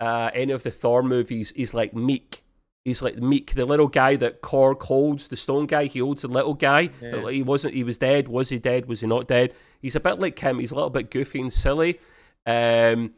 uh, 0.00 0.30
any 0.34 0.52
of 0.52 0.62
the 0.62 0.70
Thor 0.70 1.02
movies. 1.02 1.52
He's 1.54 1.74
like 1.74 1.94
meek. 1.94 2.42
He's 2.84 3.02
like 3.02 3.16
Miek, 3.16 3.52
the 3.52 3.66
little 3.66 3.88
guy 3.88 4.16
that 4.16 4.40
Korg 4.40 4.82
holds, 4.82 5.28
the 5.28 5.36
stone 5.36 5.66
guy. 5.66 5.84
He 5.84 5.98
holds 5.98 6.22
the 6.22 6.28
little 6.28 6.54
guy. 6.54 6.88
Yeah. 7.02 7.20
But 7.20 7.34
he 7.34 7.42
wasn't. 7.42 7.74
He 7.74 7.84
was 7.84 7.98
dead. 7.98 8.26
Was 8.26 8.48
he 8.48 8.58
dead? 8.58 8.86
Was 8.86 9.02
he 9.02 9.06
not 9.06 9.28
dead? 9.28 9.52
He's 9.82 9.96
a 9.96 10.00
bit 10.00 10.18
like 10.18 10.38
him. 10.38 10.58
He's 10.58 10.72
a 10.72 10.74
little 10.74 10.88
bit 10.88 11.10
goofy 11.10 11.42
and 11.42 11.52
silly. 11.52 12.00
Um, 12.46 13.12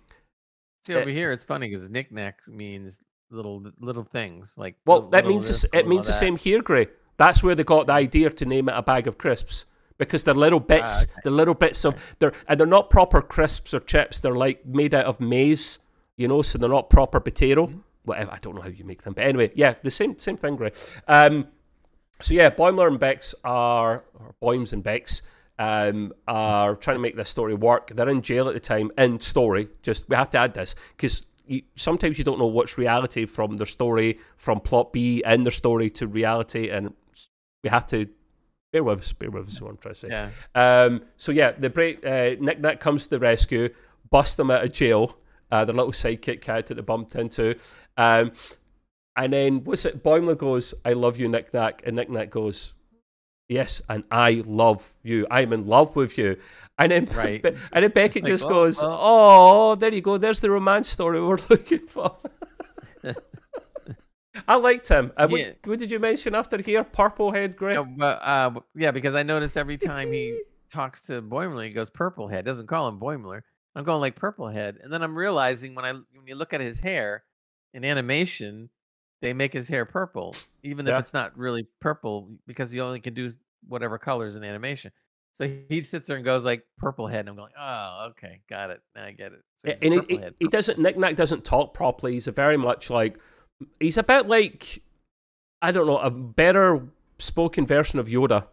See 0.85 0.95
over 0.95 1.09
uh, 1.09 1.13
here, 1.13 1.31
it's 1.31 1.45
funny 1.45 1.69
because 1.69 1.89
knickknack 1.89 2.41
means 2.49 2.99
little 3.33 3.65
little 3.81 4.05
things 4.05 4.55
like 4.59 4.77
well 4.87 5.03
that 5.09 5.27
means 5.27 5.49
this, 5.49 5.65
it 5.73 5.89
means 5.89 6.07
the 6.07 6.13
that. 6.13 6.19
same 6.19 6.37
here 6.37 6.61
gray 6.61 6.87
that's 7.17 7.43
where 7.43 7.55
they 7.55 7.65
got 7.65 7.87
the 7.87 7.93
idea 7.93 8.29
to 8.31 8.45
name 8.45 8.69
it 8.69 8.75
a 8.77 8.83
bag 8.83 9.07
of 9.07 9.19
crisps 9.19 9.67
because 9.99 10.23
they're 10.23 10.35
little 10.35 10.61
bits 10.61 11.07
ah, 11.07 11.11
okay. 11.11 11.21
they're 11.25 11.33
little 11.33 11.55
bits 11.55 11.85
of 11.85 11.95
they're 12.19 12.33
and 12.47 12.61
they're 12.61 12.67
not 12.67 12.91
proper 12.91 13.23
crisps 13.23 13.73
or 13.73 13.81
chips 13.81 14.21
they're 14.21 14.37
like 14.37 14.65
made 14.67 14.95
out 14.95 15.07
of 15.07 15.19
maize 15.19 15.79
you 16.17 16.29
know 16.29 16.43
so 16.43 16.59
they're 16.59 16.69
not 16.69 16.91
proper 16.91 17.21
potato 17.21 17.67
mm-hmm. 17.67 17.79
whatever 18.05 18.31
i 18.33 18.39
don't 18.39 18.55
know 18.55 18.63
how 18.63 18.69
you 18.69 18.85
make 18.85 19.03
them 19.03 19.15
but 19.15 19.25
anyway 19.25 19.51
yeah 19.55 19.75
the 19.83 19.91
same 19.91 20.19
same 20.19 20.37
thing 20.37 20.57
gray 20.57 20.73
um 21.09 21.47
so 22.21 22.35
yeah 22.35 22.51
boimler 22.51 22.89
and 22.89 22.99
bex 22.99 23.35
are 23.45 24.05
or 24.15 24.35
boims 24.41 24.73
and 24.73 24.83
bex 24.83 25.23
um, 25.59 26.13
are 26.27 26.75
trying 26.77 26.97
to 26.97 27.01
make 27.01 27.17
this 27.17 27.31
story 27.31 27.55
work. 27.55 27.93
They're 27.95 28.09
in 28.09 28.23
jail 28.23 28.49
at 28.49 28.55
the 28.55 28.61
time. 28.61 28.91
In 28.99 29.21
story, 29.21 29.69
just 29.83 30.09
we 30.09 30.17
have 30.17 30.31
to 30.31 30.39
add 30.39 30.55
this 30.55 30.75
because 30.97 31.25
sometimes 31.77 32.19
you 32.19 32.25
don't 32.25 32.39
know 32.39 32.47
what's 32.47 32.79
reality 32.79 33.27
from 33.27 33.57
their 33.57 33.67
story, 33.67 34.19
from 34.37 34.61
plot 34.61 34.93
B 34.93 35.23
in 35.25 35.43
their 35.43 35.53
story 35.53 35.91
to 35.91 36.07
reality, 36.07 36.69
and 36.69 36.95
we 37.63 37.71
have 37.71 37.87
to 37.87 38.09
bear 38.73 38.83
with 38.83 39.01
us. 39.01 39.13
Bear 39.13 39.31
with 39.31 39.49
us. 39.49 39.61
What 39.61 39.71
I'm 39.71 39.77
trying 39.77 39.95
to 39.95 40.01
say. 40.01 40.09
Yeah. 40.09 40.31
Um. 40.55 41.03
So 41.17 41.33
yeah, 41.33 41.53
the 41.53 41.71
break. 41.71 42.05
Uh, 42.05 42.37
Nick 42.41 42.61
Nack 42.61 42.81
comes 42.81 43.05
to 43.05 43.11
the 43.11 43.19
rescue, 43.19 43.69
busts 44.11 44.35
them 44.35 44.51
out 44.51 44.65
of 44.65 44.73
jail. 44.73 45.17
Uh, 45.53 45.65
the 45.65 45.73
little 45.73 45.93
sidekick 45.93 46.41
character 46.41 46.75
that 46.75 46.81
they 46.83 46.85
bumped 46.85 47.15
into. 47.15 47.55
Um, 47.97 48.33
and 49.17 49.33
then 49.33 49.63
what's 49.65 49.85
it? 49.85 50.03
Boimler 50.03 50.37
goes, 50.37 50.73
"I 50.85 50.95
love 50.95 51.19
you, 51.21 51.29
Nick 51.29 51.53
Nack," 51.55 51.83
and 51.87 51.95
Nick 51.95 52.09
Nack 52.11 52.31
goes, 52.31 52.73
Yes, 53.49 53.83
and 53.91 54.03
I 54.11 54.43
love 54.47 54.95
you. 55.03 55.27
I'm 55.31 55.53
in 55.53 55.67
love 55.67 55.95
with 55.95 56.17
you. 56.17 56.39
And 56.79 56.91
then, 56.91 57.05
Right. 57.15 57.45
and 57.45 57.85
then 57.85 57.91
Beckett 57.91 58.23
Like, 58.23 58.33
just 58.33 58.47
oh, 58.47 58.49
goes, 58.49 58.81
well. 58.81 58.99
"Oh, 58.99 59.75
there 59.75 59.93
you 59.93 60.01
go. 60.01 60.17
There's 60.17 60.41
the 60.41 60.51
romance 60.51 60.89
story 60.89 61.21
we're 61.21 61.37
looking 61.51 61.87
for." 61.87 62.17
I 64.49 64.57
liked 64.57 64.89
him. 64.89 65.13
And 65.19 65.31
Yeah. 65.31 65.39
what, 65.49 65.57
what 65.65 65.79
did 65.79 65.91
you 65.91 65.99
mention 65.99 66.35
after 66.35 66.57
here? 66.63 66.83
Purple 66.85 67.31
head, 67.31 67.57
Greg. 67.57 67.75
No, 67.77 67.85
but, 67.85 68.21
uh, 68.23 68.53
yeah, 68.75 68.91
because 68.91 69.15
I 69.15 69.23
notice 69.23 69.57
every 69.59 69.77
time 69.77 70.11
he 70.13 70.41
talks 70.71 71.03
to 71.09 71.21
Boimler, 71.21 71.65
he 71.67 71.73
goes 71.73 71.91
purple 71.91 72.29
head. 72.29 72.47
Doesn't 72.47 72.67
call 72.67 72.89
him 72.89 72.99
Boimler. 72.99 73.43
I'm 73.75 73.85
going 73.85 74.01
like 74.01 74.17
purple 74.17 74.49
head, 74.49 74.79
and 74.83 74.93
then 74.93 75.03
I'm 75.03 75.17
realizing 75.17 75.75
when 75.75 75.85
I 75.85 75.93
when 75.93 76.27
you 76.27 76.35
look 76.35 76.53
at 76.53 76.61
his 76.61 76.79
hair 76.81 77.25
in 77.75 77.85
animation, 77.85 78.69
they 79.23 79.33
make 79.33 79.53
his 79.53 79.67
hair 79.69 79.85
purple, 79.87 80.35
even 80.63 80.87
Yeah. 80.87 80.99
if 80.99 81.05
it's 81.05 81.15
not 81.15 81.37
really 81.39 81.67
purple, 81.81 82.29
because 82.47 82.73
you 82.75 82.83
only 82.83 83.01
can 83.01 83.15
do 83.15 83.33
whatever 83.69 83.97
colors 83.99 84.37
in 84.37 84.45
animation. 84.45 84.93
So 85.35 85.49
he 85.71 85.81
sits 85.81 86.09
there 86.09 86.17
and 86.17 86.25
goes 86.25 86.45
like 86.45 86.67
purple 86.77 87.07
head, 87.07 87.21
and 87.21 87.31
I'm 87.31 87.37
going, 87.37 87.53
oh, 87.59 88.09
okay, 88.11 88.43
got 88.51 88.69
it. 88.69 88.83
Now 88.95 89.05
I 89.05 89.13
get 89.13 89.33
it. 89.33 89.41
So 89.59 89.69
Yeah, 89.69 89.75
and 89.81 89.95
he, 89.95 90.01
purple 90.01 90.17
he, 90.17 90.23
head. 90.23 90.35
he 90.41 90.49
doesn't. 90.49 90.79
Nick 90.79 90.99
Nack 90.99 91.17
doesn't 91.17 91.45
talk 91.45 91.73
properly. 91.73 92.13
He's 92.13 92.29
a 92.29 92.33
very 92.33 92.59
much 92.59 92.91
like 92.91 93.17
he's 93.81 93.97
a 93.97 94.03
bit 94.03 94.29
like 94.29 94.83
I 95.63 95.73
don't 95.73 95.87
know 95.87 95.99
a 95.99 96.11
better 96.11 96.83
spoken 97.19 97.65
version 97.65 97.99
of 97.99 98.09
Yoda. 98.09 98.47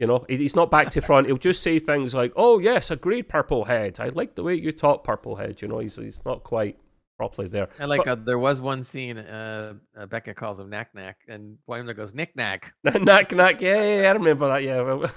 You 0.00 0.08
know, 0.08 0.24
he's 0.28 0.56
not 0.56 0.70
back 0.70 0.90
to 0.90 1.00
front. 1.00 1.28
He'll 1.28 1.36
just 1.36 1.62
say 1.62 1.78
things 1.78 2.14
like, 2.14 2.32
"Oh 2.34 2.58
yes, 2.58 2.90
agreed, 2.90 3.28
Purple 3.28 3.64
Head. 3.64 4.00
I 4.00 4.08
like 4.08 4.34
the 4.34 4.42
way 4.42 4.54
you 4.54 4.72
talk, 4.72 5.04
Purple 5.04 5.36
Head." 5.36 5.62
You 5.62 5.68
know, 5.68 5.78
he's 5.78 5.96
he's 5.96 6.20
not 6.24 6.42
quite 6.42 6.78
properly 7.16 7.46
there. 7.46 7.68
I 7.78 7.84
like 7.84 8.04
But- 8.04 8.08
uh, 8.08 8.14
there 8.16 8.38
was 8.40 8.60
one 8.60 8.82
scene 8.82 9.18
uh, 9.18 9.74
uh 9.96 10.06
Becca 10.06 10.34
calls 10.34 10.58
him 10.58 10.68
knack 10.68 10.94
knack 10.94 11.18
and 11.28 11.56
Boimler 11.68 11.94
goes 11.94 12.12
knick 12.12 12.34
knack. 12.34 12.74
knack 12.84 13.30
knack. 13.32 13.62
Yeah, 13.62 13.82
yeah, 13.82 14.02
yeah, 14.02 14.08
I 14.08 14.12
remember 14.12 14.48
that. 14.48 14.62
Yeah. 14.64 14.82
Well, 14.82 15.10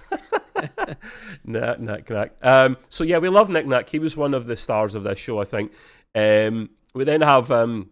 knack 1.44 1.80
knack 1.80 2.10
knack. 2.10 2.34
Um, 2.44 2.78
so 2.90 3.04
yeah, 3.04 3.18
we 3.18 3.30
love 3.30 3.50
Nick 3.50 3.66
Knack. 3.66 3.90
He 3.90 4.00
was 4.00 4.16
one 4.16 4.34
of 4.34 4.46
the 4.46 4.58
stars 4.58 4.96
of 4.96 5.04
this 5.04 5.18
show, 5.20 5.40
I 5.40 5.46
think. 5.46 5.72
Um, 6.14 6.70
we 6.94 7.04
then 7.04 7.22
have 7.22 7.52
um, 7.52 7.90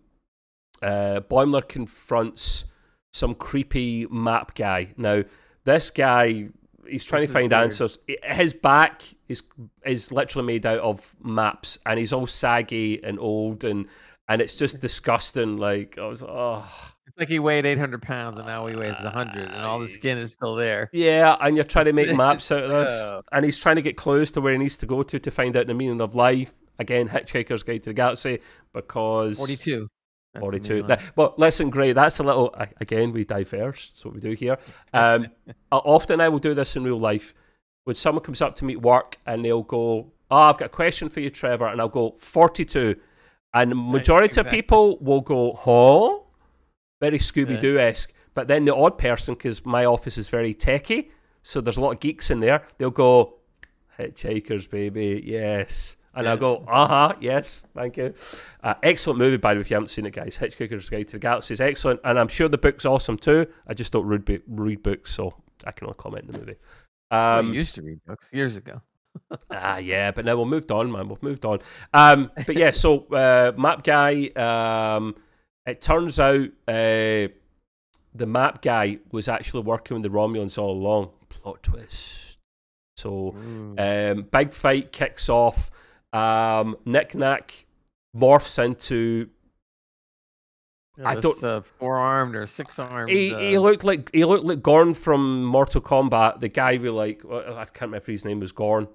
uh, 0.81 1.21
Boimler 1.29 1.67
confronts 1.67 2.65
some 3.13 3.33
creepy 3.35 4.05
map 4.07 4.55
guy. 4.55 4.93
Now, 4.97 5.23
this 5.63 5.89
guy, 5.89 6.49
he's 6.87 7.05
trying 7.05 7.21
This 7.21 7.29
to 7.29 7.33
find 7.33 7.53
answers. 7.53 7.97
His 8.23 8.53
back 8.53 9.03
is 9.27 9.43
is 9.85 10.11
literally 10.11 10.45
made 10.45 10.65
out 10.65 10.79
of 10.79 11.15
maps, 11.23 11.77
and 11.85 11.99
he's 11.99 12.13
all 12.13 12.27
saggy 12.27 13.03
and 13.03 13.19
old, 13.19 13.63
and 13.63 13.87
and 14.27 14.41
it's 14.41 14.57
just 14.57 14.79
disgusting. 14.79 15.57
Like 15.57 15.97
I 15.97 16.07
was, 16.07 16.23
oh. 16.23 16.65
It's 17.07 17.17
like 17.17 17.27
he 17.27 17.39
weighed 17.39 17.65
800 17.65 18.01
pounds 18.01 18.39
and 18.39 18.47
now 18.47 18.65
he 18.65 18.75
weighs 18.75 18.95
100 18.95 19.49
and 19.49 19.63
all 19.63 19.79
the 19.79 19.87
skin 19.87 20.17
is 20.17 20.33
still 20.33 20.55
there. 20.55 20.89
Yeah, 20.91 21.37
and 21.39 21.55
you're 21.55 21.63
trying 21.63 21.85
to 21.85 21.93
make 21.93 22.13
maps 22.17 22.51
out 22.51 22.63
of 22.63 22.71
this, 22.71 23.21
and 23.31 23.45
he's 23.45 23.59
trying 23.59 23.75
to 23.75 23.81
get 23.81 23.95
clues 23.95 24.31
to 24.31 24.41
where 24.41 24.51
he 24.53 24.57
needs 24.57 24.77
to 24.77 24.85
go 24.85 25.03
to 25.03 25.19
to 25.19 25.31
find 25.31 25.55
out 25.55 25.67
the 25.67 25.73
meaning 25.73 26.01
of 26.01 26.15
life. 26.15 26.51
Again, 26.77 27.07
Hitchhiker's 27.07 27.63
Guide 27.63 27.83
to 27.83 27.91
the 27.91 27.93
Galaxy, 27.93 28.39
because 28.73 29.37
42. 29.37 29.87
That's 30.35 30.41
the 30.41 30.51
42. 30.69 30.73
new 30.73 30.79
one. 30.81 30.87
That- 30.89 31.01
but 31.15 31.39
listen, 31.39 31.69
Gray, 31.69 31.93
that's 31.93 32.19
a 32.19 32.23
little, 32.23 32.53
again, 32.79 33.11
we 33.11 33.23
diverse. 33.25 33.89
That's 33.89 34.05
what 34.05 34.13
we 34.13 34.19
do 34.21 34.31
here. 34.31 34.57
Um, 34.93 35.27
often 35.71 36.21
I 36.21 36.29
will 36.29 36.39
do 36.39 36.53
this 36.53 36.75
in 36.75 36.83
real 36.83 36.99
life. 36.99 37.33
When 37.85 37.95
someone 37.95 38.23
comes 38.23 38.41
up 38.41 38.55
to 38.57 38.65
me 38.65 38.73
at 38.73 38.81
work 38.81 39.17
and 39.25 39.43
they'll 39.43 39.63
go, 39.63 40.11
Oh, 40.31 40.37
I've 40.37 40.57
got 40.57 40.65
a 40.65 40.69
question 40.69 41.09
for 41.09 41.19
you, 41.19 41.29
Trevor. 41.29 41.67
And 41.67 41.79
I'll 41.79 41.89
go, 41.89 42.15
42. 42.17 42.95
And 43.53 43.71
the 43.71 43.75
majority 43.75 44.25
of 44.25 44.29
exactly. 44.29 44.61
people 44.61 44.97
will 44.99 45.21
go, 45.21 45.53
Huh? 45.53 46.19
Very 46.99 47.19
Scooby 47.19 47.59
Doo 47.59 47.77
esque. 47.77 48.11
But 48.33 48.47
then 48.47 48.65
the 48.65 48.75
odd 48.75 48.97
person, 48.97 49.33
because 49.35 49.65
my 49.65 49.85
office 49.85 50.17
is 50.17 50.27
very 50.27 50.53
techie, 50.53 51.09
so 51.43 51.61
there's 51.61 51.77
a 51.77 51.81
lot 51.81 51.91
of 51.91 51.99
geeks 51.99 52.31
in 52.31 52.39
there, 52.39 52.63
they'll 52.77 52.89
go, 52.89 53.35
Hitchhikers, 53.97 54.69
baby, 54.69 55.23
yes. 55.25 55.95
And 56.15 56.27
I'll 56.27 56.37
go, 56.37 56.63
uh 56.67 56.87
huh, 56.87 57.13
yes, 57.19 57.65
thank 57.75 57.97
you. 57.97 58.13
Uh, 58.63 58.75
excellent 58.83 59.19
movie, 59.19 59.37
by 59.37 59.53
the 59.53 59.59
way, 59.59 59.61
if 59.61 59.69
you 59.69 59.75
haven't 59.75 59.89
seen 59.89 60.05
it, 60.05 60.11
guys. 60.13 60.37
Hitchhiker's 60.37 60.89
Guide 60.89 61.07
to 61.09 61.13
the 61.13 61.19
Galaxy 61.19 61.53
is 61.53 61.61
excellent, 61.61 61.99
and 62.03 62.17
I'm 62.17 62.29
sure 62.29 62.47
the 62.47 62.57
book's 62.57 62.85
awesome 62.85 63.17
too. 63.17 63.47
I 63.67 63.73
just 63.73 63.91
don't 63.91 64.05
read, 64.05 64.41
read 64.47 64.81
books, 64.81 65.13
so 65.13 65.33
I 65.65 65.71
can 65.71 65.87
only 65.87 65.97
comment 65.97 66.25
on 66.27 66.31
the 66.31 66.39
movie. 66.39 66.55
Um, 67.11 67.53
used 67.53 67.75
to 67.75 67.81
read 67.81 67.99
books 68.05 68.31
years 68.31 68.55
ago. 68.55 68.81
ah, 69.51 69.77
yeah, 69.77 70.11
but 70.11 70.25
now 70.25 70.35
we've 70.35 70.47
moved 70.47 70.71
on, 70.71 70.91
man. 70.91 71.09
We've 71.09 71.21
moved 71.23 71.45
on. 71.45 71.59
Um, 71.93 72.31
but 72.45 72.55
yeah, 72.55 72.71
so 72.71 73.05
uh, 73.11 73.51
map 73.57 73.83
guy. 73.83 74.27
Um, 74.35 75.15
it 75.65 75.81
turns 75.81 76.19
out 76.19 76.47
uh, 76.67 77.27
the 78.13 78.25
map 78.25 78.61
guy 78.61 78.99
was 79.11 79.27
actually 79.27 79.63
working 79.63 79.95
with 79.95 80.03
the 80.03 80.17
Romulans 80.17 80.57
all 80.57 80.71
along. 80.71 81.11
Plot 81.29 81.61
twist. 81.63 82.37
So 82.97 83.35
um, 83.77 84.27
big 84.31 84.53
fight 84.53 84.91
kicks 84.91 85.27
off. 85.27 85.69
Um, 86.15 86.77
Nick 86.85 87.15
Nack 87.15 87.65
morphs 88.15 88.63
into. 88.63 89.29
Yeah, 90.97 91.09
I 91.09 91.15
don't- 91.15 91.43
Uh, 91.43 91.61
four 91.61 91.97
armed 91.97 92.35
or 92.35 92.47
six 92.47 92.79
armed. 92.79 93.09
He, 93.11 93.33
uh, 93.33 93.39
he 93.39 93.57
looked 93.57 93.83
like 93.83 94.09
he 94.13 94.23
looked 94.23 94.45
like 94.45 94.61
Gorn 94.63 94.93
from 94.93 95.43
Mortal 95.43 95.81
Kombat. 95.81 96.39
The 96.39 96.47
guy 96.47 96.77
with 96.77 96.93
like 96.93 97.21
I 97.25 97.65
can't 97.65 97.81
remember 97.91 98.11
his 98.11 98.23
name 98.23 98.39
was 98.39 98.53
Gorn. 98.53 98.87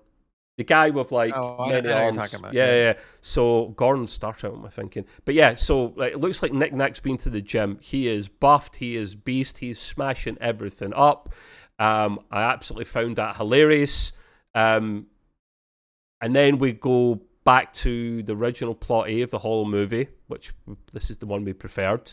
The 0.56 0.64
guy 0.64 0.90
with 0.90 1.12
like 1.12 1.35
Oh, 1.35 1.66
many 1.68 1.90
arms. 1.90 2.16
talking 2.16 2.38
about, 2.40 2.54
Yeah, 2.54 2.66
yeah. 2.66 2.83
yeah. 2.83 2.92
So 3.20 3.68
Gorn 3.76 4.06
Star 4.06 4.33
Trek, 4.33 4.52
am 4.52 4.64
I 4.64 4.68
thinking? 4.70 5.04
But 5.26 5.35
yeah, 5.35 5.54
so 5.56 5.92
like, 5.96 6.12
it 6.12 6.18
looks 6.20 6.42
like 6.42 6.52
Nick 6.54 6.72
Nack's 6.72 7.00
been 7.00 7.18
to 7.18 7.30
the 7.30 7.40
gym. 7.42 7.78
He 7.83 8.09
is 8.09 8.28
buffed. 8.28 8.76
He 8.76 8.96
is 8.96 9.14
beast. 9.14 9.59
He's 9.59 9.78
smashing 9.78 10.38
everything 10.40 10.92
up. 10.94 11.28
Um, 11.78 12.20
I 12.30 12.42
absolutely 12.42 12.85
found 12.87 13.16
that 13.16 13.37
hilarious. 13.37 14.12
Um, 14.54 15.06
and 16.20 16.35
then 16.35 16.59
we 16.59 16.72
go 16.72 17.20
back 17.44 17.72
to 17.72 18.22
the 18.22 18.35
original 18.35 18.74
plot 18.74 19.09
A 19.09 19.22
of 19.22 19.30
the 19.30 19.38
whole 19.38 19.64
movie, 19.64 20.09
which 20.28 20.52
this 20.92 21.11
is 21.11 21.16
the 21.16 21.26
one 21.26 21.44
we 21.44 21.52
preferred. 21.52 22.12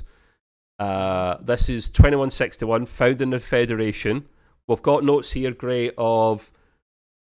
Uh, 0.79 1.37
this 1.41 1.69
is 1.69 1.89
2161, 1.89 2.85
founding 2.85 3.31
the 3.31 3.39
Federation. 3.39 4.25
We've 4.67 4.81
got 4.81 5.03
notes 5.03 5.31
here, 5.31 5.51
Gray, 5.51 5.91
of 5.97 6.51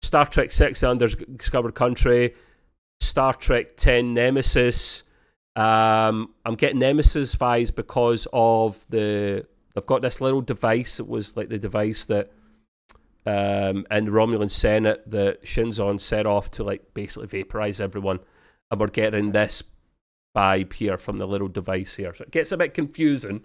Star 0.01 0.25
Trek 0.25 0.51
6, 0.51 0.79
The 0.79 0.89
Undiscovered 0.89 1.75
Country, 1.75 2.35
Star 2.99 3.33
Trek 3.33 3.75
10, 3.75 4.13
Nemesis. 4.13 5.03
Um, 5.55 6.33
I'm 6.45 6.55
getting 6.55 6.79
Nemesis 6.79 7.35
vibes 7.35 7.73
because 7.73 8.27
of 8.31 8.85
the. 8.89 9.45
I've 9.75 9.87
got 9.87 10.01
this 10.01 10.21
little 10.21 10.41
device 10.41 10.99
It 10.99 11.07
was 11.07 11.37
like 11.37 11.49
the 11.49 11.57
device 11.59 12.05
that 12.05 12.31
um, 13.27 13.85
in 13.91 14.05
the 14.05 14.11
Romulan 14.11 14.49
Senate 14.49 15.03
that 15.11 15.43
Shinzon 15.43 15.99
set 15.99 16.25
off 16.25 16.49
to 16.51 16.63
like 16.63 16.93
basically 16.93 17.27
vaporize 17.27 17.81
everyone. 17.81 18.19
And 18.71 18.79
we're 18.79 18.87
getting 18.87 19.31
this 19.31 19.63
vibe 20.35 20.71
here 20.73 20.97
from 20.97 21.17
the 21.17 21.27
little 21.27 21.49
device 21.49 21.95
here. 21.95 22.13
So 22.13 22.23
it 22.23 22.31
gets 22.31 22.51
a 22.51 22.57
bit 22.57 22.73
confusing. 22.73 23.43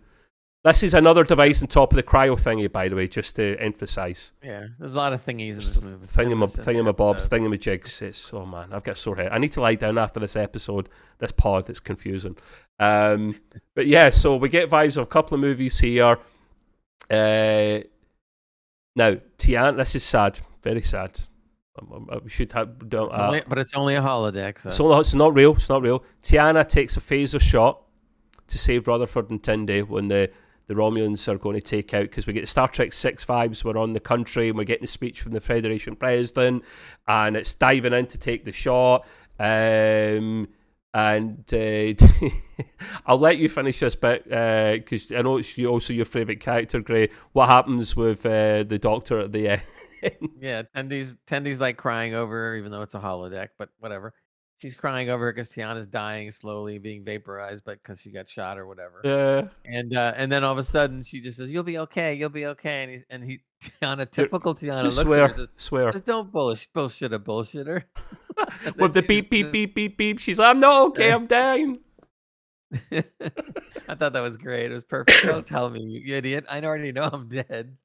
This 0.65 0.85
is 0.85 0.95
another 0.95 1.25
device 1.25 1.61
on 1.61 1.67
top 1.67 1.93
of 1.93 1.97
the 1.97 2.05
cryo 2.05 2.41
thingy, 2.41 2.71
by 2.71 2.87
the 2.87 2.95
way, 2.95 3.09
just 3.09 3.35
to 3.35 3.57
emphasize. 3.59 4.33
Yeah, 4.45 4.67
there's 4.79 4.95
a 4.95 4.97
lot 4.97 5.13
of 5.13 5.27
thingies 5.27 5.55
in 5.55 5.57
this 5.57 5.83
movie. 5.83 6.07
Thingama, 6.07 6.57
and 6.57 6.65
thingamabobs, 6.65 7.29
thingamajigs. 7.29 8.01
It's, 8.03 8.33
oh 8.33 8.47
man, 8.47 8.73
I've 8.73 8.85
got 8.85 8.93
a 8.93 9.01
sore 9.01 9.17
head. 9.17 9.33
I 9.33 9.39
need 9.39 9.51
to 9.53 9.61
lie 9.61 9.75
down 9.75 9.99
after 9.99 10.21
this 10.21 10.37
episode, 10.37 10.89
this 11.19 11.33
pod. 11.33 11.69
It's 11.69 11.81
confusing. 11.81 12.37
Um, 12.79 13.41
but 13.75 13.89
yeah, 13.89 14.11
so 14.11 14.37
we 14.37 14.49
get 14.49 14.71
vibes 14.71 14.97
of 14.97 15.03
a 15.03 15.07
couple 15.07 15.35
of 15.35 15.41
movies 15.41 15.81
here. 15.81 16.19
Uh, 17.11 17.81
now, 18.95 19.15
T'Ana, 19.39 19.77
this 19.77 19.95
is 19.95 20.03
sad, 20.05 20.39
very 20.63 20.83
sad. 20.83 21.19
Um, 21.81 21.93
um, 21.93 22.09
uh, 22.13 22.21
We 22.23 22.31
should 22.31 22.53
have 22.53 22.89
done. 22.89 23.07
It's 23.07 23.15
Uh, 23.15 23.27
only- 23.27 23.43
but 23.49 23.59
it's 23.59 23.75
only 23.75 23.95
a 23.95 24.03
holodeck. 24.03 24.61
So. 24.61 24.71
so 24.71 25.01
it's 25.01 25.15
not 25.15 25.35
real. 25.35 25.55
It's 25.57 25.69
not 25.71 25.83
real. 25.83 26.05
T'Ana 26.23 26.69
takes 26.69 26.97
a 26.97 27.01
phaser 27.01 27.41
shot 27.41 27.81
to 28.49 28.59
save 28.59 28.87
Rutherford 28.87 29.31
and 29.31 29.43
Tendi 29.43 29.87
when 29.87 30.09
the 30.09 30.31
the 30.69 30.75
Romulans 30.75 31.27
are 31.29 31.37
going 31.39 31.57
to 31.57 31.61
take 31.61 31.93
out 31.93 32.03
because 32.05 32.27
we 32.27 32.33
get 32.33 32.43
the 32.43 32.47
Star 32.47 32.69
Trek 32.69 32.93
Six 32.93 33.25
vibes. 33.25 33.65
We're 33.65 33.77
on 33.77 33.95
the 33.95 34.01
country 34.01 34.49
and 34.49 34.57
we're 34.57 34.65
getting 34.65 34.85
a 34.85 34.89
speech 34.89 35.21
from 35.21 35.33
the 35.33 35.41
Federation 35.41 35.97
president, 35.97 36.63
and 37.09 37.37
it's 37.37 37.53
diving 37.55 37.93
in 37.93 38.07
to 38.07 38.17
take 38.19 38.45
the 38.45 38.53
shot. 38.53 39.05
Um, 39.41 40.49
and 40.95 41.43
uh, 41.53 42.07
I'll 43.07 43.19
let 43.19 43.39
you 43.39 43.49
finish 43.49 43.81
this 43.81 43.95
bit 43.95 44.25
because 44.25 45.11
I 45.11 45.23
know 45.23 45.39
it's 45.39 45.59
also 45.59 45.93
your 45.93 46.05
favourite 46.05 46.41
character, 46.41 46.81
Gray. 46.81 47.09
What 47.33 47.49
happens 47.49 47.97
with 47.97 48.25
uh, 48.27 48.65
the 48.65 48.79
Doctor 48.79 49.21
at 49.21 49.33
the 49.33 49.49
end? 50.03 50.31
Yeah, 50.41 50.63
Tendi's 50.75 51.17
Tendi's 51.27 51.61
like 51.61 51.77
crying 51.77 52.15
over 52.15 52.57
even 52.57 52.73
though 52.73 52.83
it's 52.83 52.95
a 52.95 53.01
holodeck, 53.01 53.51
but 53.59 53.71
whatever. 53.79 54.13
She's 54.63 54.77
crying 54.77 55.11
over 55.11 55.25
her 55.25 55.33
because 55.33 55.49
T'Ana's 55.49 55.89
dying 55.89 56.31
slowly, 56.31 56.79
being 56.79 57.03
vaporized, 57.03 57.65
but 57.65 57.83
because 57.83 58.01
she 58.01 58.13
got 58.13 58.29
shot 58.29 58.61
or 58.61 58.69
whatever. 58.69 59.01
Yeah. 59.03 59.49
And 59.65 59.97
uh, 59.97 60.15
and 60.17 60.31
then 60.31 60.45
all 60.45 60.53
of 60.53 60.59
a 60.59 60.63
sudden 60.63 61.03
she 61.03 61.21
just 61.21 61.37
says, 61.37 61.53
"You'll 61.53 61.65
be 61.65 61.79
okay, 61.79 62.15
you'll 62.15 62.29
be 62.29 62.47
okay." 62.47 62.85
And 62.85 62.93
he 62.93 63.03
and 63.11 63.25
he 63.25 63.41
T'Ana, 63.83 64.09
typical 64.09 64.55
T'Ana, 64.55 64.85
looks 64.85 64.99
swear, 64.99 65.25
at 65.25 65.35
her 65.35 65.41
and 65.41 65.49
swear. 65.57 65.91
"Just 65.91 66.05
don't 66.05 66.31
bullshit, 66.31 66.73
bullshit 66.75 67.13
a 67.13 67.19
bullshitter." 67.19 67.83
With 68.77 68.95
the 68.95 69.03
beep 69.03 69.31
beep 69.31 69.51
beep 69.51 69.75
beep 69.75 69.99
beep. 69.99 70.21
She's 70.21 70.39
like, 70.39 70.51
I'm 70.51 70.61
not 70.61 70.87
okay. 70.91 71.11
I'm 71.13 71.27
dying. 71.27 71.81
I 72.93 73.97
thought 73.97 74.13
that 74.13 74.23
was 74.23 74.37
great. 74.37 74.71
It 74.71 74.75
was 74.75 74.85
perfect. 74.85 75.25
Don't 75.25 75.45
tell 75.45 75.71
me, 75.71 75.81
you 75.81 76.15
idiot. 76.15 76.45
I 76.49 76.61
already 76.61 76.93
know 76.93 77.11
I'm 77.13 77.27
dead. 77.27 77.77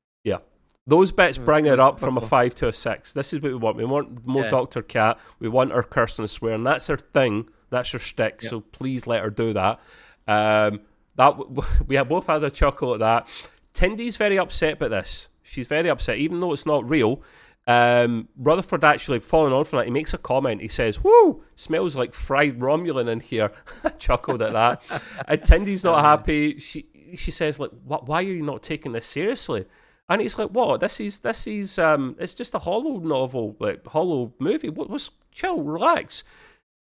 Those 0.88 1.12
bits 1.12 1.38
bring 1.38 1.66
it 1.66 1.80
up 1.80 2.00
from 2.00 2.18
a 2.18 2.22
five 2.22 2.56
to 2.56 2.70
a 2.70 2.74
six. 2.74 3.12
This 3.12 3.34
is 3.34 3.42
what 3.42 3.52
we 3.52 3.56
want. 3.58 3.76
We 3.78 3.86
want 3.86 4.26
more 4.26 4.44
Yeah. 4.44 4.50
Doctor 4.52 4.82
Cat. 4.82 5.20
We 5.40 5.50
want 5.50 5.74
her 5.74 5.84
cursing 5.84 6.24
and 6.24 6.30
swearing. 6.30 6.64
That's 6.64 6.88
her 6.88 6.96
thing. 6.98 7.50
That's 7.70 7.92
her 7.92 8.00
shtick. 8.00 8.40
Yep. 8.42 8.50
So 8.50 8.62
please 8.62 9.06
let 9.06 9.22
her 9.22 9.30
do 9.30 9.52
that. 9.54 9.82
Um, 10.28 10.80
that 11.18 11.36
we 11.88 11.96
have 11.98 12.08
both 12.08 12.28
had 12.28 12.44
a 12.44 12.50
chuckle 12.50 12.94
at 12.94 13.00
that. 13.02 13.28
Tendi's 13.74 14.16
very 14.16 14.40
upset 14.40 14.74
about 14.76 14.92
this. 14.92 15.28
She's 15.44 15.68
very 15.68 15.90
upset, 15.90 16.18
even 16.18 16.40
though 16.40 16.54
it's 16.54 16.66
not 16.66 16.88
real. 16.90 17.22
Um, 17.68 18.30
Rutherford 18.38 18.86
actually 18.86 19.20
following 19.20 19.52
on 19.52 19.66
from 19.66 19.80
that, 19.80 19.86
he 19.86 19.92
makes 19.92 20.14
a 20.14 20.18
comment. 20.18 20.62
He 20.62 20.70
says, 20.70 21.04
"Whoo, 21.04 21.44
smells 21.58 21.98
like 21.98 22.14
fried 22.14 22.60
Romulan 22.60 23.10
in 23.10 23.20
here." 23.20 23.52
I 23.84 23.90
chuckled 23.90 24.42
at 24.42 24.54
that. 24.54 24.82
and 25.28 25.42
Tendi's 25.42 25.84
not 25.84 26.00
happy. 26.12 26.60
She 26.60 26.88
she 27.16 27.32
says, 27.32 27.60
"Like. 27.60 27.72
Why 27.86 28.20
are 28.20 28.22
you 28.22 28.42
not 28.42 28.64
taking 28.64 28.94
this 28.94 29.06
seriously?" 29.06 29.66
And 30.10 30.22
he's 30.22 30.38
like, 30.40 30.50
"What? 30.50 30.80
This 30.80 31.00
is 31.00 31.20
this 31.20 31.48
is 31.48 31.78
um, 31.80 32.16
it's 32.20 32.34
just 32.34 32.54
a 32.54 32.60
holo 32.60 33.00
novel, 33.00 33.56
like 33.60 33.86
holo 33.86 34.34
movie. 34.40 34.70
What 34.70 34.90
was 34.90 35.12
chill, 35.32 35.62
relax." 35.64 36.24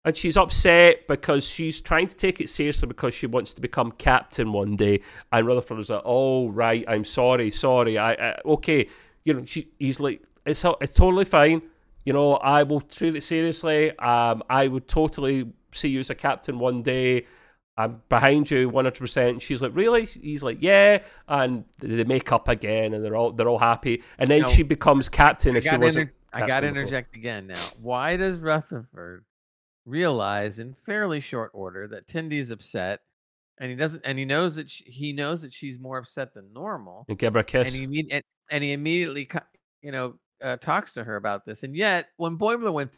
And 0.05 0.17
she's 0.17 0.37
upset 0.37 1.09
because 1.09 1.45
she's 1.45 1.81
trying 1.81 2.07
to 2.07 2.15
take 2.15 2.41
it 2.41 2.49
seriously 2.49 2.87
because 2.87 3.13
she 3.13 3.27
wants 3.27 3.53
to 3.55 3.61
become 3.61 3.91
captain 3.93 4.53
one 4.53 4.77
day. 4.77 5.01
And 5.33 5.45
Rutherford 5.47 5.81
is 5.81 5.91
like, 5.91 6.03
"Oh 6.05 6.49
right, 6.51 6.85
I'm 6.87 7.05
sorry, 7.05 7.51
sorry. 7.51 7.99
I, 7.99 8.13
I 8.13 8.39
okay." 8.45 8.89
You 9.25 9.35
know, 9.35 9.45
she, 9.45 9.69
he's 9.81 9.99
like, 9.99 10.23
"It's 10.45 10.65
it's 10.81 10.93
totally 10.93 11.25
fine. 11.25 11.63
You 12.05 12.13
know, 12.13 12.35
I 12.35 12.63
will 12.63 12.81
treat 12.81 13.17
it 13.17 13.25
seriously. 13.25 13.99
Um, 13.99 14.45
I 14.49 14.69
would 14.69 14.87
totally 14.87 15.51
see 15.73 15.89
you 15.89 15.99
as 15.99 16.11
a 16.11 16.15
captain 16.15 16.61
one 16.61 16.83
day. 16.83 17.27
I'm 17.79 18.03
behind 18.09 18.51
you 18.51 18.69
100. 18.69 18.99
percent 18.99 19.43
She's 19.43 19.61
like, 19.61 19.75
really? 19.75 20.05
He's 20.07 20.43
like, 20.43 20.59
yeah. 20.61 20.99
And 21.29 21.65
they 21.79 22.05
make 22.05 22.33
up 22.33 22.49
again, 22.49 22.95
and 22.95 23.05
they're 23.05 23.17
all 23.17 23.33
they're 23.33 23.49
all 23.49 23.59
happy. 23.59 24.03
And 24.19 24.31
then 24.31 24.49
she 24.51 24.63
becomes 24.63 25.09
captain 25.09 25.55
I 25.55 25.59
if 25.59 25.65
she 25.65 25.71
got 25.71 25.81
wasn't. 25.81 26.11
I 26.33 26.47
got 26.47 26.61
to 26.61 26.69
before. 26.69 26.81
interject 26.83 27.17
again 27.17 27.47
now. 27.47 27.63
Why 27.81 28.17
does 28.17 28.39
Rutherford 28.39 29.25
realize 29.85 30.59
in 30.59 30.75
fairly 30.75 31.21
short 31.21 31.51
order 31.55 31.87
that 31.89 32.07
Tendi's 32.07 32.51
upset, 32.51 33.01
and 33.59 33.71
he 33.71 33.77
doesn't, 33.77 34.03
and 34.05 34.19
he 34.19 34.25
knows 34.25 34.57
that 34.57 34.69
she, 34.69 34.85
he 34.85 35.13
knows 35.13 35.43
that 35.43 35.53
she's 35.53 35.79
more 35.79 35.99
upset 35.99 36.35
than 36.35 36.53
normal, 36.53 37.05
And 37.09 37.19
give 37.19 37.35
her 37.35 37.41
a 37.41 37.45
kiss. 37.45 37.75
and 37.75 37.93
he 37.93 38.07
and, 38.11 38.23
and 38.51 38.65
he 38.65 38.73
immediately, 38.73 39.29
you 39.83 39.93
know, 39.93 40.15
uh, 40.43 40.57
talks 40.57 40.93
to 40.95 41.05
her 41.05 41.17
about 41.17 41.45
this. 41.47 41.63
And 41.63 41.75
yet, 41.77 42.09
when 42.17 42.37
Boimler 42.37 42.73
went 42.73 42.91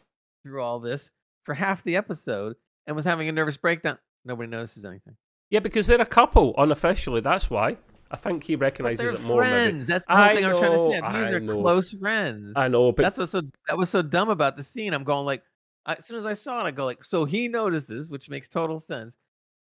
through 0.43 0.61
all 0.61 0.79
this 0.79 1.11
for 1.43 1.53
half 1.53 1.83
the 1.83 1.95
episode 1.95 2.55
and 2.87 2.95
was 2.95 3.05
having 3.05 3.29
a 3.29 3.31
nervous 3.31 3.57
breakdown, 3.57 3.97
nobody 4.25 4.49
notices 4.49 4.85
anything. 4.85 5.15
Yeah, 5.49 5.59
because 5.59 5.87
they're 5.87 6.01
a 6.01 6.05
couple 6.05 6.53
unofficially. 6.57 7.21
That's 7.21 7.49
why. 7.49 7.77
I 8.11 8.17
think 8.17 8.43
he 8.43 8.55
recognizes 8.55 9.05
it 9.19 9.21
more. 9.23 9.41
Maybe. 9.41 9.49
friends. 9.51 9.87
That's 9.87 10.05
the 10.07 10.15
whole 10.15 10.35
thing 10.35 10.45
I'm 10.45 10.57
trying 10.57 10.71
to 10.71 10.77
say. 10.77 10.99
know, 10.99 11.11
These 11.19 11.27
I 11.27 11.31
are 11.33 11.39
know. 11.39 11.61
close 11.61 11.93
friends. 11.93 12.53
I 12.55 12.67
know, 12.67 12.91
but 12.91 13.03
That's 13.03 13.17
what's 13.17 13.31
so 13.31 13.41
that 13.67 13.77
was 13.77 13.89
so 13.89 14.01
dumb 14.01 14.29
about 14.29 14.55
the 14.55 14.63
scene. 14.63 14.93
I'm 14.93 15.03
going 15.03 15.25
like, 15.25 15.43
I, 15.85 15.93
as 15.93 16.05
soon 16.05 16.17
as 16.17 16.25
I 16.25 16.33
saw 16.33 16.59
it, 16.61 16.67
I 16.67 16.71
go 16.71 16.85
like, 16.85 17.03
so 17.03 17.25
he 17.25 17.47
notices, 17.47 18.09
which 18.09 18.29
makes 18.29 18.47
total 18.47 18.79
sense, 18.79 19.17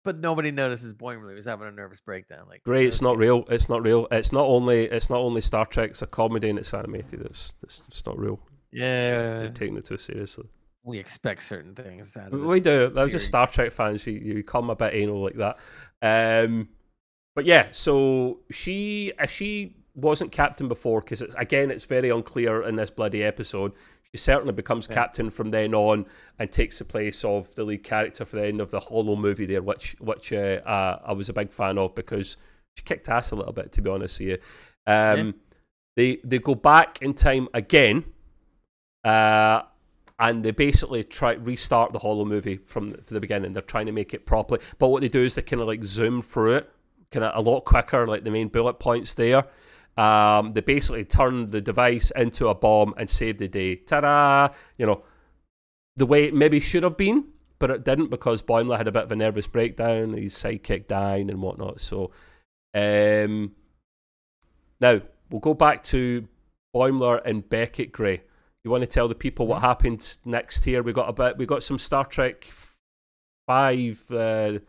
but 0.06 0.20
nobody 0.20 0.52
notices 0.52 0.94
Boimler 0.94 1.36
was 1.36 1.46
having 1.46 1.68
a 1.68 1.72
nervous 1.72 2.00
breakdown. 2.00 2.46
Like, 2.48 2.64
great. 2.64 2.88
It's 2.88 3.02
not 3.02 3.18
real. 3.18 3.44
It's 3.50 3.70
not 3.70 3.82
real. 3.84 4.08
It's 4.12 4.32
not 4.32 4.46
only. 4.46 4.86
It's 4.86 5.10
not 5.10 5.20
only 5.20 5.42
Star 5.42 5.66
Trek. 5.66 5.92
It's 5.92 6.04
a 6.04 6.08
comedy 6.08 6.50
and 6.50 6.60
it's 6.60 6.74
animated. 6.76 7.22
It's 7.22 7.56
it's, 7.64 7.84
it's 7.88 8.06
not 8.06 8.20
real. 8.20 8.40
Yeah, 8.72 9.40
They're 9.40 9.50
taking 9.50 9.78
it 9.78 9.86
too 9.86 9.98
seriously. 9.98 10.46
We 10.88 10.98
expect 11.00 11.44
certain 11.44 11.76
things 11.76 12.18
We- 12.32 12.60
do. 12.62 12.90
They're 12.90 13.10
just. 13.10 13.28
Star 13.28 13.46
Trek 13.48 13.72
fans. 13.74 14.08
You 14.08 14.14
you 14.14 14.44
come 14.44 14.70
a 14.70 14.76
bit 14.76 14.94
anal 14.94 15.22
like 15.22 15.36
that. 15.36 15.58
Um, 16.02 16.70
but 17.36 17.46
yeah. 17.46 17.68
So 17.72 18.40
she, 18.50 19.12
if 19.20 19.30
she 19.30 19.76
wasn't 19.96 20.32
captain 20.32 20.68
before, 20.68 21.02
because 21.02 21.22
again, 21.38 21.72
it's 21.72 21.84
very 21.84 22.10
unclear 22.10 22.64
in 22.64 22.76
this 22.78 22.90
bloody 22.90 23.24
episode. 23.24 23.74
She 24.12 24.18
certainly 24.18 24.54
becomes 24.54 24.88
Yeah. 24.90 24.96
captain 24.96 25.30
from 25.30 25.52
then 25.52 25.74
on 25.76 26.06
and 26.40 26.50
takes 26.52 26.80
the 26.80 26.86
place 26.86 27.26
of 27.26 27.54
the 27.56 27.66
lead 27.66 27.84
character 27.84 28.24
for 28.24 28.38
the 28.38 28.46
end 28.46 28.62
of 28.62 28.72
the 28.72 28.80
Holo 28.80 29.16
movie 29.18 29.46
there, 29.46 29.62
which 29.62 29.96
which 30.00 30.32
uh, 30.32 30.62
uh, 30.66 31.02
I 31.06 31.12
was 31.14 31.28
a 31.28 31.34
big 31.34 31.52
fan 31.52 31.78
of 31.78 31.94
because 31.96 32.38
she 32.78 32.84
kicked 32.86 33.10
ass 33.10 33.32
a 33.32 33.36
little 33.36 33.52
bit, 33.54 33.74
to 33.74 33.82
be 33.82 33.90
honest 33.90 34.20
with 34.20 34.30
you. 34.30 34.38
Um, 34.88 35.36
They 35.98 36.18
they 36.24 36.40
go 36.40 36.56
back 36.56 37.02
in 37.02 37.14
time 37.14 37.50
again, 37.54 38.06
uh, 39.04 39.64
and 40.20 40.44
they 40.44 40.52
basically 40.52 41.04
try 41.04 41.34
restart 41.34 41.94
the 41.94 42.00
Holo 42.00 42.26
movie 42.26 42.58
from 42.58 42.96
the, 43.08 43.20
beginning. 43.20 43.54
They're 43.54 43.62
trying 43.62 43.86
to 43.86 43.92
make 43.92 44.14
it 44.14 44.26
properly, 44.26 44.62
but 44.80 44.88
what 44.88 45.02
they 45.02 45.08
do 45.08 45.22
is 45.22 45.36
they 45.36 45.42
kind 45.42 45.62
of 45.62 45.68
like 45.68 45.84
zoom 45.84 46.22
through 46.22 46.56
it, 46.56 46.72
kind 47.12 47.24
of 47.24 47.34
a 47.36 47.50
lot 47.50 47.62
quicker, 47.62 48.08
like 48.08 48.24
the 48.24 48.32
main 48.32 48.48
bullet 48.48 48.80
points 48.80 49.14
there. 49.14 49.46
Um, 49.98 50.54
they 50.54 50.62
basically 50.62 51.06
turn 51.06 51.50
the 51.50 51.62
device 51.62 52.12
into 52.16 52.48
a 52.48 52.56
bomb 52.56 52.94
and 52.98 53.10
save 53.10 53.40
the 53.40 53.48
day. 53.48 53.76
Ta-da! 53.76 54.54
You 54.78 54.86
know, 54.86 55.04
the 55.96 56.06
way 56.06 56.26
it 56.26 56.36
maybe 56.36 56.60
should 56.60 56.84
have 56.84 56.98
been, 56.98 57.26
but 57.60 57.72
it 57.72 57.84
didn't 57.84 58.10
because 58.10 58.44
Boimler 58.44 58.78
had 58.78 58.88
a 58.88 58.92
bit 58.92 59.04
of 59.04 59.12
a 59.12 59.16
nervous 59.16 59.48
breakdown. 59.48 60.14
His 60.14 60.36
sidekick 60.36 60.88
dying 60.88 61.32
and 61.32 61.42
whatnot. 61.42 61.82
So, 61.82 62.12
um, 62.76 63.54
now 64.80 65.02
we'll 65.32 65.42
go 65.42 65.56
back 65.56 65.84
to 65.86 66.28
Boimler 66.76 67.22
and 67.26 67.48
Beckett 67.48 67.92
Gray. 67.92 68.22
You 68.64 68.72
want 68.72 68.82
to 68.82 68.88
tell 68.88 69.08
the 69.08 69.16
people 69.16 69.48
what 69.48 69.62
happened 69.62 70.18
next 70.26 70.64
here? 70.64 70.84
We 70.84 70.94
got 70.94 71.10
a 71.10 71.14
bit. 71.14 71.38
We 71.38 71.46
got 71.46 71.64
some 71.64 71.80
Star 71.80 72.06
Trek 72.06 72.48
Five, 73.48 74.04
uh, 74.12 74.60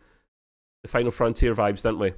the 0.83 0.87
Final 0.87 1.11
Frontier 1.11 1.53
vibes, 1.53 1.83
didn't 1.83 1.99
we? 1.99 2.13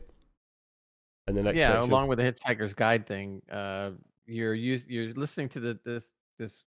And 1.28 1.38
the 1.38 1.44
next 1.44 1.58
yeah, 1.58 1.74
section. 1.74 1.90
along 1.90 2.08
with 2.08 2.20
the 2.20 2.32
Hitchhiker's 2.32 2.74
Guide 2.74 3.08
thing, 3.08 3.42
uh, 3.52 3.92
you're 4.26 4.54
you, 4.54 4.80
you're 4.88 5.14
listening 5.14 5.50
to 5.50 5.60
the 5.60 5.80
this 5.84 6.12
this 6.38 6.64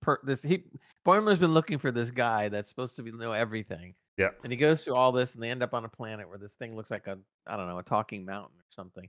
per, 0.00 0.18
this 0.22 0.42
he 0.42 0.64
Boimler's 1.06 1.38
been 1.38 1.54
looking 1.54 1.78
for 1.78 1.90
this 1.90 2.10
guy 2.10 2.48
that's 2.48 2.68
supposed 2.68 2.96
to 2.96 3.02
be 3.02 3.12
know 3.12 3.32
everything. 3.32 3.94
Yeah. 4.16 4.30
And 4.44 4.52
he 4.52 4.56
goes 4.56 4.84
through 4.84 4.96
all 4.96 5.12
this, 5.12 5.34
and 5.34 5.42
they 5.42 5.50
end 5.50 5.62
up 5.62 5.72
on 5.72 5.84
a 5.84 5.88
planet 5.88 6.28
where 6.28 6.38
this 6.38 6.54
thing 6.54 6.76
looks 6.76 6.90
like 6.90 7.06
a 7.06 7.18
I 7.46 7.56
don't 7.56 7.68
know 7.68 7.78
a 7.78 7.82
talking 7.82 8.24
mountain 8.24 8.58
or 8.58 8.70
something. 8.70 9.08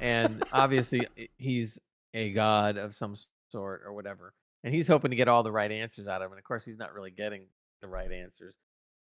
And 0.00 0.44
obviously, 0.52 1.06
he's 1.36 1.78
a 2.14 2.32
god 2.32 2.76
of 2.76 2.94
some 2.94 3.16
sort 3.50 3.82
or 3.84 3.92
whatever, 3.92 4.32
and 4.64 4.74
he's 4.74 4.88
hoping 4.88 5.10
to 5.10 5.16
get 5.16 5.28
all 5.28 5.42
the 5.42 5.52
right 5.52 5.70
answers 5.70 6.06
out 6.06 6.22
of 6.22 6.26
him. 6.26 6.32
And 6.32 6.38
of 6.38 6.44
course, 6.44 6.64
he's 6.64 6.78
not 6.78 6.94
really 6.94 7.10
getting 7.10 7.42
the 7.82 7.88
right 7.88 8.10
answers. 8.10 8.54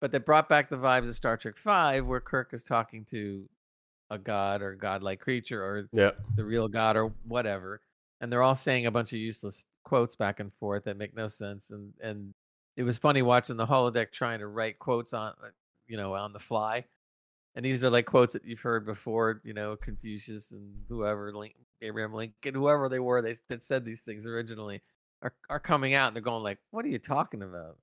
But 0.02 0.12
they 0.12 0.20
brought 0.20 0.50
back 0.50 0.70
the 0.70 0.78
vibes 0.78 1.08
of 1.10 1.16
Star 1.16 1.38
Trek 1.38 1.58
Five, 1.58 2.06
where 2.06 2.20
Kirk 2.20 2.54
is 2.54 2.64
talking 2.64 3.06
to 3.06 3.48
a 4.10 4.18
god 4.18 4.62
or 4.62 4.76
godlike 4.76 5.20
creature 5.20 5.64
or 5.64 5.88
yeah, 5.92 6.12
the 6.36 6.46
real 6.46 6.68
god 6.68 6.96
or 6.96 7.12
whatever 7.28 7.82
and 8.22 8.32
they're 8.32 8.44
all 8.44 8.56
saying 8.56 8.86
a 8.86 8.92
bunch 8.92 9.12
of 9.14 9.20
useless 9.20 9.66
quotes 9.84 10.16
back 10.16 10.40
and 10.40 10.54
forth 10.54 10.84
that 10.84 10.98
make 10.98 11.16
no 11.16 11.28
sense 11.28 11.72
and 11.72 11.92
and 12.02 12.34
it 12.78 12.84
was 12.84 12.98
funny 12.98 13.22
watching 13.22 13.58
the 13.58 13.66
holodeck 13.66 14.12
trying 14.12 14.40
to 14.40 14.48
write 14.48 14.80
quotes 14.80 15.14
on 15.14 15.34
uh, 15.44 15.48
you 15.88 15.98
know 15.98 16.14
on 16.14 16.34
the 16.34 16.40
fly 16.40 16.84
and 17.56 17.66
these 17.66 17.84
are 17.84 17.90
like 17.90 18.06
quotes 18.06 18.34
that 18.34 18.46
you've 18.46 18.62
heard 18.62 18.86
before 18.86 19.42
you 19.44 19.54
know 19.54 19.76
confucius 19.76 20.52
and 20.52 20.72
whoever 20.88 21.34
abraham 21.82 22.14
lincoln 22.14 22.54
whoever 22.54 22.90
they 22.90 23.00
were 23.00 23.22
they 23.22 23.36
that 23.50 23.64
said 23.64 23.86
these 23.86 24.02
things 24.02 24.26
originally 24.26 24.82
are, 25.22 25.34
are 25.50 25.60
coming 25.60 25.94
out 25.94 26.08
and 26.08 26.16
they're 26.16 26.22
going 26.22 26.44
like 26.44 26.60
what 26.72 26.86
are 26.86 26.90
you 26.90 27.00
talking 27.00 27.44
about 27.44 27.78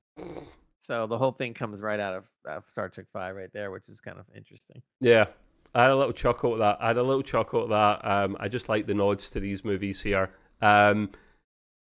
so 0.81 1.07
the 1.07 1.19
whole 1.19 1.33
thing 1.33 1.55
comes 1.55 1.81
right 1.81 2.01
out 2.01 2.15
of, 2.15 2.31
of 2.47 2.65
star 2.69 2.89
trek 2.89 3.07
5 3.13 3.37
right 3.37 3.53
there 3.53 3.71
which 3.71 3.89
is 3.89 4.01
kind 4.01 4.19
of 4.19 4.27
interesting 4.35 4.83
yeah. 5.01 5.27
I 5.75 5.83
had 5.83 5.91
a 5.91 5.97
little 5.97 6.13
chuckle 6.13 6.53
at 6.53 6.59
that. 6.59 6.79
I 6.81 6.89
had 6.89 6.99
a 6.99 7.03
little 7.03 7.23
chuckle 7.23 7.63
at 7.63 7.69
that. 7.71 8.07
Um, 8.07 8.37
I 8.39 8.49
just 8.49 8.69
like 8.69 8.87
the 8.87 8.95
nods 8.95 9.31
to 9.31 9.41
these 9.41 9.65
movies 9.65 10.03
here. 10.03 10.31
Um, 10.61 11.11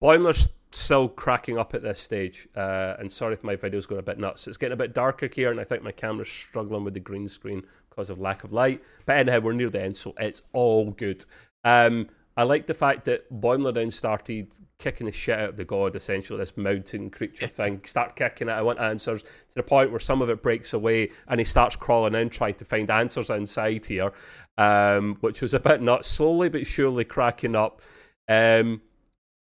Boimler's 0.04 0.50
still 0.72 1.08
cracking 1.08 1.58
up 1.58 1.74
at 1.74 1.82
this 1.82 2.00
stage, 2.00 2.48
uh, 2.56 2.96
and 3.00 3.12
sorry 3.12 3.34
if 3.34 3.44
my 3.44 3.56
video's 3.56 3.86
going 3.86 4.00
a 4.00 4.04
bit 4.04 4.20
nuts. 4.20 4.48
It's 4.48 4.58
getting 4.58 4.74
a 4.74 4.78
bit 4.78 4.94
darker 4.94 5.30
here, 5.34 5.52
and 5.52 5.60
I 5.60 5.64
think 5.64 5.84
my 5.84 5.92
camera's 5.92 6.30
struggling 6.30 6.84
with 6.84 6.94
the 6.94 7.00
green 7.00 7.28
screen 7.30 7.64
because 7.90 8.10
of 8.10 8.20
lack 8.20 8.44
of 8.44 8.54
light. 8.54 8.84
But 9.06 9.18
anyhow, 9.18 9.40
we're 9.40 9.54
near 9.54 9.70
the 9.70 9.82
end, 9.82 9.98
so 9.98 10.14
it's 10.20 10.42
all 10.54 10.92
good. 10.92 11.26
Um, 11.64 12.10
I 12.38 12.44
like 12.44 12.68
the 12.68 12.74
fact 12.74 13.04
that 13.06 13.30
Boimler 13.32 13.74
then 13.74 13.92
started 13.92 14.48
kicking 14.78 15.08
the 15.08 15.12
shit 15.12 15.38
out 15.38 15.50
of 15.50 15.58
the 15.58 15.66
god, 15.66 15.96
essentially, 15.96 16.40
this 16.40 16.56
mountain 16.56 17.10
creature 17.10 17.48
thing. 17.48 17.82
Start 17.84 18.16
kicking 18.16 18.48
it. 18.48 18.54
I 18.54 18.62
want 18.62 18.80
answers 18.80 19.24
to 19.24 19.56
the 19.56 19.64
point 19.64 19.92
where 19.92 20.00
some 20.00 20.22
of 20.22 20.30
it 20.30 20.42
breaks 20.42 20.72
away 20.72 21.12
and 21.28 21.40
he 21.42 21.44
starts 21.44 21.76
crawling 21.76 22.16
in, 22.16 22.30
trying 22.30 22.54
to 22.54 22.66
find 22.66 22.90
answers 22.90 23.30
inside 23.30 23.86
here, 23.86 24.14
um, 24.58 25.18
which 25.20 25.42
was 25.42 25.54
a 25.54 25.60
bit 25.60 25.82
nuts. 25.82 26.08
Slowly 26.08 26.48
but 26.48 26.66
surely 26.66 27.04
cracking 27.04 27.56
up. 27.56 27.82
Um, 28.30 28.82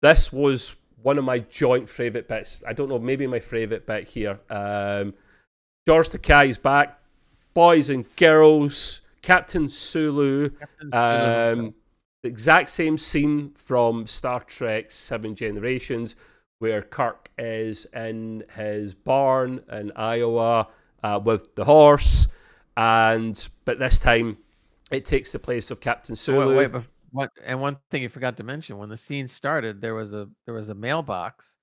this 0.02 0.32
was 0.32 0.76
one 1.02 1.18
of 1.18 1.26
my 1.26 1.40
joint 1.40 1.90
favourite 1.90 2.30
bits. 2.30 2.62
I 2.66 2.72
don't 2.72 2.88
know, 2.88 3.00
maybe 3.00 3.28
my 3.28 3.42
favourite 3.42 3.86
bit 3.86 4.08
here. 4.08 4.40
Um, 4.50 5.14
George 5.86 6.08
is 6.14 6.58
back. 6.58 7.00
Boys 7.54 7.90
and 7.90 8.06
girls. 8.16 9.02
Captain 9.22 9.68
Sulu. 9.68 10.52
Captain 10.52 10.92
Sulu. 10.92 11.66
Um, 11.68 11.74
the 12.28 12.32
exact 12.34 12.70
same 12.70 12.98
scene 12.98 13.52
from 13.56 14.06
Star 14.06 14.42
Trek 14.44 14.92
Seven 14.92 15.34
Generations, 15.34 16.16
where 16.60 16.82
Kirk 16.82 17.30
is 17.38 17.86
in 17.94 18.44
his 18.54 18.94
barn 18.94 19.62
in 19.72 19.94
Iowa 19.96 20.68
uh, 21.04 21.22
with 21.24 21.56
the 21.56 21.64
horse, 21.64 22.28
and 22.76 23.48
but 23.64 23.80
this 23.80 23.98
time 23.98 24.38
it 24.92 25.06
takes 25.06 25.32
the 25.32 25.40
place 25.40 25.72
of 25.72 25.80
Captain 25.80 26.14
Oh, 26.14 26.16
Sulu. 26.16 26.58
Wait, 26.58 26.58
wait, 26.58 26.72
bef- 26.82 26.88
What 27.12 27.30
and 27.46 27.62
one 27.62 27.78
thing 27.92 28.02
you 28.04 28.10
forgot 28.10 28.36
to 28.38 28.44
mention 28.44 28.78
when 28.78 28.90
the 28.90 28.98
scene 28.98 29.28
started, 29.28 29.80
there 29.80 29.96
was 29.96 30.14
a 30.14 30.28
there 30.46 30.54
was 30.54 30.68
a 30.68 30.76
mailbox 30.76 31.58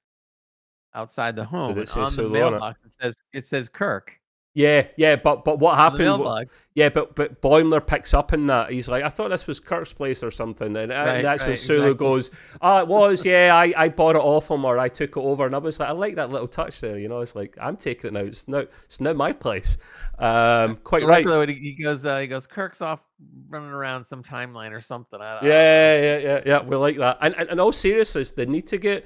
outside 0.94 1.36
the 1.36 1.44
home, 1.44 1.76
and 1.78 1.90
on 1.90 2.04
the 2.04 2.10
Sulu 2.10 2.28
on 2.28 2.30
it? 2.30 2.50
mailbox 2.52 2.80
it 2.84 2.90
says 3.02 3.16
it 3.34 3.46
says 3.46 3.68
Kirk. 3.68 4.18
Yeah, 4.56 4.86
yeah, 4.96 5.16
but 5.16 5.44
but 5.44 5.58
what 5.58 5.76
happened? 5.76 6.28
Yeah, 6.74 6.88
but 6.88 7.16
but 7.16 7.42
Boimler 7.42 7.84
picks 7.84 8.14
up 8.14 8.32
in 8.32 8.46
that. 8.46 8.70
He's 8.70 8.88
like, 8.88 9.02
I 9.02 9.08
thought 9.08 9.30
this 9.30 9.48
was 9.48 9.58
Kirk's 9.58 9.92
place 9.92 10.22
or 10.22 10.30
something, 10.30 10.76
and, 10.76 10.92
uh, 10.92 10.94
Right, 10.94 11.22
that's 11.22 11.44
when 11.44 11.58
Sulu 11.58 11.86
exactly. 11.86 12.06
goes, 12.06 12.30
"Oh, 12.62 12.78
it 12.78 12.86
was. 12.86 13.24
Yeah, 13.24 13.50
I, 13.52 13.74
I 13.76 13.88
bought 13.88 14.14
it 14.14 14.22
off 14.22 14.52
him 14.52 14.64
or 14.64 14.78
I 14.78 14.88
took 14.88 15.10
it 15.10 15.20
over." 15.20 15.44
And 15.44 15.56
I 15.56 15.58
was 15.58 15.80
like, 15.80 15.88
I 15.88 15.92
like 15.92 16.14
that 16.14 16.30
little 16.30 16.46
touch 16.46 16.80
there. 16.80 16.96
You 17.00 17.08
know, 17.08 17.20
it's 17.20 17.34
like 17.34 17.58
I'm 17.60 17.76
taking 17.76 18.08
it 18.08 18.12
now. 18.12 18.20
It's 18.20 18.46
now 18.46 18.62
it's 18.84 19.00
now 19.00 19.12
my 19.12 19.32
place. 19.32 19.76
Um, 20.20 20.76
quite 20.84 21.02
I 21.02 21.06
right. 21.06 21.26
like 21.26 21.48
He 21.48 21.74
goes, 21.74 22.06
uh, 22.06 22.20
he 22.20 22.28
goes, 22.28 22.46
Kirk's 22.46 22.80
off 22.80 23.00
running 23.48 23.70
around 23.70 24.04
some 24.04 24.22
timeline 24.22 24.70
or 24.70 24.80
something. 24.80 25.20
I, 25.20 25.24
I 25.24 25.32
don't 25.34 25.42
know. 25.42 25.48
Yeah, 25.50 26.00
yeah, 26.00 26.18
yeah, 26.18 26.40
yeah. 26.46 26.62
We 26.62 26.76
like 26.76 26.98
that. 26.98 27.18
And 27.20 27.34
and 27.34 27.50
in 27.50 27.58
all 27.58 27.72
seriousness, 27.72 28.30
they 28.30 28.46
need 28.46 28.68
to 28.68 28.78
get 28.78 29.04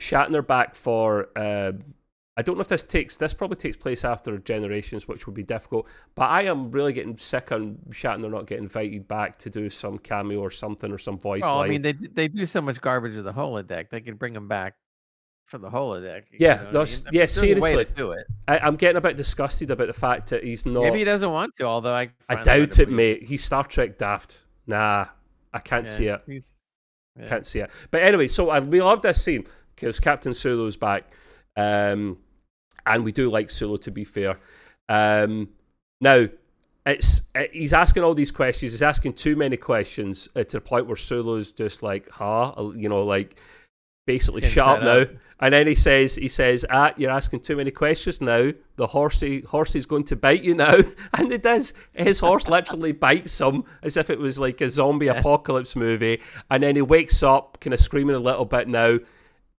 Shatner 0.00 0.46
back 0.46 0.74
for. 0.74 1.28
Um, 1.36 1.94
I 2.38 2.42
don't 2.42 2.54
know 2.54 2.60
if 2.60 2.68
this 2.68 2.84
takes. 2.84 3.16
This 3.16 3.34
probably 3.34 3.56
takes 3.56 3.76
place 3.76 4.04
after 4.04 4.38
Generations, 4.38 5.08
which 5.08 5.26
would 5.26 5.34
be 5.34 5.42
difficult. 5.42 5.88
But 6.14 6.30
I 6.30 6.42
am 6.42 6.70
really 6.70 6.92
getting 6.92 7.16
sick 7.18 7.50
on 7.50 7.78
Shatner 7.90 8.30
not 8.30 8.46
getting 8.46 8.64
invited 8.64 9.08
back 9.08 9.36
to 9.40 9.50
do 9.50 9.68
some 9.68 9.98
cameo 9.98 10.38
or 10.40 10.50
something 10.52 10.92
or 10.92 10.98
some 10.98 11.18
voice 11.18 11.42
Well, 11.42 11.56
line. 11.56 11.66
I 11.66 11.68
mean, 11.70 11.82
they 11.82 11.92
they 11.92 12.28
do 12.28 12.46
so 12.46 12.60
much 12.60 12.80
garbage 12.80 13.16
with 13.16 13.24
the 13.24 13.32
holodeck. 13.32 13.90
They 13.90 14.00
could 14.00 14.18
bring 14.20 14.36
him 14.36 14.46
back 14.46 14.74
for 15.46 15.58
the 15.58 15.68
holodeck. 15.68 16.24
you 16.30 16.38
Yeah, 16.40 16.54
know 16.70 16.80
what 16.80 16.88
I 16.90 17.10
mean? 17.10 17.12
yeah, 17.12 17.26
There's 17.26 17.38
a 17.38 17.40
way 17.42 17.52
to 17.52 17.58
seriously. 17.60 17.86
do 17.96 18.10
it. 18.12 18.26
I, 18.46 18.58
I'm 18.60 18.76
getting 18.76 18.98
a 18.98 19.00
bit 19.00 19.16
disgusted 19.16 19.70
about 19.72 19.88
the 19.88 19.92
fact 19.94 20.30
that 20.30 20.44
he's 20.44 20.64
not. 20.64 20.84
Maybe 20.84 21.00
he 21.00 21.04
doesn't 21.04 21.30
want 21.32 21.56
to. 21.56 21.64
Although 21.64 21.94
I, 21.94 22.10
I 22.28 22.36
find 22.36 22.46
that 22.46 22.56
hard 22.58 22.70
doubt 22.70 22.78
it, 22.78 22.88
mate. 22.90 23.22
He's 23.24 23.42
Star 23.42 23.64
Trek 23.64 23.98
daft. 23.98 24.42
Nah, 24.68 25.06
I 25.52 25.58
can't 25.58 25.86
Yeah, 25.86 25.90
see 25.90 26.06
it. 26.06 26.22
Yeah. 27.18 27.28
Can't 27.28 27.46
see 27.48 27.58
it. 27.60 27.70
But 27.90 28.02
anyway, 28.02 28.28
so 28.28 28.50
I, 28.50 28.60
we 28.60 28.80
love 28.80 29.02
this 29.02 29.20
scene 29.20 29.44
because 29.74 29.98
Captain 29.98 30.32
Sulu's 30.34 30.76
back, 30.76 31.04
um, 31.56 32.18
and 32.86 33.04
we 33.04 33.12
do 33.12 33.30
like 33.30 33.50
Sulu 33.50 33.78
to 33.78 33.90
be 33.90 34.04
fair. 34.04 34.38
Um, 34.88 35.48
now, 36.00 36.26
it's 36.86 37.22
it, 37.34 37.50
he's 37.52 37.72
asking 37.72 38.02
all 38.02 38.14
these 38.14 38.30
questions. 38.30 38.72
He's 38.72 38.82
asking 38.82 39.14
too 39.14 39.36
many 39.36 39.56
questions 39.56 40.28
uh, 40.36 40.44
to 40.44 40.56
the 40.56 40.60
point 40.60 40.86
where 40.86 40.96
Sulu's 40.96 41.52
just 41.52 41.82
like, 41.82 42.08
"Huh," 42.10 42.52
uh, 42.56 42.70
you 42.74 42.88
know, 42.88 43.04
like 43.04 43.38
basically 44.06 44.40
shut 44.40 44.66
up 44.78 44.82
now. 44.82 44.98
up. 45.00 45.10
And 45.40 45.52
then 45.54 45.66
he 45.66 45.74
says, 45.74 46.14
he 46.16 46.28
says, 46.28 46.64
"Ah, 46.70 46.94
you're 46.96 47.10
asking 47.10 47.40
too 47.40 47.56
many 47.56 47.70
questions 47.70 48.20
now. 48.20 48.50
The 48.76 48.86
horsey, 48.86 49.42
horsey's 49.42 49.86
going 49.86 50.04
to 50.04 50.16
bite 50.16 50.42
you 50.42 50.54
now." 50.54 50.78
And 51.14 51.30
it 51.30 51.42
does. 51.42 51.74
His 51.92 52.18
horse 52.20 52.48
literally 52.48 52.92
bites 53.06 53.38
him 53.40 53.64
as 53.82 53.96
if 53.98 54.08
it 54.08 54.18
was 54.18 54.38
like 54.38 54.60
a 54.62 54.70
zombie 54.70 55.06
Yeah. 55.06 55.18
apocalypse 55.18 55.76
movie. 55.76 56.20
And 56.50 56.62
then 56.62 56.74
he 56.76 56.82
wakes 56.82 57.22
up, 57.22 57.58
kind 57.60 57.74
of 57.74 57.80
screaming 57.80 58.16
a 58.16 58.20
little 58.20 58.46
bit 58.46 58.66
now. 58.66 58.98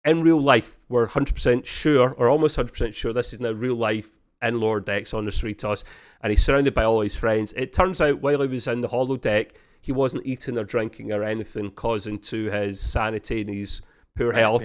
In 0.09 0.23
real 0.23 0.41
life, 0.41 0.79
we're 0.89 1.07
100% 1.07 1.67
sure, 1.67 2.13
or 2.13 2.31
almost 2.31 2.57
100% 2.57 2.95
sure, 2.95 3.13
this 3.13 3.35
is 3.35 3.41
now 3.41 3.51
real 3.51 3.75
life 3.75 4.09
in 4.41 4.59
Lower 4.59 4.81
Decks 4.81 5.13
on 5.13 5.27
the 5.27 5.31
Cerritos, 5.31 5.85
and 6.23 6.31
he's 6.31 6.43
surrounded 6.43 6.73
by 6.73 6.85
all 6.85 7.03
his 7.03 7.15
friends. 7.15 7.53
It 7.57 7.75
turns 7.75 8.01
out 8.01 8.23
while 8.23 8.41
he 8.41 8.49
was 8.49 8.67
in 8.67 8.81
the 8.81 8.89
holo 8.89 9.17
deck, 9.19 9.53
he 9.83 9.93
wasn't 9.93 10.25
eating 10.25 10.57
or 10.57 10.65
drinking 10.65 11.13
or 11.13 11.23
anything 11.23 11.71
causing 11.73 12.19
to 12.21 12.47
his 12.51 12.81
sanity 12.81 13.43
and 13.43 13.51
his 13.51 13.83
poor 14.17 14.33
health. 14.33 14.63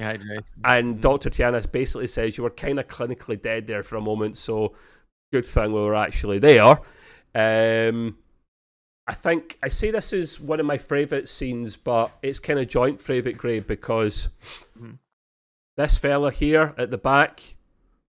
And 0.63 0.95
Mhm. 0.95 1.01
Dr. 1.01 1.29
T'Ana 1.29 1.69
basically 1.69 2.07
says 2.07 2.37
you 2.37 2.43
were 2.45 2.49
kind 2.49 2.79
of 2.79 2.87
clinically 2.87 3.41
dead 3.41 3.67
there 3.67 3.83
for 3.83 3.97
a 3.97 4.01
moment, 4.01 4.37
so 4.37 4.73
good 5.33 5.45
thing 5.45 5.73
we 5.73 5.81
were 5.81 5.95
actually 5.95 6.39
there. 6.39 6.79
Um, 7.35 8.17
I 9.07 9.13
think 9.13 9.57
I 9.61 9.67
say 9.67 9.91
this 9.91 10.13
is 10.13 10.39
one 10.39 10.61
of 10.61 10.65
my 10.65 10.77
favourite 10.77 11.27
scenes, 11.27 11.75
but 11.75 12.11
it's 12.21 12.39
kind 12.39 12.59
of 12.59 12.69
joint 12.69 13.01
favourite 13.01 13.37
Gray 13.37 13.59
because. 13.59 14.29
This 15.76 15.97
fella 15.97 16.32
here 16.32 16.74
at 16.78 16.91
the 16.91 16.97
back, 16.97 17.55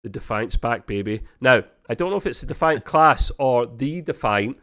the 0.03 0.09
Defiant's 0.09 0.57
back, 0.57 0.87
baby. 0.87 1.23
Now, 1.41 1.65
I 1.89 1.95
don't 1.95 2.11
know 2.11 2.17
if 2.17 2.27
it's 2.27 2.41
the 2.41 2.47
Defiant 2.47 2.85
class 2.85 3.31
or 3.39 3.67
the 3.67 4.01
Defiant 4.01 4.57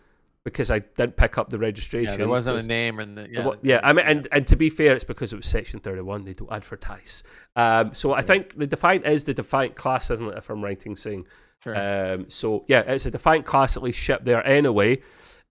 because 0.43 0.71
I 0.71 0.79
didn't 0.79 1.17
pick 1.17 1.37
up 1.37 1.49
the 1.49 1.59
registration. 1.59 2.13
Yeah, 2.13 2.17
there 2.17 2.27
wasn't 2.29 2.59
a 2.59 2.63
name 2.65 3.01
in 3.01 3.15
the 3.15 3.27
yeah, 3.29 3.43
yeah. 3.45 3.51
yeah, 3.61 3.79
I 3.83 3.91
mean, 3.91 4.05
and, 4.05 4.27
and 4.31 4.47
to 4.47 4.55
be 4.55 4.69
fair, 4.69 4.95
it's 4.95 5.03
because 5.03 5.33
it 5.33 5.35
was 5.35 5.45
Section 5.45 5.81
31. 5.81 6.23
They 6.23 6.31
don't 6.31 6.51
advertise. 6.51 7.21
Um, 7.57 7.93
so 7.93 8.13
I 8.13 8.21
think 8.21 8.57
the 8.57 8.65
Defiant 8.65 9.05
is 9.05 9.25
the 9.25 9.33
Defiant 9.33 9.75
class, 9.75 10.09
isn't 10.09 10.25
it, 10.25 10.37
if 10.37 10.49
I'm 10.49 10.63
in 10.63 10.95
saying? 10.95 11.27
sure. 11.63 11.75
Um, 11.75 12.29
so 12.29 12.63
yeah, 12.67 12.79
it's 12.81 13.05
a 13.05 13.11
Defiant 13.11 13.45
class 13.45 13.75
at 13.75 13.83
least 13.83 13.99
ship 13.99 14.21
there 14.23 14.45
anyway. 14.45 15.01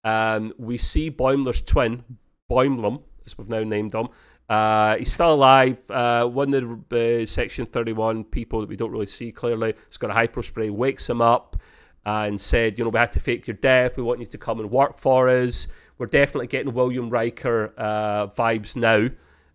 Um, 0.03 0.55
we 0.57 0.79
see 0.79 1.11
Boimler's 1.11 1.61
twin, 1.61 2.05
Boimlum, 2.51 3.03
as 3.27 3.37
we've 3.37 3.49
now 3.49 3.65
named 3.65 3.95
him. 3.95 4.09
Uh, 4.49 4.97
he's 4.97 5.13
still 5.13 5.35
alive. 5.35 5.81
Uh, 5.91 6.27
one 6.27 6.55
of 6.55 6.89
the 6.89 7.23
uh, 7.23 7.27
Section 7.27 7.67
31 7.67 8.25
people 8.25 8.61
that 8.61 8.69
we 8.69 8.77
don't 8.77 8.93
really 8.93 9.07
see 9.07 9.33
clearly 9.33 9.75
has 9.89 9.97
got 9.97 10.11
a 10.11 10.15
hypospray, 10.15 10.71
wakes 10.71 11.09
him 11.09 11.21
up 11.21 11.57
and 12.05 12.41
said, 12.41 12.79
you 12.79 12.85
know, 12.85 12.91
we 12.91 12.99
had 12.99 13.13
to 13.13 13.21
fake 13.21 13.49
your 13.49 13.57
death. 13.57 13.97
We 13.97 14.05
want 14.05 14.21
you 14.21 14.27
to 14.27 14.39
come 14.39 14.61
and 14.61 14.71
work 14.71 14.99
for 14.99 15.29
us. 15.29 15.67
We're 15.99 16.07
definitely 16.07 16.47
getting 16.47 16.73
William 16.73 17.11
Riker 17.11 17.75
uh, 17.77 18.29
vibes 18.29 18.77
now. 18.77 19.09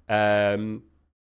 Um, 0.10 0.84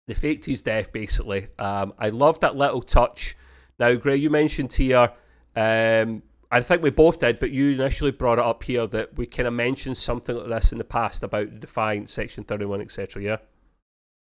they 0.07 0.15
faked 0.15 0.45
his 0.45 0.61
death, 0.61 0.91
basically. 0.91 1.47
Um, 1.59 1.93
I 1.99 2.09
love 2.09 2.39
that 2.39 2.55
little 2.55 2.81
touch. 2.81 3.37
Now, 3.79 3.93
Gray, 3.95 4.15
you 4.15 4.29
mentioned 4.29 4.73
here, 4.73 5.11
um, 5.55 6.23
I 6.53 6.61
think 6.61 6.83
we 6.83 6.91
both 6.91 7.19
did, 7.19 7.39
but 7.39 7.49
you 7.49 7.71
initially 7.71 8.11
brought 8.11 8.37
it 8.37 8.45
up 8.45 8.63
here 8.63 8.85
that 8.87 9.17
we 9.17 9.25
kind 9.25 9.47
of 9.47 9.53
mentioned 9.53 9.97
something 9.97 10.35
like 10.35 10.47
this 10.47 10.71
in 10.71 10.77
the 10.77 10.83
past 10.83 11.23
about 11.23 11.51
the 11.51 11.59
Defiant, 11.59 12.11
Section 12.11 12.43
31, 12.43 12.81
etc. 12.81 13.23
Yeah? 13.23 13.37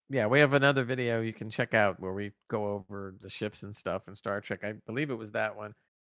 yeah, 0.09 0.27
we 0.27 0.39
have 0.39 0.53
another 0.53 0.84
video 0.84 1.21
you 1.21 1.34
can 1.34 1.49
check 1.49 1.73
out 1.73 1.99
where 1.99 2.13
we 2.13 2.32
go 2.49 2.67
over 2.67 3.15
the 3.21 3.29
ships 3.29 3.63
and 3.63 3.75
stuff 3.75 4.07
in 4.07 4.15
Star 4.15 4.39
Trek. 4.41 4.63
I 4.63 4.73
believe 4.86 5.09
it 5.09 5.15
was 5.15 5.32
that 5.32 5.55
one 5.55 5.73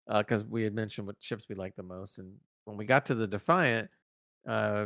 because 0.08 0.44
we 0.44 0.64
had 0.64 0.74
mentioned 0.74 1.08
what 1.08 1.16
ships 1.20 1.46
we 1.48 1.56
like 1.56 1.76
the 1.76 1.84
most. 1.84 2.20
And 2.20 2.34
when 2.66 2.78
we 2.78 2.86
got 2.86 3.06
to 3.08 3.16
the 3.16 3.28
Defiant, 3.28 3.90
uh, 4.48 4.86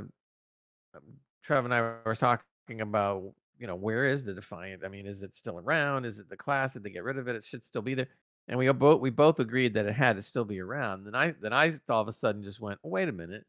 um, 0.94 1.02
Trev 1.44 1.66
and 1.66 1.74
I 1.74 1.82
were 2.06 2.16
talking 2.16 2.82
about, 2.82 3.34
you 3.58 3.68
know, 3.68 3.76
where 3.76 4.06
is 4.06 4.24
the 4.26 4.34
Defiant? 4.34 4.84
I 4.86 4.90
mean, 4.90 5.06
is 5.06 5.24
it 5.24 5.36
still 5.36 5.58
around? 5.60 6.06
Is 6.06 6.20
it 6.20 6.30
the 6.30 6.38
class? 6.38 6.74
Did 6.74 6.84
they 6.84 6.90
get 6.90 7.04
rid 7.04 7.18
of 7.18 7.28
it? 7.28 7.36
It 7.36 7.44
should 7.44 7.64
still 7.64 7.82
be 7.82 7.96
there. 7.96 8.08
And 8.48 8.58
we 8.58 8.72
both 8.72 9.02
we 9.02 9.10
both 9.10 9.40
agreed 9.40 9.74
that 9.74 9.86
it 9.86 9.94
had 9.94 10.16
to 10.16 10.22
still 10.22 10.46
be 10.46 10.60
around. 10.60 11.04
Then 11.04 11.16
I 11.16 11.36
then 11.42 11.54
I 11.54 11.72
all 11.90 12.02
of 12.02 12.08
a 12.08 12.14
sudden 12.14 12.44
just 12.44 12.62
went, 12.62 12.80
oh, 12.84 12.90
wait 12.90 13.10
a 13.10 13.12
minute, 13.12 13.46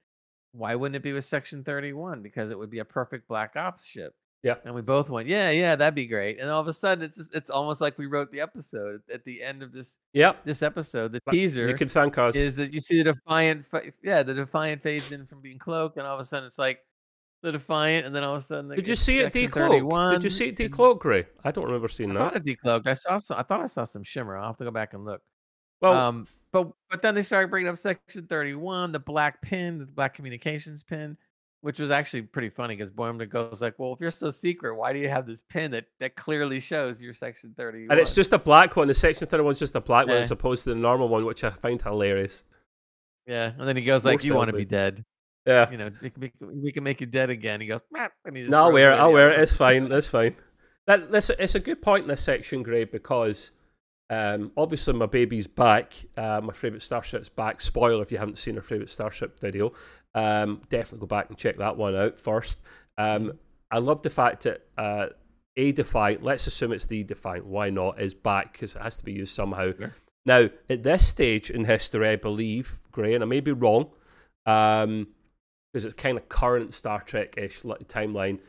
why 0.53 0.75
wouldn't 0.75 0.97
it 0.97 1.03
be 1.03 1.13
with 1.13 1.25
Section 1.25 1.63
Thirty 1.63 1.93
One? 1.93 2.23
Because 2.23 2.51
it 2.51 2.59
would 2.59 2.71
be 2.71 2.81
a 2.81 2.85
perfect 2.85 3.29
Black 3.29 3.55
Ops 3.57 3.87
ship. 3.87 4.15
Yeah. 4.45 4.55
And 4.65 4.73
we 4.73 4.83
both 4.83 5.11
went, 5.11 5.27
yeah, 5.27 5.51
yeah, 5.51 5.75
that'd 5.75 5.97
be 5.97 6.07
great. 6.07 6.39
And 6.41 6.49
all 6.49 6.61
of 6.61 6.69
a 6.69 6.73
sudden, 6.73 7.03
it's 7.05 7.17
just, 7.17 7.35
it's 7.35 7.51
almost 7.51 7.81
like 7.81 7.99
we 7.99 8.07
wrote 8.07 8.31
the 8.31 8.41
episode 8.41 9.01
at 9.13 9.25
the 9.25 9.43
end 9.43 9.65
of 9.65 9.73
this 9.73 9.99
Yep. 10.13 10.45
this 10.45 10.63
episode. 10.63 11.11
The 11.13 11.21
You 11.27 11.33
teaser 11.33 11.73
can 11.75 11.89
thank 11.89 12.19
us. 12.19 12.37
is 12.37 12.55
that 12.57 12.73
you 12.73 12.79
see 12.81 12.99
the 13.03 13.13
Defiant, 13.15 13.67
yeah, 14.03 14.23
the 14.23 14.35
Defiant 14.35 14.81
fades 14.81 15.11
in 15.13 15.27
from 15.27 15.41
being 15.41 15.59
cloaked, 15.59 15.97
and 15.97 16.07
all 16.07 16.15
of 16.15 16.21
a 16.21 16.25
sudden 16.25 16.47
it's 16.47 16.59
like 16.59 16.81
the 17.43 17.53
Defiant, 17.53 18.07
and 18.07 18.15
then 18.15 18.25
all 18.25 18.35
of 18.35 18.43
a 18.43 18.47
sudden 18.47 18.71
Did 18.75 18.89
you 18.89 18.97
see 18.97 19.19
it 19.21 19.33
decloaked? 19.33 20.11
Did 20.13 20.25
you 20.25 20.31
see 20.31 20.49
it 20.49 20.57
decloaked, 20.57 21.01
Gray? 21.01 21.27
I 21.45 21.51
don't 21.51 21.65
remember 21.65 21.89
seeing 21.89 22.11
I 22.11 22.15
that. 22.15 22.19
thought 22.21 22.37
it 22.37 22.45
decloaked. 22.45 22.87
I 22.87 22.95
saw 22.95 23.19
some, 23.19 23.39
I 23.39 23.43
thought 23.43 23.61
I 23.61 23.67
saw 23.67 23.85
some 23.85 24.03
shimmer. 24.03 24.37
I'll 24.37 24.49
have 24.49 24.57
to 24.59 24.65
go 24.65 24.71
back 24.71 24.95
and 24.95 25.05
look. 25.05 25.21
Well, 25.81 25.95
um, 25.95 26.27
but 26.53 26.71
but 26.91 27.03
then 27.03 27.15
they 27.15 27.23
started 27.23 27.51
bringing 27.51 27.69
up 27.69 27.79
Section 27.79 28.27
Thirty 28.27 28.55
One, 28.55 28.91
the 28.91 28.99
black 28.99 29.41
pin, 29.43 29.79
the 29.79 29.87
black 29.87 30.15
communications 30.15 30.83
pin, 30.83 31.17
which 31.61 31.79
was 31.79 31.91
actually 31.91 32.23
pretty 32.23 32.49
funny 32.49 32.75
because 32.75 32.91
Boimler 32.91 33.29
goes 33.29 33.63
like, 33.63 33.79
"Well, 33.79 33.93
if 33.93 34.01
you're 34.01 34.11
so 34.11 34.31
secret, 34.31 34.75
why 34.75 34.93
do 34.93 34.99
you 34.99 35.09
have 35.09 35.27
this 35.27 35.43
pin 35.43 35.71
that 35.71 35.87
that 36.01 36.17
clearly 36.17 36.59
shows 36.59 37.01
you're 37.01 37.15
Section 37.15 37.55
31?" 37.57 37.93
and 37.93 38.01
it's 38.01 38.15
just 38.17 38.33
a 38.33 38.39
black 38.39 38.75
one. 38.75 38.89
The 38.89 38.95
Section 38.95 39.29
31 39.29 39.53
is 39.53 39.59
just 39.61 39.77
a 39.77 39.81
black 39.81 40.09
one 40.09 40.17
as 40.17 40.33
opposed 40.33 40.65
to 40.65 40.71
the 40.71 40.77
normal 40.77 41.09
one, 41.09 41.25
which 41.25 41.45
I 41.45 41.51
find 41.51 41.81
hilarious. 41.81 42.43
yeah, 43.27 43.53
and 43.57 43.69
then 43.69 43.77
he 43.77 43.85
goes 43.85 44.05
like, 44.05 44.25
"You 44.25 44.35
want 44.35 44.51
to 44.51 44.57
be 44.57 44.65
dead? 44.65 45.05
Yeah. 45.49 45.71
You 45.71 45.79
know, 45.79 45.91
we 46.03 46.11
can 46.11 46.21
make, 46.21 46.33
we 46.41 46.73
can 46.73 46.85
make 46.85 47.01
you 47.01 47.07
dead 47.07 47.31
again." 47.31 47.61
He 47.61 47.67
goes, 47.67 47.81
and 48.25 48.37
he 48.37 48.45
No, 48.45 48.65
I'll 48.65 48.73
wear 48.73 48.93
it. 48.93 48.97
I'll 48.97 49.13
wear 49.13 49.31
it. 49.31 49.41
It's 49.41 49.55
fine. 49.55 49.85
That's 49.85 50.09
fine. 50.09 50.37
That 50.87 51.11
this 51.11 51.31
it's 51.31 51.55
a 51.55 51.61
good 51.61 51.83
point 51.83 52.03
in 52.03 52.09
this 52.09 52.23
section, 52.23 52.63
Gray, 52.63 52.85
because 52.85 53.51
um, 54.11 54.53
obviously 54.57 54.95
my 54.95 55.07
baby's 55.07 55.47
back. 55.47 55.95
Uh, 56.17 56.41
my 56.43 56.53
favorite 56.53 56.83
starship's 56.83 57.29
back. 57.29 57.61
Spoiler 57.61 58.03
if 58.03 58.13
you 58.13 58.19
haven't 58.19 58.39
seen 58.39 58.57
our 58.57 58.63
favorite 58.63 58.91
starship 58.91 59.41
video. 59.41 59.73
Um, 60.15 60.63
definitely 60.71 61.01
go 61.01 61.07
back 61.07 61.29
and 61.29 61.39
check 61.39 61.57
that 61.57 61.77
one 61.77 61.95
out 61.95 62.19
first. 62.19 62.61
Um, 62.97 63.39
I 63.71 63.79
love 63.79 64.03
the 64.03 64.11
fact 64.11 64.45
that 64.45 64.63
uh, 64.79 65.09
a 65.57 65.73
Defiant, 65.73 66.23
let's 66.23 66.47
assume 66.47 66.73
it's 66.73 66.87
the 66.87 67.05
Defiant, 67.05 67.47
why 67.47 67.71
not, 67.71 68.01
is 68.01 68.15
back 68.15 68.53
because 68.53 68.75
it 68.75 68.83
has 68.83 68.97
to 68.97 69.05
be 69.05 69.13
used 69.13 69.35
somehow. 69.35 69.73
Sure. 69.77 69.95
Now, 70.25 70.49
at 70.71 70.83
this 70.83 71.07
stage 71.07 71.51
in 71.51 71.65
history, 71.65 72.09
I 72.09 72.17
believe, 72.17 72.81
Gray, 72.93 73.15
and 73.15 73.23
I 73.23 73.27
may 73.27 73.41
be 73.41 73.53
wrong, 73.53 73.91
because 75.79 75.85
it's 75.85 76.03
kind 76.03 76.19
of 76.19 76.29
current 76.29 76.75
Star 76.75 77.01
Trek 77.03 77.35
ish 77.37 77.63
timeline. 77.63 78.41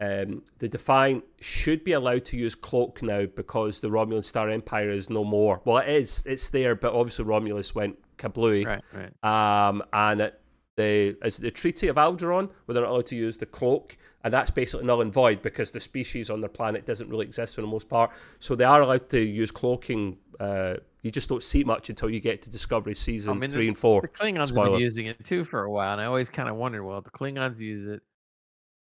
Um, 0.00 0.42
the 0.58 0.68
Defiant 0.68 1.22
should 1.42 1.84
be 1.84 1.92
allowed 1.92 2.24
to 2.26 2.38
use 2.38 2.54
cloak 2.54 3.02
now 3.02 3.26
because 3.26 3.80
the 3.80 3.88
Romulan 3.88 4.24
Star 4.24 4.48
Empire 4.48 4.88
is 4.88 5.10
no 5.10 5.22
more. 5.22 5.60
Well, 5.66 5.76
it 5.76 5.88
is, 5.90 6.24
it's 6.24 6.48
there, 6.48 6.74
but 6.74 6.94
obviously 6.94 7.26
Romulus 7.26 7.74
went 7.74 7.98
kablooey. 8.16 8.64
Right, 8.64 8.82
right. 8.94 9.68
Um, 9.68 9.82
and 9.92 10.22
it, 10.22 10.40
the 10.76 11.14
is 11.22 11.36
the 11.36 11.50
Treaty 11.50 11.88
of 11.88 11.96
Algeron, 11.96 12.48
where 12.64 12.72
they're 12.72 12.84
not 12.84 12.92
allowed 12.92 13.06
to 13.06 13.16
use 13.16 13.36
the 13.36 13.44
cloak, 13.44 13.98
and 14.24 14.32
that's 14.32 14.50
basically 14.50 14.86
null 14.86 15.02
and 15.02 15.12
void 15.12 15.42
because 15.42 15.72
the 15.72 15.80
species 15.80 16.30
on 16.30 16.40
their 16.40 16.48
planet 16.48 16.86
doesn't 16.86 17.10
really 17.10 17.26
exist 17.26 17.54
for 17.54 17.60
the 17.60 17.66
most 17.66 17.86
part. 17.90 18.12
So 18.38 18.56
they 18.56 18.64
are 18.64 18.80
allowed 18.80 19.10
to 19.10 19.20
use 19.20 19.50
cloaking. 19.50 20.16
Uh, 20.40 20.76
you 21.02 21.10
just 21.10 21.28
don't 21.28 21.42
see 21.42 21.64
much 21.64 21.90
until 21.90 22.08
you 22.08 22.20
get 22.20 22.42
to 22.42 22.50
Discovery 22.50 22.94
season 22.94 23.30
I 23.30 23.34
mean, 23.34 23.50
three 23.50 23.68
and 23.68 23.76
four. 23.76 24.00
The 24.00 24.08
Klingons 24.08 24.54
have 24.54 24.54
been 24.54 24.80
using 24.80 25.06
it 25.06 25.22
too 25.24 25.44
for 25.44 25.64
a 25.64 25.70
while, 25.70 25.92
and 25.92 26.00
I 26.00 26.04
always 26.06 26.30
kind 26.30 26.48
of 26.48 26.56
wondered, 26.56 26.84
well, 26.84 27.00
the 27.00 27.10
Klingons 27.10 27.60
use 27.60 27.86
it, 27.86 28.00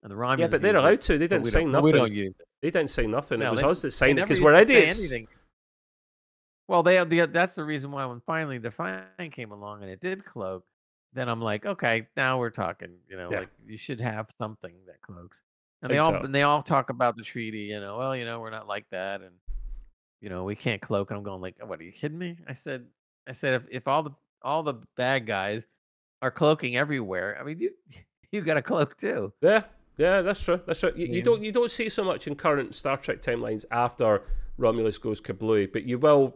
and 0.02 0.10
the 0.10 0.16
Romulans. 0.16 0.38
Yeah, 0.40 0.46
but 0.48 0.60
they're 0.60 0.76
allowed 0.76 0.94
it, 0.94 1.00
to. 1.02 1.18
They 1.18 1.28
didn't 1.28 1.50
don't, 1.50 1.72
nothing. 1.72 1.84
We 1.84 1.92
don't 1.92 2.12
use 2.12 2.36
it. 2.38 2.46
They 2.60 2.70
didn't 2.70 2.90
say 2.90 3.06
nothing. 3.06 3.40
it 3.40 3.50
was 3.50 3.60
they- 3.60 3.66
us 3.66 3.82
that 3.82 3.92
signed 3.92 4.18
it 4.18 4.22
because 4.22 4.40
we're 4.40 4.54
idiots. 4.54 5.12
Well, 6.66 6.82
they, 6.82 7.02
they 7.04 7.24
that's 7.24 7.54
the 7.54 7.64
reason 7.64 7.90
why 7.90 8.04
when 8.04 8.20
finally 8.26 8.58
Defiant 8.58 9.32
came 9.32 9.52
along 9.52 9.82
and 9.82 9.90
it 9.90 10.00
did 10.00 10.22
cloak, 10.24 10.64
then 11.14 11.28
I'm 11.28 11.40
like, 11.40 11.64
okay, 11.64 12.06
now 12.16 12.38
we're 12.38 12.50
talking. 12.50 12.96
You 13.08 13.16
know, 13.16 13.30
Yeah. 13.30 13.38
like 13.40 13.50
you 13.66 13.78
should 13.78 14.00
have 14.00 14.28
something 14.38 14.74
that 14.86 15.00
cloaks. 15.00 15.42
And 15.80 15.90
they 15.90 15.98
all 15.98 16.10
Exactly. 16.10 16.26
and 16.26 16.34
they 16.34 16.42
all 16.42 16.62
talk 16.62 16.90
about 16.90 17.16
the 17.16 17.22
treaty. 17.22 17.60
You 17.60 17.80
know, 17.80 17.96
well, 17.96 18.14
you 18.14 18.24
know, 18.26 18.40
we're 18.40 18.50
not 18.50 18.66
like 18.66 18.84
that, 18.90 19.22
and 19.22 19.34
you 20.20 20.28
know, 20.28 20.44
we 20.44 20.56
can't 20.56 20.80
cloak. 20.80 21.10
And 21.10 21.18
I'm 21.18 21.24
going 21.24 21.40
like, 21.40 21.56
what? 21.64 21.80
Are 21.80 21.84
you 21.84 21.92
kidding 21.92 22.18
me? 22.18 22.36
I 22.46 22.52
said, 22.52 22.86
I 23.28 23.32
said, 23.32 23.54
if, 23.54 23.62
if 23.70 23.88
all 23.88 24.02
the 24.02 24.10
all 24.42 24.62
the 24.62 24.74
bad 24.96 25.26
guys 25.26 25.66
are 26.22 26.30
cloaking 26.30 26.76
everywhere, 26.76 27.36
I 27.40 27.44
mean, 27.44 27.60
you 27.60 27.70
you 28.32 28.40
got 28.40 28.56
a 28.56 28.62
cloak 28.62 28.96
too. 28.96 29.32
Yeah, 29.40 29.64
yeah, 29.96 30.22
that's 30.22 30.42
true. 30.42 30.60
That's 30.66 30.80
true. 30.80 30.92
You, 30.96 31.06
you 31.06 31.22
don't 31.22 31.42
you 31.42 31.52
don't 31.52 31.70
see 31.70 31.88
so 31.88 32.04
much 32.04 32.26
in 32.26 32.34
current 32.34 32.74
Star 32.74 32.96
Trek 32.96 33.22
timelines 33.22 33.64
after 33.70 34.22
Romulus 34.56 34.98
goes 34.98 35.20
kablooey, 35.20 35.72
but 35.72 35.84
you 35.84 35.98
will. 35.98 36.34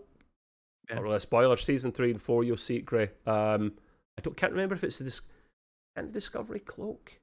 Yeah. 0.91 0.99
Really 0.99 1.17
a 1.17 1.21
spoiler. 1.21 1.57
Season 1.57 1.93
three 1.93 2.11
and 2.11 2.21
four, 2.21 2.43
you'll 2.43 2.57
see 2.57 2.77
it, 2.77 2.85
Gray. 2.85 3.11
Um, 3.25 3.73
I 4.19 4.21
don't 4.21 4.37
can't 4.37 4.53
remember 4.53 4.75
if 4.75 4.83
it's 4.83 4.99
the, 4.99 5.21
the 5.95 6.03
Discovery 6.09 6.59
cloak. 6.59 7.21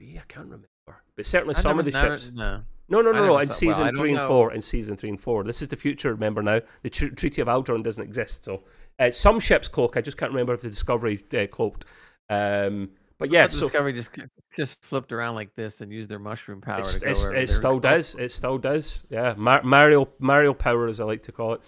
Yeah, 0.00 0.20
I 0.20 0.24
can't 0.26 0.46
remember. 0.46 0.68
But 1.16 1.24
certainly 1.24 1.54
I 1.54 1.60
some 1.60 1.78
of 1.78 1.84
the 1.84 1.92
ships. 1.92 2.30
no. 2.34 2.62
No, 2.88 3.00
no, 3.00 3.12
no, 3.12 3.26
no. 3.26 3.38
In 3.38 3.48
saw- 3.48 3.66
well, 3.66 3.74
season 3.76 3.96
three 3.96 4.10
and 4.10 4.18
know. 4.18 4.28
four. 4.28 4.52
In 4.52 4.62
season 4.62 4.96
three 4.96 5.08
and 5.10 5.20
four. 5.20 5.42
This 5.44 5.62
is 5.62 5.68
the 5.68 5.76
future. 5.76 6.12
Remember 6.12 6.42
now, 6.42 6.60
the 6.82 6.90
tr- 6.90 7.08
Treaty 7.08 7.40
of 7.40 7.48
Algeron 7.48 7.82
doesn't 7.82 8.02
exist. 8.04 8.44
So 8.44 8.62
uh, 8.98 9.10
some 9.10 9.40
ships 9.40 9.68
cloak. 9.68 9.96
I 9.96 10.00
just 10.00 10.16
can't 10.16 10.30
remember 10.32 10.54
if 10.54 10.62
the 10.62 10.70
Discovery 10.70 11.22
uh, 11.36 11.46
cloaked. 11.46 11.84
Um, 12.30 12.90
but 13.18 13.30
yeah, 13.30 13.48
so 13.48 13.66
Discovery 13.66 13.92
just 13.94 14.10
just 14.56 14.82
flipped 14.84 15.10
around 15.10 15.34
like 15.36 15.54
this 15.54 15.80
and 15.80 15.90
used 15.90 16.08
their 16.10 16.18
mushroom 16.18 16.60
power 16.60 16.80
It's, 16.80 16.94
to 16.94 17.00
go 17.00 17.10
it's, 17.10 17.24
it 17.24 17.48
still 17.50 17.78
does. 17.80 18.14
It 18.14 18.30
still 18.30 18.58
does. 18.58 19.06
Yeah, 19.08 19.34
Mar- 19.38 19.62
Mario 19.62 20.08
Mario 20.18 20.52
Power, 20.52 20.86
as 20.86 21.00
I 21.00 21.04
like 21.04 21.22
to 21.24 21.32
call 21.32 21.54
it. 21.54 21.62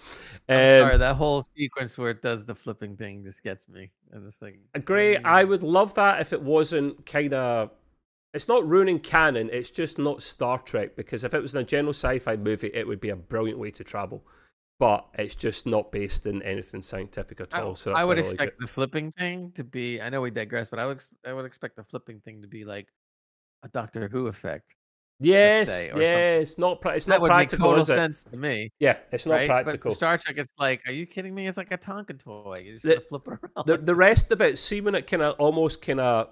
I'm 0.47 0.55
Um, 0.83 0.87
sorry, 0.87 0.97
that 0.97 1.15
whole 1.15 1.43
sequence 1.57 1.97
where 1.97 2.11
it 2.11 2.21
does 2.21 2.45
the 2.45 2.53
flipping 2.53 2.95
thing 2.95 3.23
just 3.23 3.43
gets 3.43 3.67
me. 3.67 3.89
I'm 4.13 4.25
just 4.25 4.41
like, 4.43 4.59
Great. 4.85 5.17
mm. 5.17 5.25
I 5.25 5.43
would 5.43 5.63
love 5.63 5.95
that 5.95 6.21
if 6.21 6.33
it 6.33 6.41
wasn't 6.41 7.03
kind 7.05 7.33
of. 7.33 7.71
It's 8.33 8.47
not 8.47 8.67
ruining 8.67 8.99
canon. 8.99 9.49
It's 9.51 9.71
just 9.71 9.97
not 9.97 10.21
Star 10.21 10.59
Trek 10.59 10.95
because 10.95 11.23
if 11.23 11.33
it 11.33 11.41
was 11.41 11.55
in 11.55 11.61
a 11.61 11.63
general 11.63 11.93
sci-fi 11.93 12.35
movie, 12.35 12.69
it 12.73 12.87
would 12.87 12.99
be 12.99 13.09
a 13.09 13.15
brilliant 13.15 13.57
way 13.59 13.71
to 13.71 13.83
travel. 13.83 14.23
But 14.79 15.05
it's 15.15 15.35
just 15.35 15.65
not 15.65 15.91
based 15.91 16.25
in 16.25 16.41
anything 16.43 16.81
scientific 16.81 17.41
at 17.41 17.53
I, 17.53 17.61
all. 17.61 17.75
So 17.75 17.91
I 17.93 18.05
would 18.05 18.17
like 18.17 18.27
expect 18.27 18.59
the 18.61 18.67
flipping 18.67 19.11
thing 19.11 19.51
to 19.55 19.63
be. 19.63 19.99
I 19.99 20.09
know 20.09 20.21
we 20.21 20.31
digress, 20.31 20.69
but 20.69 20.79
I 20.79 20.85
would 20.85 21.03
I 21.25 21.33
would 21.33 21.45
expect 21.45 21.75
the 21.75 21.83
flipping 21.83 22.21
thing 22.21 22.41
to 22.43 22.47
be 22.47 22.63
like 22.63 22.87
a 23.63 23.67
Doctor 23.67 24.07
Who 24.07 24.27
effect. 24.27 24.75
Yes, 25.19 25.67
say, 25.67 25.87
yeah. 25.87 25.91
something. 25.91 26.41
It's 26.43 26.57
not. 26.57 26.79
Pra- 26.79 26.95
it's 26.95 27.05
that 27.07 27.15
not 27.15 27.21
would 27.21 27.27
make 27.29 27.35
practical, 27.49 27.65
total 27.71 27.83
is 27.83 27.89
it? 27.89 27.95
sense 27.95 28.23
to 28.23 28.37
me. 28.37 28.71
Yeah, 28.79 28.99
it's 29.11 29.25
not 29.25 29.33
right? 29.33 29.49
practical. 29.49 29.89
But 29.91 29.95
Star 29.95 30.17
Trek, 30.17 30.37
it's 30.37 30.49
like, 30.57 30.87
are 30.87 30.93
you 30.93 31.05
kidding 31.05 31.35
me? 31.35 31.47
It's 31.47 31.57
like 31.57 31.73
a 31.73 31.77
Tonka 31.77 32.17
toy. 32.17 32.61
You're 32.65 32.75
just 32.75 32.85
The- 32.85 33.01
flip 33.01 33.23
it 33.27 33.33
around. 33.57 33.67
the 33.67 33.77
the 33.79 33.95
rest 33.95 34.31
of 34.31 34.39
it, 34.39 34.57
see 34.57 34.79
when 34.79 34.95
it 34.95 35.07
kind 35.07 35.23
of 35.23 35.35
almost 35.39 35.81
kind 35.81 35.99
of 35.99 36.29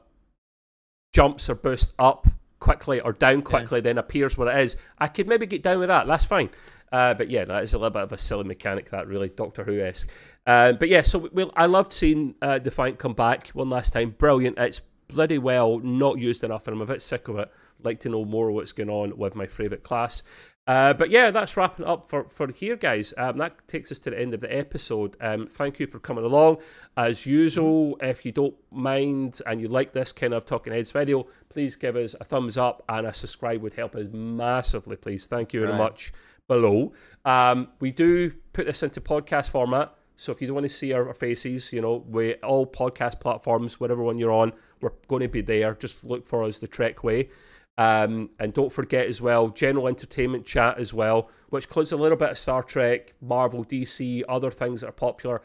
jumps 1.14 1.50
or 1.50 1.56
bursts 1.56 1.94
up 1.98 2.28
quickly 2.60 3.00
or 3.00 3.14
down 3.14 3.42
quickly, 3.42 3.82
then 3.82 3.98
appears 3.98 4.38
where 4.38 4.54
it 4.56 4.64
is. 4.64 4.76
I 4.98 5.08
could 5.08 5.28
maybe 5.28 5.46
get 5.46 5.64
down 5.64 5.80
with 5.80 5.90
that. 5.90 6.08
That's 6.08 6.26
fine. 6.26 6.50
Uh, 6.92 7.14
but 7.14 7.30
yeah, 7.30 7.46
that 7.46 7.64
is 7.64 7.74
a 7.74 7.78
little 7.78 7.92
bit 7.92 8.04
of 8.04 8.12
a 8.14 8.18
silly 8.18 8.46
mechanic. 8.46 8.92
That 8.92 9.08
really 9.08 9.30
Doctor 9.30 9.64
Who 9.64 9.80
esque. 9.80 10.08
Uh, 10.46 10.74
but 10.74 10.90
yeah, 10.90 11.02
so 11.02 11.30
we'll, 11.32 11.52
I 11.56 11.66
loved 11.66 11.92
seeing 11.92 12.36
uh, 12.42 12.60
Defiant 12.60 12.98
come 12.98 13.14
back 13.14 13.50
one 13.50 13.70
last 13.70 13.94
time. 13.94 14.16
Brilliant. 14.18 14.58
It's 14.58 14.82
bloody 15.08 15.38
well 15.38 15.80
not 15.80 16.18
used 16.18 16.44
enough, 16.44 16.68
and 16.68 16.76
I'm 16.76 16.82
a 16.82 16.86
bit 16.86 17.02
sick 17.02 17.28
of 17.28 17.38
it. 17.40 17.52
Like 17.84 18.00
to 18.02 18.10
know 18.10 18.26
more 18.26 18.52
what's 18.52 18.72
going 18.72 18.90
on 18.90 19.18
with 19.18 19.36
my 19.36 19.46
favourite 19.46 19.84
class. 19.84 20.24
Uh, 20.68 20.94
but 20.94 21.10
yeah, 21.10 21.32
that's 21.32 21.56
wrapping 21.56 21.86
up 21.86 22.06
for, 22.06 22.26
for 22.26 22.52
here, 22.52 22.76
guys. 22.76 23.14
Um, 23.18 23.38
that 23.38 23.68
takes 23.70 23.90
us 23.92 24.00
to 24.00 24.10
the 24.10 24.20
end 24.20 24.34
of 24.34 24.42
the 24.42 24.54
episode. 24.54 25.16
Um, 25.22 25.48
thank 25.48 25.80
you 25.80 25.88
for 25.88 26.00
coming 26.00 26.26
along. 26.26 26.58
As 26.98 27.26
usual, 27.26 27.98
if 28.02 28.26
you 28.26 28.34
don't 28.34 28.56
mind 28.70 29.42
and 29.46 29.62
you 29.62 29.70
like 29.70 29.94
this 29.94 30.12
kind 30.12 30.34
of 30.34 30.46
Talking 30.46 30.74
Heads 30.74 30.92
video, 30.92 31.26
please 31.48 31.78
give 31.78 31.96
us 31.96 32.16
a 32.20 32.26
thumbs 32.26 32.58
up 32.58 32.84
and 32.90 33.08
a 33.08 33.14
subscribe 33.14 33.62
would 33.62 33.76
help 33.76 33.96
us 33.96 34.08
massively, 34.12 34.98
please. 34.98 35.26
Thank 35.26 35.54
you 35.54 35.62
very 35.62 35.72
Right. 35.72 35.78
much 35.78 36.12
below. 36.50 36.92
Um, 37.24 37.70
we 37.80 37.92
do 37.92 38.32
put 38.52 38.66
this 38.66 38.84
into 38.84 39.00
podcast 39.00 39.50
format. 39.50 39.94
So 40.18 40.32
if 40.32 40.42
you 40.42 40.48
don't 40.48 40.56
want 40.56 40.66
to 40.66 40.70
see 40.74 40.94
our, 40.94 41.14
faces, 41.14 41.72
you 41.72 41.80
know, 41.80 42.04
we 42.10 42.34
all 42.36 42.66
podcast 42.66 43.20
platforms, 43.20 43.80
whatever 43.80 44.02
one 44.02 44.18
you're 44.18 44.32
on, 44.32 44.52
we're 44.82 44.92
going 45.08 45.22
to 45.22 45.28
be 45.28 45.42
there. 45.42 45.76
Just 45.76 46.04
look 46.04 46.26
for 46.26 46.44
us 46.44 46.58
the 46.60 46.68
Trek 46.68 47.04
Way. 47.04 47.30
Um, 47.78 48.32
and 48.40 48.54
don't 48.54 48.74
forget 48.74 49.06
as 49.06 49.22
well, 49.22 49.50
general 49.50 49.88
entertainment 49.88 50.46
chat 50.46 50.80
as 50.80 50.94
well, 50.94 51.30
which 51.50 51.66
includes 51.66 51.92
a 51.92 51.98
little 51.98 52.18
bit 52.18 52.32
of 52.32 52.38
Star 52.38 52.64
Trek, 52.64 53.14
Marvel, 53.22 53.64
DC, 53.64 54.24
other 54.28 54.50
things 54.50 54.82
that 54.82 54.88
are 54.88 54.94
popular 54.94 55.42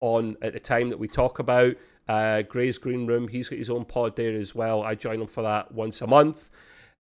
on 0.00 0.36
at 0.40 0.54
the 0.54 0.60
time 0.60 0.88
that 0.88 0.98
we 0.98 1.08
talk 1.08 1.38
about. 1.38 1.76
Uh, 2.08 2.42
Gray's 2.42 2.78
Green 2.78 3.06
Room, 3.06 3.28
he's 3.28 3.48
got 3.48 3.58
his 3.58 3.70
own 3.70 3.84
pod 3.84 4.16
there 4.16 4.34
as 4.34 4.54
well. 4.54 4.82
I 4.82 4.94
join 4.94 5.20
him 5.20 5.26
for 5.26 5.42
that 5.42 5.72
once 5.72 6.00
a 6.00 6.06
month. 6.06 6.50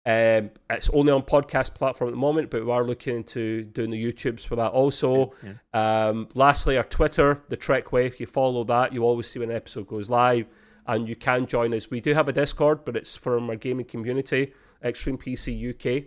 Um, 0.05 0.51
it's 0.69 0.89
only 0.89 1.13
on 1.13 1.21
podcast 1.21 1.75
platform 1.75 2.09
at 2.09 2.11
the 2.11 2.17
moment, 2.17 2.49
but 2.49 2.65
we 2.65 2.71
are 2.71 2.83
looking 2.83 3.15
into 3.15 3.63
doing 3.63 3.89
the 3.89 4.03
YouTubes 4.03 4.45
for 4.45 4.57
that 4.57 4.71
also. 4.71 5.33
Yeah. 5.41 6.07
Um, 6.07 6.27
lastly, 6.33 6.77
our 6.77 6.83
Twitter, 6.83 7.41
the 7.47 7.55
Trek 7.55 7.93
Way. 7.93 8.05
If 8.05 8.19
you 8.19 8.25
follow 8.25 8.65
that, 8.65 8.91
you 8.91 9.03
always 9.03 9.27
see 9.27 9.39
when 9.39 9.49
an 9.49 9.55
episode 9.55 9.87
goes 9.87 10.09
live, 10.09 10.47
and 10.87 11.07
you 11.07 11.15
can 11.15 11.45
join 11.45 11.73
us. 11.73 11.89
We 11.89 12.01
do 12.01 12.13
have 12.13 12.27
a 12.27 12.33
Discord, 12.33 12.83
but 12.83 12.97
it's 12.97 13.15
from 13.15 13.49
our 13.49 13.55
gaming 13.55 13.85
community, 13.85 14.53
Extreme 14.83 15.17
PC 15.17 15.69
UK. 15.69 16.05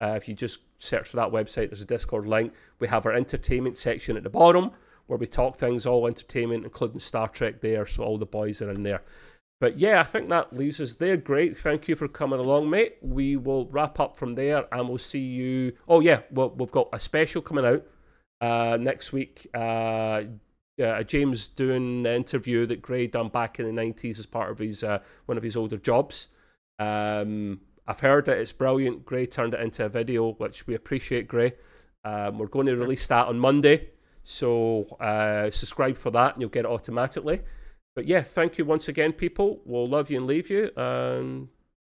Uh, 0.00 0.14
if 0.14 0.28
you 0.28 0.34
just 0.34 0.60
search 0.78 1.08
for 1.08 1.16
that 1.16 1.30
website, 1.30 1.68
there's 1.68 1.80
a 1.80 1.86
Discord 1.86 2.26
link. 2.26 2.52
We 2.78 2.88
have 2.88 3.06
our 3.06 3.12
entertainment 3.12 3.78
section 3.78 4.16
at 4.16 4.22
the 4.22 4.30
bottom 4.30 4.72
where 5.06 5.18
we 5.18 5.26
talk 5.26 5.56
things 5.56 5.86
all 5.86 6.06
entertainment, 6.06 6.64
including 6.64 7.00
Star 7.00 7.28
Trek 7.28 7.60
there. 7.60 7.86
So 7.86 8.02
all 8.02 8.18
the 8.18 8.26
boys 8.26 8.62
are 8.62 8.70
in 8.70 8.82
there. 8.82 9.02
But 9.60 9.78
yeah, 9.78 10.00
I 10.00 10.04
think 10.04 10.28
that 10.28 10.56
leaves 10.56 10.80
us 10.80 10.94
there. 10.94 11.16
Great. 11.16 11.56
Thank 11.56 11.88
you 11.88 11.96
for 11.96 12.08
coming 12.08 12.40
along, 12.40 12.70
mate. 12.70 12.96
We 13.00 13.36
will 13.36 13.66
wrap 13.66 14.00
up 14.00 14.16
from 14.16 14.34
there 14.34 14.66
and 14.72 14.88
we'll 14.88 14.98
see 14.98 15.20
you. 15.20 15.72
Oh, 15.88 16.00
yeah, 16.00 16.20
well, 16.30 16.50
we've 16.50 16.70
got 16.70 16.88
a 16.92 17.00
special 17.00 17.40
coming 17.40 17.64
out 17.64 17.86
uh, 18.40 18.76
next 18.78 19.12
week. 19.12 19.46
Uh, 19.54 20.24
uh, 20.82 21.02
James 21.04 21.48
doing 21.48 22.02
the 22.02 22.14
interview 22.14 22.66
that 22.66 22.82
Gray 22.82 23.06
done 23.06 23.28
back 23.28 23.60
in 23.60 23.74
the 23.74 23.80
90s 23.80 24.18
as 24.18 24.26
part 24.26 24.50
of 24.50 24.58
his 24.58 24.82
uh, 24.82 24.98
one 25.26 25.38
of 25.38 25.44
his 25.44 25.56
older 25.56 25.76
jobs. 25.76 26.28
Um, 26.80 27.60
I've 27.86 28.00
heard 28.00 28.24
that 28.26 28.38
it's 28.38 28.52
brilliant. 28.52 29.04
Gray 29.04 29.26
turned 29.26 29.54
it 29.54 29.60
into 29.60 29.84
a 29.84 29.88
video, 29.88 30.32
which 30.32 30.66
we 30.66 30.74
appreciate, 30.74 31.28
Gray. 31.28 31.52
Um, 32.04 32.38
we're 32.38 32.46
going 32.46 32.66
to 32.66 32.76
release 32.76 33.06
that 33.08 33.26
on 33.26 33.38
Monday. 33.38 33.90
So 34.22 34.84
uh, 35.00 35.50
subscribe 35.50 35.96
for 35.96 36.10
that 36.10 36.34
and 36.34 36.40
you'll 36.40 36.50
get 36.50 36.64
it 36.64 36.70
automatically. 36.70 37.42
But 37.94 38.06
yeah, 38.06 38.22
thank 38.22 38.58
you 38.58 38.64
once 38.64 38.88
again, 38.88 39.12
people. 39.12 39.60
We'll 39.64 39.88
love 39.88 40.10
you 40.10 40.18
and 40.18 40.26
leave 40.26 40.50
you. 40.50 40.70
And 40.76 41.48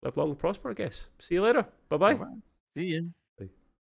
live 0.04 0.18
long 0.18 0.30
and 0.30 0.40
prosper, 0.40 0.70
I 0.70 0.74
guess. 0.74 1.10
See 1.20 1.36
you 1.36 1.42
later. 1.42 1.66
Bye 1.90 1.98
bye. 1.98 2.20
See 2.76 2.84
ya. 2.96 3.02